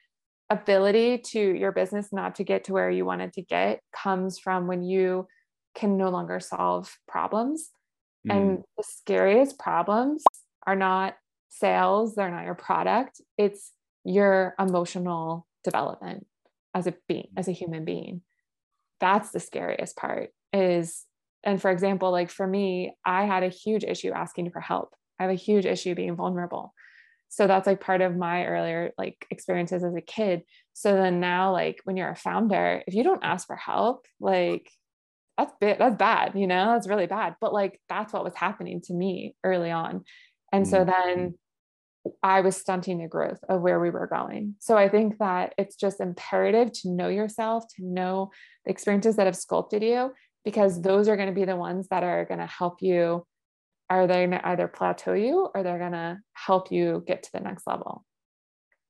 ability 0.49 1.19
to 1.19 1.39
your 1.39 1.71
business 1.71 2.09
not 2.11 2.35
to 2.35 2.43
get 2.43 2.65
to 2.65 2.73
where 2.73 2.89
you 2.89 3.05
wanted 3.05 3.33
to 3.33 3.41
get 3.41 3.81
comes 3.95 4.37
from 4.37 4.67
when 4.67 4.83
you 4.83 5.27
can 5.75 5.97
no 5.97 6.09
longer 6.09 6.39
solve 6.39 6.95
problems. 7.07 7.69
Mm. 8.27 8.35
And 8.35 8.63
the 8.77 8.83
scariest 8.83 9.57
problems 9.57 10.23
are 10.65 10.75
not 10.75 11.15
sales, 11.49 12.15
they're 12.15 12.31
not 12.31 12.45
your 12.45 12.55
product, 12.55 13.21
it's 13.37 13.71
your 14.03 14.55
emotional 14.59 15.47
development 15.63 16.27
as 16.73 16.87
a 16.87 16.93
being, 17.07 17.29
as 17.37 17.47
a 17.47 17.51
human 17.51 17.85
being. 17.85 18.21
That's 18.99 19.31
the 19.31 19.39
scariest 19.39 19.95
part 19.95 20.29
is 20.51 21.05
and 21.43 21.61
for 21.61 21.71
example, 21.71 22.11
like 22.11 22.31
for 22.31 22.47
me, 22.47 22.95
I 23.05 23.25
had 23.25 23.43
a 23.43 23.49
huge 23.49 23.83
issue 23.83 24.11
asking 24.11 24.51
for 24.51 24.61
help. 24.61 24.95
I 25.19 25.23
have 25.23 25.31
a 25.31 25.35
huge 25.35 25.65
issue 25.65 25.93
being 25.93 26.15
vulnerable. 26.15 26.73
So 27.33 27.47
that's 27.47 27.65
like 27.65 27.81
part 27.81 28.01
of 28.01 28.15
my 28.15 28.45
earlier 28.45 28.91
like 28.95 29.25
experiences 29.31 29.83
as 29.83 29.95
a 29.95 30.01
kid. 30.01 30.43
So 30.73 30.95
then 30.95 31.19
now, 31.19 31.51
like 31.51 31.79
when 31.83 31.97
you're 31.97 32.11
a 32.11 32.15
founder, 32.15 32.83
if 32.85 32.93
you 32.93 33.01
don't 33.03 33.23
ask 33.23 33.47
for 33.47 33.55
help, 33.55 34.05
like 34.19 34.69
that's 35.35 35.51
bit 35.59 35.79
that's 35.79 35.95
bad, 35.95 36.33
you 36.35 36.45
know, 36.45 36.67
that's 36.67 36.87
really 36.87 37.07
bad. 37.07 37.35
But 37.41 37.51
like 37.51 37.81
that's 37.89 38.13
what 38.13 38.23
was 38.23 38.35
happening 38.35 38.81
to 38.81 38.93
me 38.93 39.35
early 39.43 39.71
on. 39.71 40.03
And 40.51 40.67
so 40.67 40.85
then 40.85 41.17
mm-hmm. 41.17 42.09
I 42.21 42.41
was 42.41 42.55
stunting 42.55 42.99
the 42.99 43.07
growth 43.07 43.39
of 43.49 43.61
where 43.61 43.79
we 43.79 43.89
were 43.89 44.05
going. 44.05 44.53
So 44.59 44.77
I 44.77 44.87
think 44.87 45.17
that 45.17 45.55
it's 45.57 45.75
just 45.75 46.01
imperative 46.01 46.71
to 46.81 46.91
know 46.91 47.07
yourself, 47.07 47.63
to 47.77 47.83
know 47.83 48.29
the 48.63 48.69
experiences 48.69 49.15
that 49.15 49.25
have 49.25 49.35
sculpted 49.35 49.81
you, 49.81 50.11
because 50.45 50.83
those 50.83 51.07
are 51.07 51.15
going 51.15 51.29
to 51.29 51.33
be 51.33 51.45
the 51.45 51.55
ones 51.55 51.87
that 51.87 52.03
are 52.03 52.25
going 52.25 52.41
to 52.41 52.45
help 52.45 52.83
you. 52.83 53.25
Are 53.93 54.07
they 54.07 54.25
going 54.25 54.31
to 54.31 54.47
either 54.47 54.67
plateau 54.67 55.13
you 55.13 55.49
or 55.53 55.61
they're 55.61 55.77
going 55.77 55.91
to 55.91 56.17
help 56.33 56.71
you 56.71 57.03
get 57.05 57.21
to 57.21 57.29
the 57.31 57.41
next 57.41 57.67
level? 57.67 58.03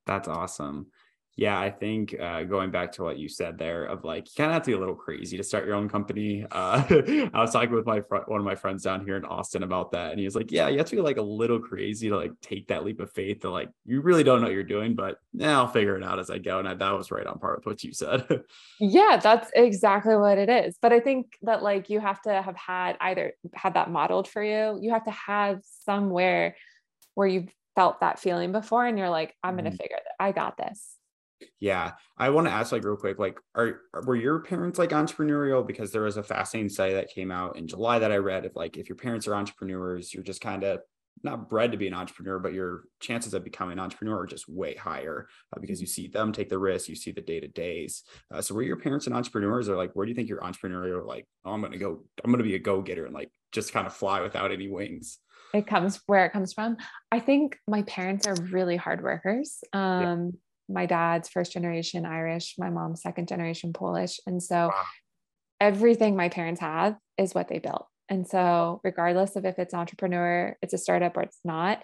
That's 0.06 0.30
awesome. 0.30 0.88
Yeah, 1.36 1.59
I 1.59 1.71
think 1.71 2.15
uh, 2.19 2.43
going 2.43 2.69
back 2.69 2.91
to 2.93 3.03
what 3.03 3.17
you 3.17 3.27
said 3.27 3.57
there 3.57 3.86
of 3.86 4.03
like 4.03 4.27
you 4.27 4.34
kind 4.38 4.51
of 4.51 4.53
have 4.53 4.61
to 4.63 4.71
be 4.71 4.75
a 4.75 4.79
little 4.79 4.93
crazy 4.93 5.36
to 5.36 5.43
start 5.43 5.65
your 5.65 5.73
own 5.73 5.89
company. 5.89 6.45
Uh, 6.51 6.84
I 7.34 7.41
was 7.41 7.51
talking 7.51 7.71
with 7.71 7.88
my 7.88 8.01
fr- 8.01 8.17
one 8.27 8.39
of 8.39 8.45
my 8.45 8.53
friends 8.53 8.84
down 8.84 9.03
here 9.03 9.17
in 9.17 9.25
Austin 9.25 9.63
about 9.63 9.91
that, 9.93 10.11
and 10.11 10.19
he 10.19 10.25
was 10.25 10.36
like, 10.36 10.51
"Yeah, 10.51 10.67
you 10.67 10.77
have 10.77 10.88
to 10.89 10.95
be 10.95 11.01
like 11.01 11.17
a 11.17 11.23
little 11.23 11.59
crazy 11.59 12.09
to 12.09 12.15
like 12.15 12.34
take 12.41 12.67
that 12.67 12.86
leap 12.86 12.99
of 12.99 13.11
faith. 13.11 13.41
To 13.41 13.49
like 13.49 13.69
you 13.84 14.01
really 14.01 14.23
don't 14.23 14.41
know 14.41 14.47
what 14.47 14.53
you're 14.53 14.63
doing, 14.63 14.93
but 14.93 15.17
yeah, 15.34 15.57
I'll 15.57 15.67
figure 15.67 15.97
it 15.97 16.03
out 16.03 16.19
as 16.19 16.29
I 16.29 16.38
go." 16.38 16.59
And 16.59 16.67
I, 16.67 16.75
that 16.75 16.91
was 16.91 17.09
right 17.09 17.25
on 17.25 17.39
par 17.39 17.55
with 17.55 17.65
what 17.65 17.84
you 17.84 17.93
said. 17.93 18.27
yeah, 18.79 19.19
that's 19.21 19.49
exactly 19.55 20.15
what 20.15 20.38
it 20.38 20.49
is. 20.49 20.77
But 20.79 20.93
I 20.93 20.99
think 20.99 21.36
that 21.41 21.63
like 21.63 21.89
you 21.89 21.99
have 21.99 22.21
to 22.23 22.41
have 22.43 22.55
had 22.55 22.95
either 23.01 23.34
had 23.55 23.73
that 23.73 23.89
modeled 23.89 24.27
for 24.27 24.43
you. 24.43 24.77
You 24.79 24.91
have 24.91 25.05
to 25.05 25.11
have 25.11 25.61
somewhere 25.84 26.57
where 27.15 27.27
you've 27.27 27.49
felt 27.73 28.01
that 28.01 28.19
feeling 28.19 28.51
before, 28.51 28.86
and 28.86 28.99
you're 28.99 29.09
like, 29.09 29.36
"I'm 29.43 29.55
mm-hmm. 29.55 29.63
going 29.63 29.71
to 29.71 29.77
figure 29.77 29.97
it. 29.97 30.03
I 30.19 30.31
got 30.31 30.57
this." 30.57 30.99
Yeah, 31.59 31.93
I 32.17 32.29
want 32.29 32.47
to 32.47 32.53
ask 32.53 32.71
like 32.71 32.83
real 32.83 32.95
quick, 32.95 33.19
like, 33.19 33.39
are 33.55 33.81
were 34.05 34.15
your 34.15 34.39
parents 34.39 34.79
like 34.79 34.89
entrepreneurial? 34.89 35.65
Because 35.65 35.91
there 35.91 36.03
was 36.03 36.17
a 36.17 36.23
fascinating 36.23 36.69
study 36.69 36.93
that 36.93 37.09
came 37.09 37.31
out 37.31 37.57
in 37.57 37.67
July 37.67 37.99
that 37.99 38.11
I 38.11 38.17
read. 38.17 38.45
If 38.45 38.55
like 38.55 38.77
if 38.77 38.89
your 38.89 38.95
parents 38.95 39.27
are 39.27 39.35
entrepreneurs, 39.35 40.13
you're 40.13 40.23
just 40.23 40.41
kind 40.41 40.63
of 40.63 40.79
not 41.23 41.49
bred 41.49 41.71
to 41.71 41.77
be 41.77 41.87
an 41.87 41.93
entrepreneur, 41.93 42.39
but 42.39 42.53
your 42.53 42.83
chances 42.99 43.33
of 43.33 43.43
becoming 43.43 43.73
an 43.73 43.79
entrepreneur 43.79 44.19
are 44.19 44.27
just 44.27 44.49
way 44.49 44.75
higher 44.75 45.27
uh, 45.55 45.59
because 45.59 45.79
you 45.79 45.87
see 45.87 46.07
them 46.07 46.31
take 46.31 46.49
the 46.49 46.57
risk, 46.57 46.89
you 46.89 46.95
see 46.95 47.11
the 47.11 47.21
day 47.21 47.39
to 47.39 47.47
days. 47.47 48.03
Uh, 48.31 48.41
so 48.41 48.55
were 48.55 48.63
your 48.63 48.77
parents 48.77 49.05
and 49.05 49.15
entrepreneurs, 49.15 49.69
or 49.69 49.75
like 49.75 49.91
where 49.93 50.05
do 50.05 50.09
you 50.09 50.15
think 50.15 50.29
your 50.29 50.41
entrepreneurial 50.41 51.05
like, 51.05 51.27
oh, 51.45 51.51
I'm 51.51 51.61
gonna 51.61 51.77
go, 51.77 52.03
I'm 52.23 52.31
gonna 52.31 52.43
be 52.43 52.55
a 52.55 52.59
go 52.59 52.81
getter 52.81 53.05
and 53.05 53.13
like 53.13 53.31
just 53.51 53.71
kind 53.71 53.87
of 53.87 53.93
fly 53.93 54.21
without 54.21 54.51
any 54.51 54.67
wings? 54.67 55.19
It 55.53 55.67
comes 55.67 56.01
where 56.07 56.25
it 56.25 56.33
comes 56.33 56.51
from. 56.53 56.77
I 57.11 57.19
think 57.19 57.57
my 57.67 57.83
parents 57.83 58.27
are 58.27 58.35
really 58.35 58.75
hard 58.75 59.03
workers. 59.03 59.63
Um, 59.71 60.01
yeah 60.01 60.15
my 60.70 60.86
dad's 60.86 61.30
first 61.30 61.51
generation 61.51 62.05
Irish, 62.05 62.55
my 62.57 62.70
mom's 62.70 63.01
second 63.01 63.28
generation 63.28 63.74
Polish. 63.74 64.20
And 64.26 64.41
so 64.41 64.68
wow. 64.68 64.84
everything 65.59 66.16
my 66.16 66.30
parents 66.30 66.61
have 66.61 66.95
is 67.18 67.34
what 67.34 67.47
they 67.47 67.59
built. 67.59 67.88
And 68.09 68.28
so, 68.28 68.82
regardless 68.84 69.36
of 69.36 69.45
if 69.45 69.57
it's 69.57 69.74
entrepreneur, 69.74 70.57
it's 70.61 70.74
a 70.74 70.78
startup 70.78 71.16
or 71.18 71.22
it's 71.22 71.39
not, 71.43 71.82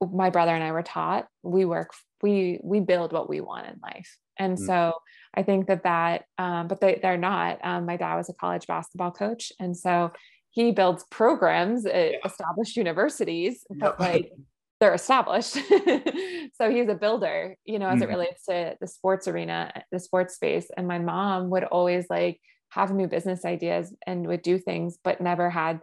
my 0.00 0.30
brother 0.30 0.54
and 0.54 0.64
I 0.64 0.72
were 0.72 0.82
taught 0.82 1.26
we 1.42 1.64
work, 1.64 1.92
we 2.22 2.60
we 2.62 2.80
build 2.80 3.12
what 3.12 3.28
we 3.28 3.40
want 3.40 3.66
in 3.66 3.78
life. 3.82 4.16
And 4.38 4.56
mm-hmm. 4.56 4.66
so, 4.66 4.94
I 5.34 5.42
think 5.42 5.66
that 5.66 5.82
that, 5.82 6.24
um, 6.38 6.68
but 6.68 6.80
they 6.80 7.00
they're 7.02 7.16
not. 7.16 7.58
Um, 7.64 7.86
my 7.86 7.96
dad 7.96 8.16
was 8.16 8.28
a 8.28 8.34
college 8.34 8.66
basketball 8.66 9.10
coach, 9.10 9.52
and 9.58 9.76
so 9.76 10.12
he 10.50 10.70
builds 10.70 11.04
programs 11.10 11.86
at 11.86 12.12
yeah. 12.12 12.18
established 12.24 12.76
universities, 12.76 13.64
but 13.70 13.98
like 13.98 14.32
they're 14.82 14.94
established. 14.94 15.52
so 16.54 16.68
he's 16.68 16.88
a 16.88 16.98
builder, 17.00 17.56
you 17.64 17.78
know, 17.78 17.86
as 17.86 18.00
mm-hmm. 18.00 18.02
it 18.02 18.08
relates 18.08 18.44
to 18.46 18.76
the 18.80 18.88
sports 18.88 19.28
arena, 19.28 19.72
the 19.92 20.00
sports 20.00 20.34
space. 20.34 20.66
And 20.76 20.88
my 20.88 20.98
mom 20.98 21.50
would 21.50 21.62
always 21.62 22.06
like 22.10 22.40
have 22.70 22.92
new 22.92 23.06
business 23.06 23.44
ideas 23.44 23.94
and 24.08 24.26
would 24.26 24.42
do 24.42 24.58
things, 24.58 24.98
but 25.04 25.20
never 25.20 25.48
had 25.48 25.80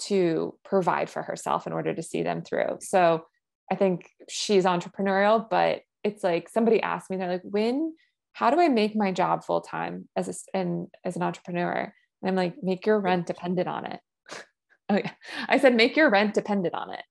to 0.00 0.54
provide 0.66 1.08
for 1.08 1.22
herself 1.22 1.66
in 1.66 1.72
order 1.72 1.94
to 1.94 2.02
see 2.02 2.22
them 2.22 2.42
through. 2.42 2.76
So 2.80 3.24
I 3.70 3.74
think 3.74 4.10
she's 4.28 4.66
entrepreneurial, 4.66 5.48
but 5.48 5.80
it's 6.04 6.22
like 6.22 6.50
somebody 6.50 6.82
asked 6.82 7.08
me, 7.08 7.16
they're 7.16 7.32
like, 7.32 7.40
when, 7.44 7.94
how 8.34 8.50
do 8.50 8.60
I 8.60 8.68
make 8.68 8.94
my 8.94 9.12
job 9.12 9.44
full 9.44 9.62
time 9.62 10.10
as 10.14 10.28
a, 10.28 10.34
and 10.58 10.88
as 11.06 11.16
an 11.16 11.22
entrepreneur? 11.22 11.90
And 12.20 12.28
I'm 12.28 12.36
like, 12.36 12.56
make 12.62 12.84
your 12.84 13.00
rent 13.00 13.28
dependent 13.28 13.68
on 13.68 13.86
it. 13.86 14.00
oh 14.90 14.96
yeah. 14.96 15.12
I 15.48 15.56
said, 15.56 15.74
make 15.74 15.96
your 15.96 16.10
rent 16.10 16.34
dependent 16.34 16.74
on 16.74 16.92
it. 16.92 17.04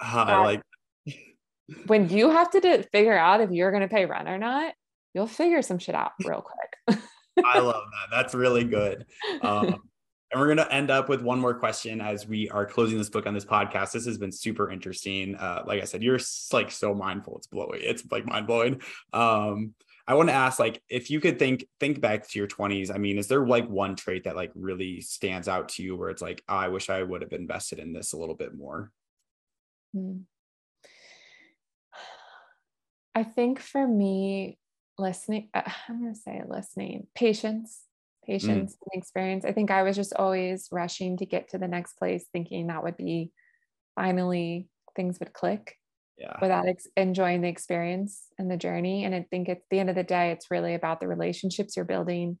Uh, 0.00 0.24
I 0.26 0.44
like 0.44 0.62
when 1.86 2.08
you 2.08 2.30
have 2.30 2.50
to 2.50 2.60
do, 2.60 2.82
figure 2.92 3.16
out 3.16 3.40
if 3.40 3.50
you're 3.50 3.70
going 3.70 3.82
to 3.82 3.88
pay 3.88 4.06
rent 4.06 4.28
or 4.28 4.38
not, 4.38 4.74
you'll 5.14 5.26
figure 5.26 5.62
some 5.62 5.78
shit 5.78 5.94
out 5.94 6.12
real 6.24 6.42
quick. 6.42 7.00
I 7.44 7.58
love 7.60 7.84
that. 7.84 8.08
That's 8.10 8.34
really 8.34 8.64
good. 8.64 9.06
Um, 9.42 9.66
and 10.30 10.40
we're 10.40 10.46
going 10.46 10.58
to 10.58 10.72
end 10.72 10.90
up 10.90 11.08
with 11.08 11.22
one 11.22 11.38
more 11.38 11.54
question 11.54 12.00
as 12.00 12.26
we 12.26 12.48
are 12.50 12.66
closing 12.66 12.98
this 12.98 13.08
book 13.08 13.26
on 13.26 13.34
this 13.34 13.44
podcast. 13.44 13.92
This 13.92 14.06
has 14.06 14.18
been 14.18 14.32
super 14.32 14.70
interesting. 14.70 15.36
Uh, 15.36 15.62
like 15.66 15.80
I 15.80 15.84
said, 15.84 16.02
you're 16.02 16.20
like 16.52 16.70
so 16.70 16.94
mindful. 16.94 17.36
It's 17.38 17.46
blowing. 17.46 17.80
It's 17.82 18.04
like 18.10 18.26
mind 18.26 18.46
blowing. 18.46 18.80
Um, 19.12 19.74
I 20.06 20.14
want 20.14 20.30
to 20.30 20.34
ask, 20.34 20.58
like, 20.58 20.82
if 20.88 21.10
you 21.10 21.20
could 21.20 21.38
think 21.38 21.66
think 21.80 22.00
back 22.00 22.26
to 22.28 22.38
your 22.38 22.48
20s. 22.48 22.92
I 22.92 22.96
mean, 22.96 23.18
is 23.18 23.28
there 23.28 23.46
like 23.46 23.68
one 23.68 23.94
trait 23.94 24.24
that 24.24 24.36
like 24.36 24.50
really 24.54 25.02
stands 25.02 25.48
out 25.48 25.68
to 25.70 25.82
you 25.82 25.96
where 25.96 26.08
it's 26.08 26.22
like, 26.22 26.42
oh, 26.48 26.56
I 26.56 26.68
wish 26.68 26.88
I 26.88 27.02
would 27.02 27.20
have 27.20 27.32
invested 27.32 27.78
in 27.78 27.92
this 27.92 28.14
a 28.14 28.16
little 28.16 28.34
bit 28.34 28.54
more? 28.54 28.90
Hmm. 29.94 30.20
I 33.18 33.24
think 33.24 33.58
for 33.58 33.84
me, 33.84 34.58
listening, 34.96 35.48
uh, 35.52 35.62
I'm 35.88 36.00
going 36.00 36.14
to 36.14 36.20
say 36.20 36.40
listening, 36.46 37.08
patience, 37.16 37.82
patience, 38.24 38.74
mm. 38.74 38.78
and 38.92 39.02
experience. 39.02 39.44
I 39.44 39.50
think 39.52 39.72
I 39.72 39.82
was 39.82 39.96
just 39.96 40.14
always 40.14 40.68
rushing 40.70 41.16
to 41.16 41.26
get 41.26 41.48
to 41.48 41.58
the 41.58 41.66
next 41.66 41.94
place, 41.94 42.26
thinking 42.32 42.68
that 42.68 42.84
would 42.84 42.96
be 42.96 43.32
finally 43.96 44.68
things 44.94 45.18
would 45.18 45.32
click 45.32 45.74
yeah. 46.16 46.36
without 46.40 46.68
ex- 46.68 46.86
enjoying 46.96 47.40
the 47.40 47.48
experience 47.48 48.28
and 48.38 48.48
the 48.48 48.56
journey. 48.56 49.04
And 49.04 49.16
I 49.16 49.26
think 49.28 49.48
at 49.48 49.62
the 49.68 49.80
end 49.80 49.90
of 49.90 49.96
the 49.96 50.04
day, 50.04 50.30
it's 50.30 50.48
really 50.48 50.74
about 50.74 51.00
the 51.00 51.08
relationships 51.08 51.74
you're 51.74 51.84
building, 51.84 52.38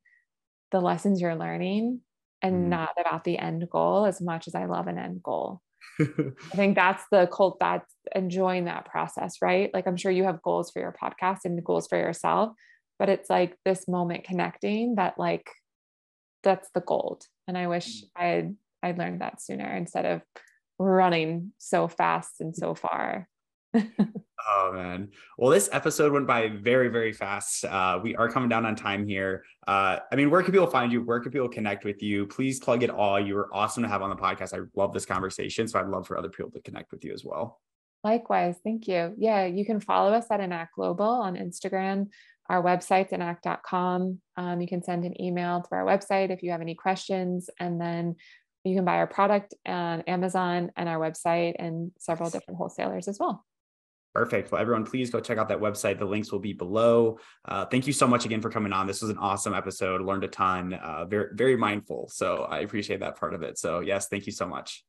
the 0.70 0.80
lessons 0.80 1.20
you're 1.20 1.34
learning, 1.34 2.02
and 2.40 2.66
mm. 2.66 2.68
not 2.68 2.90
about 3.00 3.24
the 3.24 3.36
end 3.36 3.68
goal 3.68 4.06
as 4.06 4.20
much 4.20 4.46
as 4.46 4.54
I 4.54 4.66
love 4.66 4.86
an 4.86 4.96
end 4.96 5.24
goal. 5.24 5.60
I 6.00 6.56
think 6.56 6.74
that's 6.74 7.04
the 7.10 7.28
cult 7.32 7.58
that's 7.60 7.92
enjoying 8.14 8.66
that 8.66 8.86
process, 8.86 9.36
right? 9.42 9.70
Like 9.72 9.86
I'm 9.86 9.96
sure 9.96 10.12
you 10.12 10.24
have 10.24 10.42
goals 10.42 10.70
for 10.70 10.80
your 10.80 10.94
podcast 11.00 11.40
and 11.44 11.62
goals 11.64 11.88
for 11.88 11.98
yourself, 11.98 12.52
but 12.98 13.08
it's 13.08 13.30
like 13.30 13.56
this 13.64 13.88
moment 13.88 14.24
connecting 14.24 14.96
that 14.96 15.18
like 15.18 15.50
that's 16.42 16.68
the 16.74 16.80
gold. 16.80 17.24
And 17.46 17.56
I 17.58 17.66
wish 17.66 18.02
mm. 18.02 18.08
I'd 18.16 18.56
I'd 18.82 18.98
learned 18.98 19.20
that 19.20 19.42
sooner 19.42 19.68
instead 19.74 20.06
of 20.06 20.22
running 20.78 21.52
so 21.58 21.88
fast 21.88 22.40
and 22.40 22.54
so 22.54 22.74
far. 22.74 23.28
Oh 24.50 24.72
man. 24.72 25.10
Well, 25.36 25.50
this 25.50 25.68
episode 25.72 26.12
went 26.12 26.26
by 26.26 26.48
very, 26.48 26.88
very 26.88 27.12
fast. 27.12 27.64
Uh, 27.64 28.00
we 28.02 28.16
are 28.16 28.30
coming 28.30 28.48
down 28.48 28.64
on 28.64 28.76
time 28.76 29.06
here. 29.06 29.44
Uh, 29.66 29.98
I 30.10 30.16
mean, 30.16 30.30
where 30.30 30.42
can 30.42 30.52
people 30.52 30.66
find 30.66 30.90
you? 30.90 31.02
Where 31.02 31.20
can 31.20 31.32
people 31.32 31.48
connect 31.48 31.84
with 31.84 32.02
you? 32.02 32.26
Please 32.26 32.58
plug 32.58 32.82
it 32.82 32.88
all. 32.88 33.20
You 33.20 33.34
were 33.34 33.50
awesome 33.52 33.82
to 33.82 33.88
have 33.88 34.00
on 34.00 34.10
the 34.10 34.16
podcast. 34.16 34.58
I 34.58 34.64
love 34.74 34.94
this 34.94 35.04
conversation. 35.04 35.68
So 35.68 35.78
I'd 35.78 35.88
love 35.88 36.06
for 36.06 36.16
other 36.16 36.30
people 36.30 36.50
to 36.52 36.60
connect 36.60 36.92
with 36.92 37.04
you 37.04 37.12
as 37.12 37.24
well. 37.24 37.60
Likewise. 38.04 38.56
Thank 38.64 38.88
you. 38.88 39.14
Yeah, 39.18 39.44
you 39.44 39.66
can 39.66 39.80
follow 39.80 40.12
us 40.12 40.26
at 40.30 40.40
Anact 40.40 40.74
Global 40.76 41.04
on 41.04 41.36
Instagram. 41.36 42.08
Our 42.48 42.62
website's 42.62 43.12
anact.com. 43.12 44.20
Um, 44.36 44.60
you 44.60 44.68
can 44.68 44.82
send 44.82 45.04
an 45.04 45.20
email 45.20 45.60
to 45.60 45.68
our 45.72 45.84
website 45.84 46.30
if 46.30 46.42
you 46.42 46.52
have 46.52 46.62
any 46.62 46.74
questions. 46.74 47.50
And 47.60 47.78
then 47.78 48.16
you 48.64 48.74
can 48.74 48.84
buy 48.84 48.96
our 48.96 49.06
product 49.06 49.54
on 49.66 50.02
Amazon 50.02 50.70
and 50.76 50.88
our 50.88 50.98
website 50.98 51.56
and 51.58 51.92
several 51.98 52.30
different 52.30 52.56
wholesalers 52.56 53.08
as 53.08 53.18
well. 53.18 53.44
Perfect. 54.14 54.50
Well, 54.50 54.60
everyone, 54.60 54.84
please 54.84 55.10
go 55.10 55.20
check 55.20 55.38
out 55.38 55.48
that 55.48 55.60
website. 55.60 55.98
The 55.98 56.04
links 56.04 56.32
will 56.32 56.40
be 56.40 56.52
below. 56.52 57.18
Uh, 57.44 57.66
thank 57.66 57.86
you 57.86 57.92
so 57.92 58.08
much 58.08 58.24
again 58.24 58.40
for 58.40 58.50
coming 58.50 58.72
on. 58.72 58.86
This 58.86 59.00
was 59.02 59.10
an 59.10 59.18
awesome 59.18 59.54
episode. 59.54 60.00
Learned 60.00 60.24
a 60.24 60.28
ton. 60.28 60.74
Uh, 60.74 61.04
very, 61.04 61.28
very 61.34 61.56
mindful. 61.56 62.08
So 62.12 62.46
I 62.50 62.60
appreciate 62.60 63.00
that 63.00 63.18
part 63.18 63.34
of 63.34 63.42
it. 63.42 63.58
So 63.58 63.80
yes, 63.80 64.08
thank 64.08 64.26
you 64.26 64.32
so 64.32 64.46
much. 64.46 64.84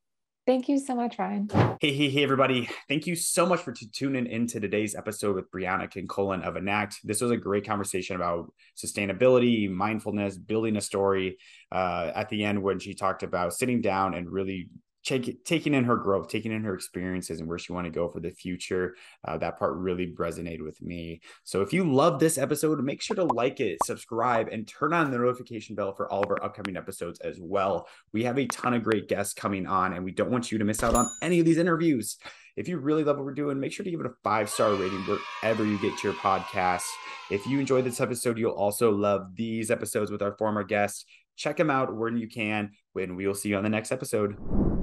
Thank 0.48 0.68
you 0.68 0.80
so 0.80 0.96
much, 0.96 1.20
Ryan. 1.20 1.48
Hey, 1.80 1.94
hey, 1.94 2.10
hey, 2.10 2.24
everybody. 2.24 2.68
Thank 2.88 3.06
you 3.06 3.16
so 3.16 3.46
much 3.46 3.60
for 3.60 3.72
t- 3.72 3.88
tuning 3.94 4.26
into 4.26 4.60
today's 4.60 4.96
episode 4.96 5.36
with 5.36 5.52
Brianna 5.52 5.92
Kilcullen 5.92 6.42
of 6.42 6.56
Anact. 6.56 6.96
This 7.04 7.22
was 7.22 7.30
a 7.30 7.38
great 7.38 7.68
conversation 7.68 8.16
about 8.16 8.52
sustainability, 8.76 9.70
mindfulness, 9.70 10.40
building 10.40 10.76
a 10.76 10.82
story. 10.82 11.38
Uh, 11.72 12.12
at 12.16 12.30
the 12.30 12.46
end, 12.46 12.64
when 12.64 12.80
she 12.80 12.96
talked 12.96 13.22
about 13.22 13.54
sitting 13.54 13.82
down 13.82 14.16
and 14.16 14.28
really 14.28 14.70
take, 15.04 15.44
taking 15.46 15.74
in 15.74 15.84
her 15.86 15.96
growth, 15.96 16.30
taking 16.30 16.52
in 16.52 16.64
her 16.64 16.74
experiences 16.74 17.40
and 17.40 17.48
where 17.48 17.60
she 17.60 17.74
want 17.74 17.86
to 17.86 17.92
go 17.92 18.10
for 18.10 18.20
the 18.20 18.32
future. 18.32 18.96
Uh, 19.28 19.38
that 19.38 19.58
part 19.58 19.76
really 19.76 20.14
resonated 20.18 20.64
with 20.64 20.82
me. 20.82 21.22
So 21.44 21.62
if 21.62 21.74
you 21.74 21.84
love 21.84 22.20
this 22.20 22.38
episode, 22.38 22.84
make 22.84 23.02
sure 23.02 23.16
to 23.16 23.24
like 23.24 23.60
it, 23.60 23.80
subscribe, 23.86 24.50
and 24.50 24.68
turn 24.68 24.94
on 24.94 25.12
the 25.12 25.18
notification 25.18 25.76
bell 25.76 25.94
for 25.94 26.12
all 26.12 26.24
of 26.24 26.30
our 26.30 26.44
upcoming 26.44 26.78
episodes 26.78 27.20
as 27.22 27.38
well. 27.40 27.88
We 28.14 28.24
have 28.24 28.38
a 28.38 28.48
ton 28.48 28.74
of 28.74 28.84
great 28.84 29.08
guests 29.08 29.34
coming 29.34 29.68
on, 29.68 29.94
and 29.94 30.04
we 30.04 30.12
don't 30.12 30.32
want 30.32 30.52
you 30.52 30.58
to 30.58 30.66
miss 30.66 30.84
out 30.84 30.96
on 30.96 31.10
any 31.22 31.40
of 31.40 31.46
these 31.46 31.58
interviews. 31.58 32.18
If 32.56 32.68
you 32.68 32.78
really 32.78 33.06
love 33.06 33.16
what 33.16 33.26
we're 33.26 33.34
doing, 33.34 33.60
make 33.60 33.72
sure 33.72 33.86
to 33.86 33.92
give 33.92 34.02
it 34.02 34.06
a 34.06 34.14
five 34.22 34.50
star 34.50 34.74
rating 34.74 35.00
wherever 35.42 35.66
you 35.66 35.80
get 35.80 35.98
to 36.00 36.10
your 36.10 36.18
podcast. 36.18 36.84
If 37.32 37.46
you 37.46 37.60
enjoyed 37.60 37.86
this 37.86 38.02
episode, 38.02 38.38
you'll 38.38 38.52
also 38.52 38.92
love 38.92 39.36
these 39.36 39.72
episodes 39.72 40.12
with 40.12 40.22
our 40.22 40.36
former 40.38 40.64
guests. 40.64 41.06
Check 41.38 41.56
them 41.56 41.70
out 41.70 41.96
when 41.96 42.18
you 42.18 42.28
can, 42.28 42.72
and 42.98 43.16
we 43.16 43.28
will 43.28 43.34
see 43.34 43.50
you 43.50 43.56
on 43.56 43.64
the 43.64 43.70
next 43.70 43.94
episode. 43.94 44.79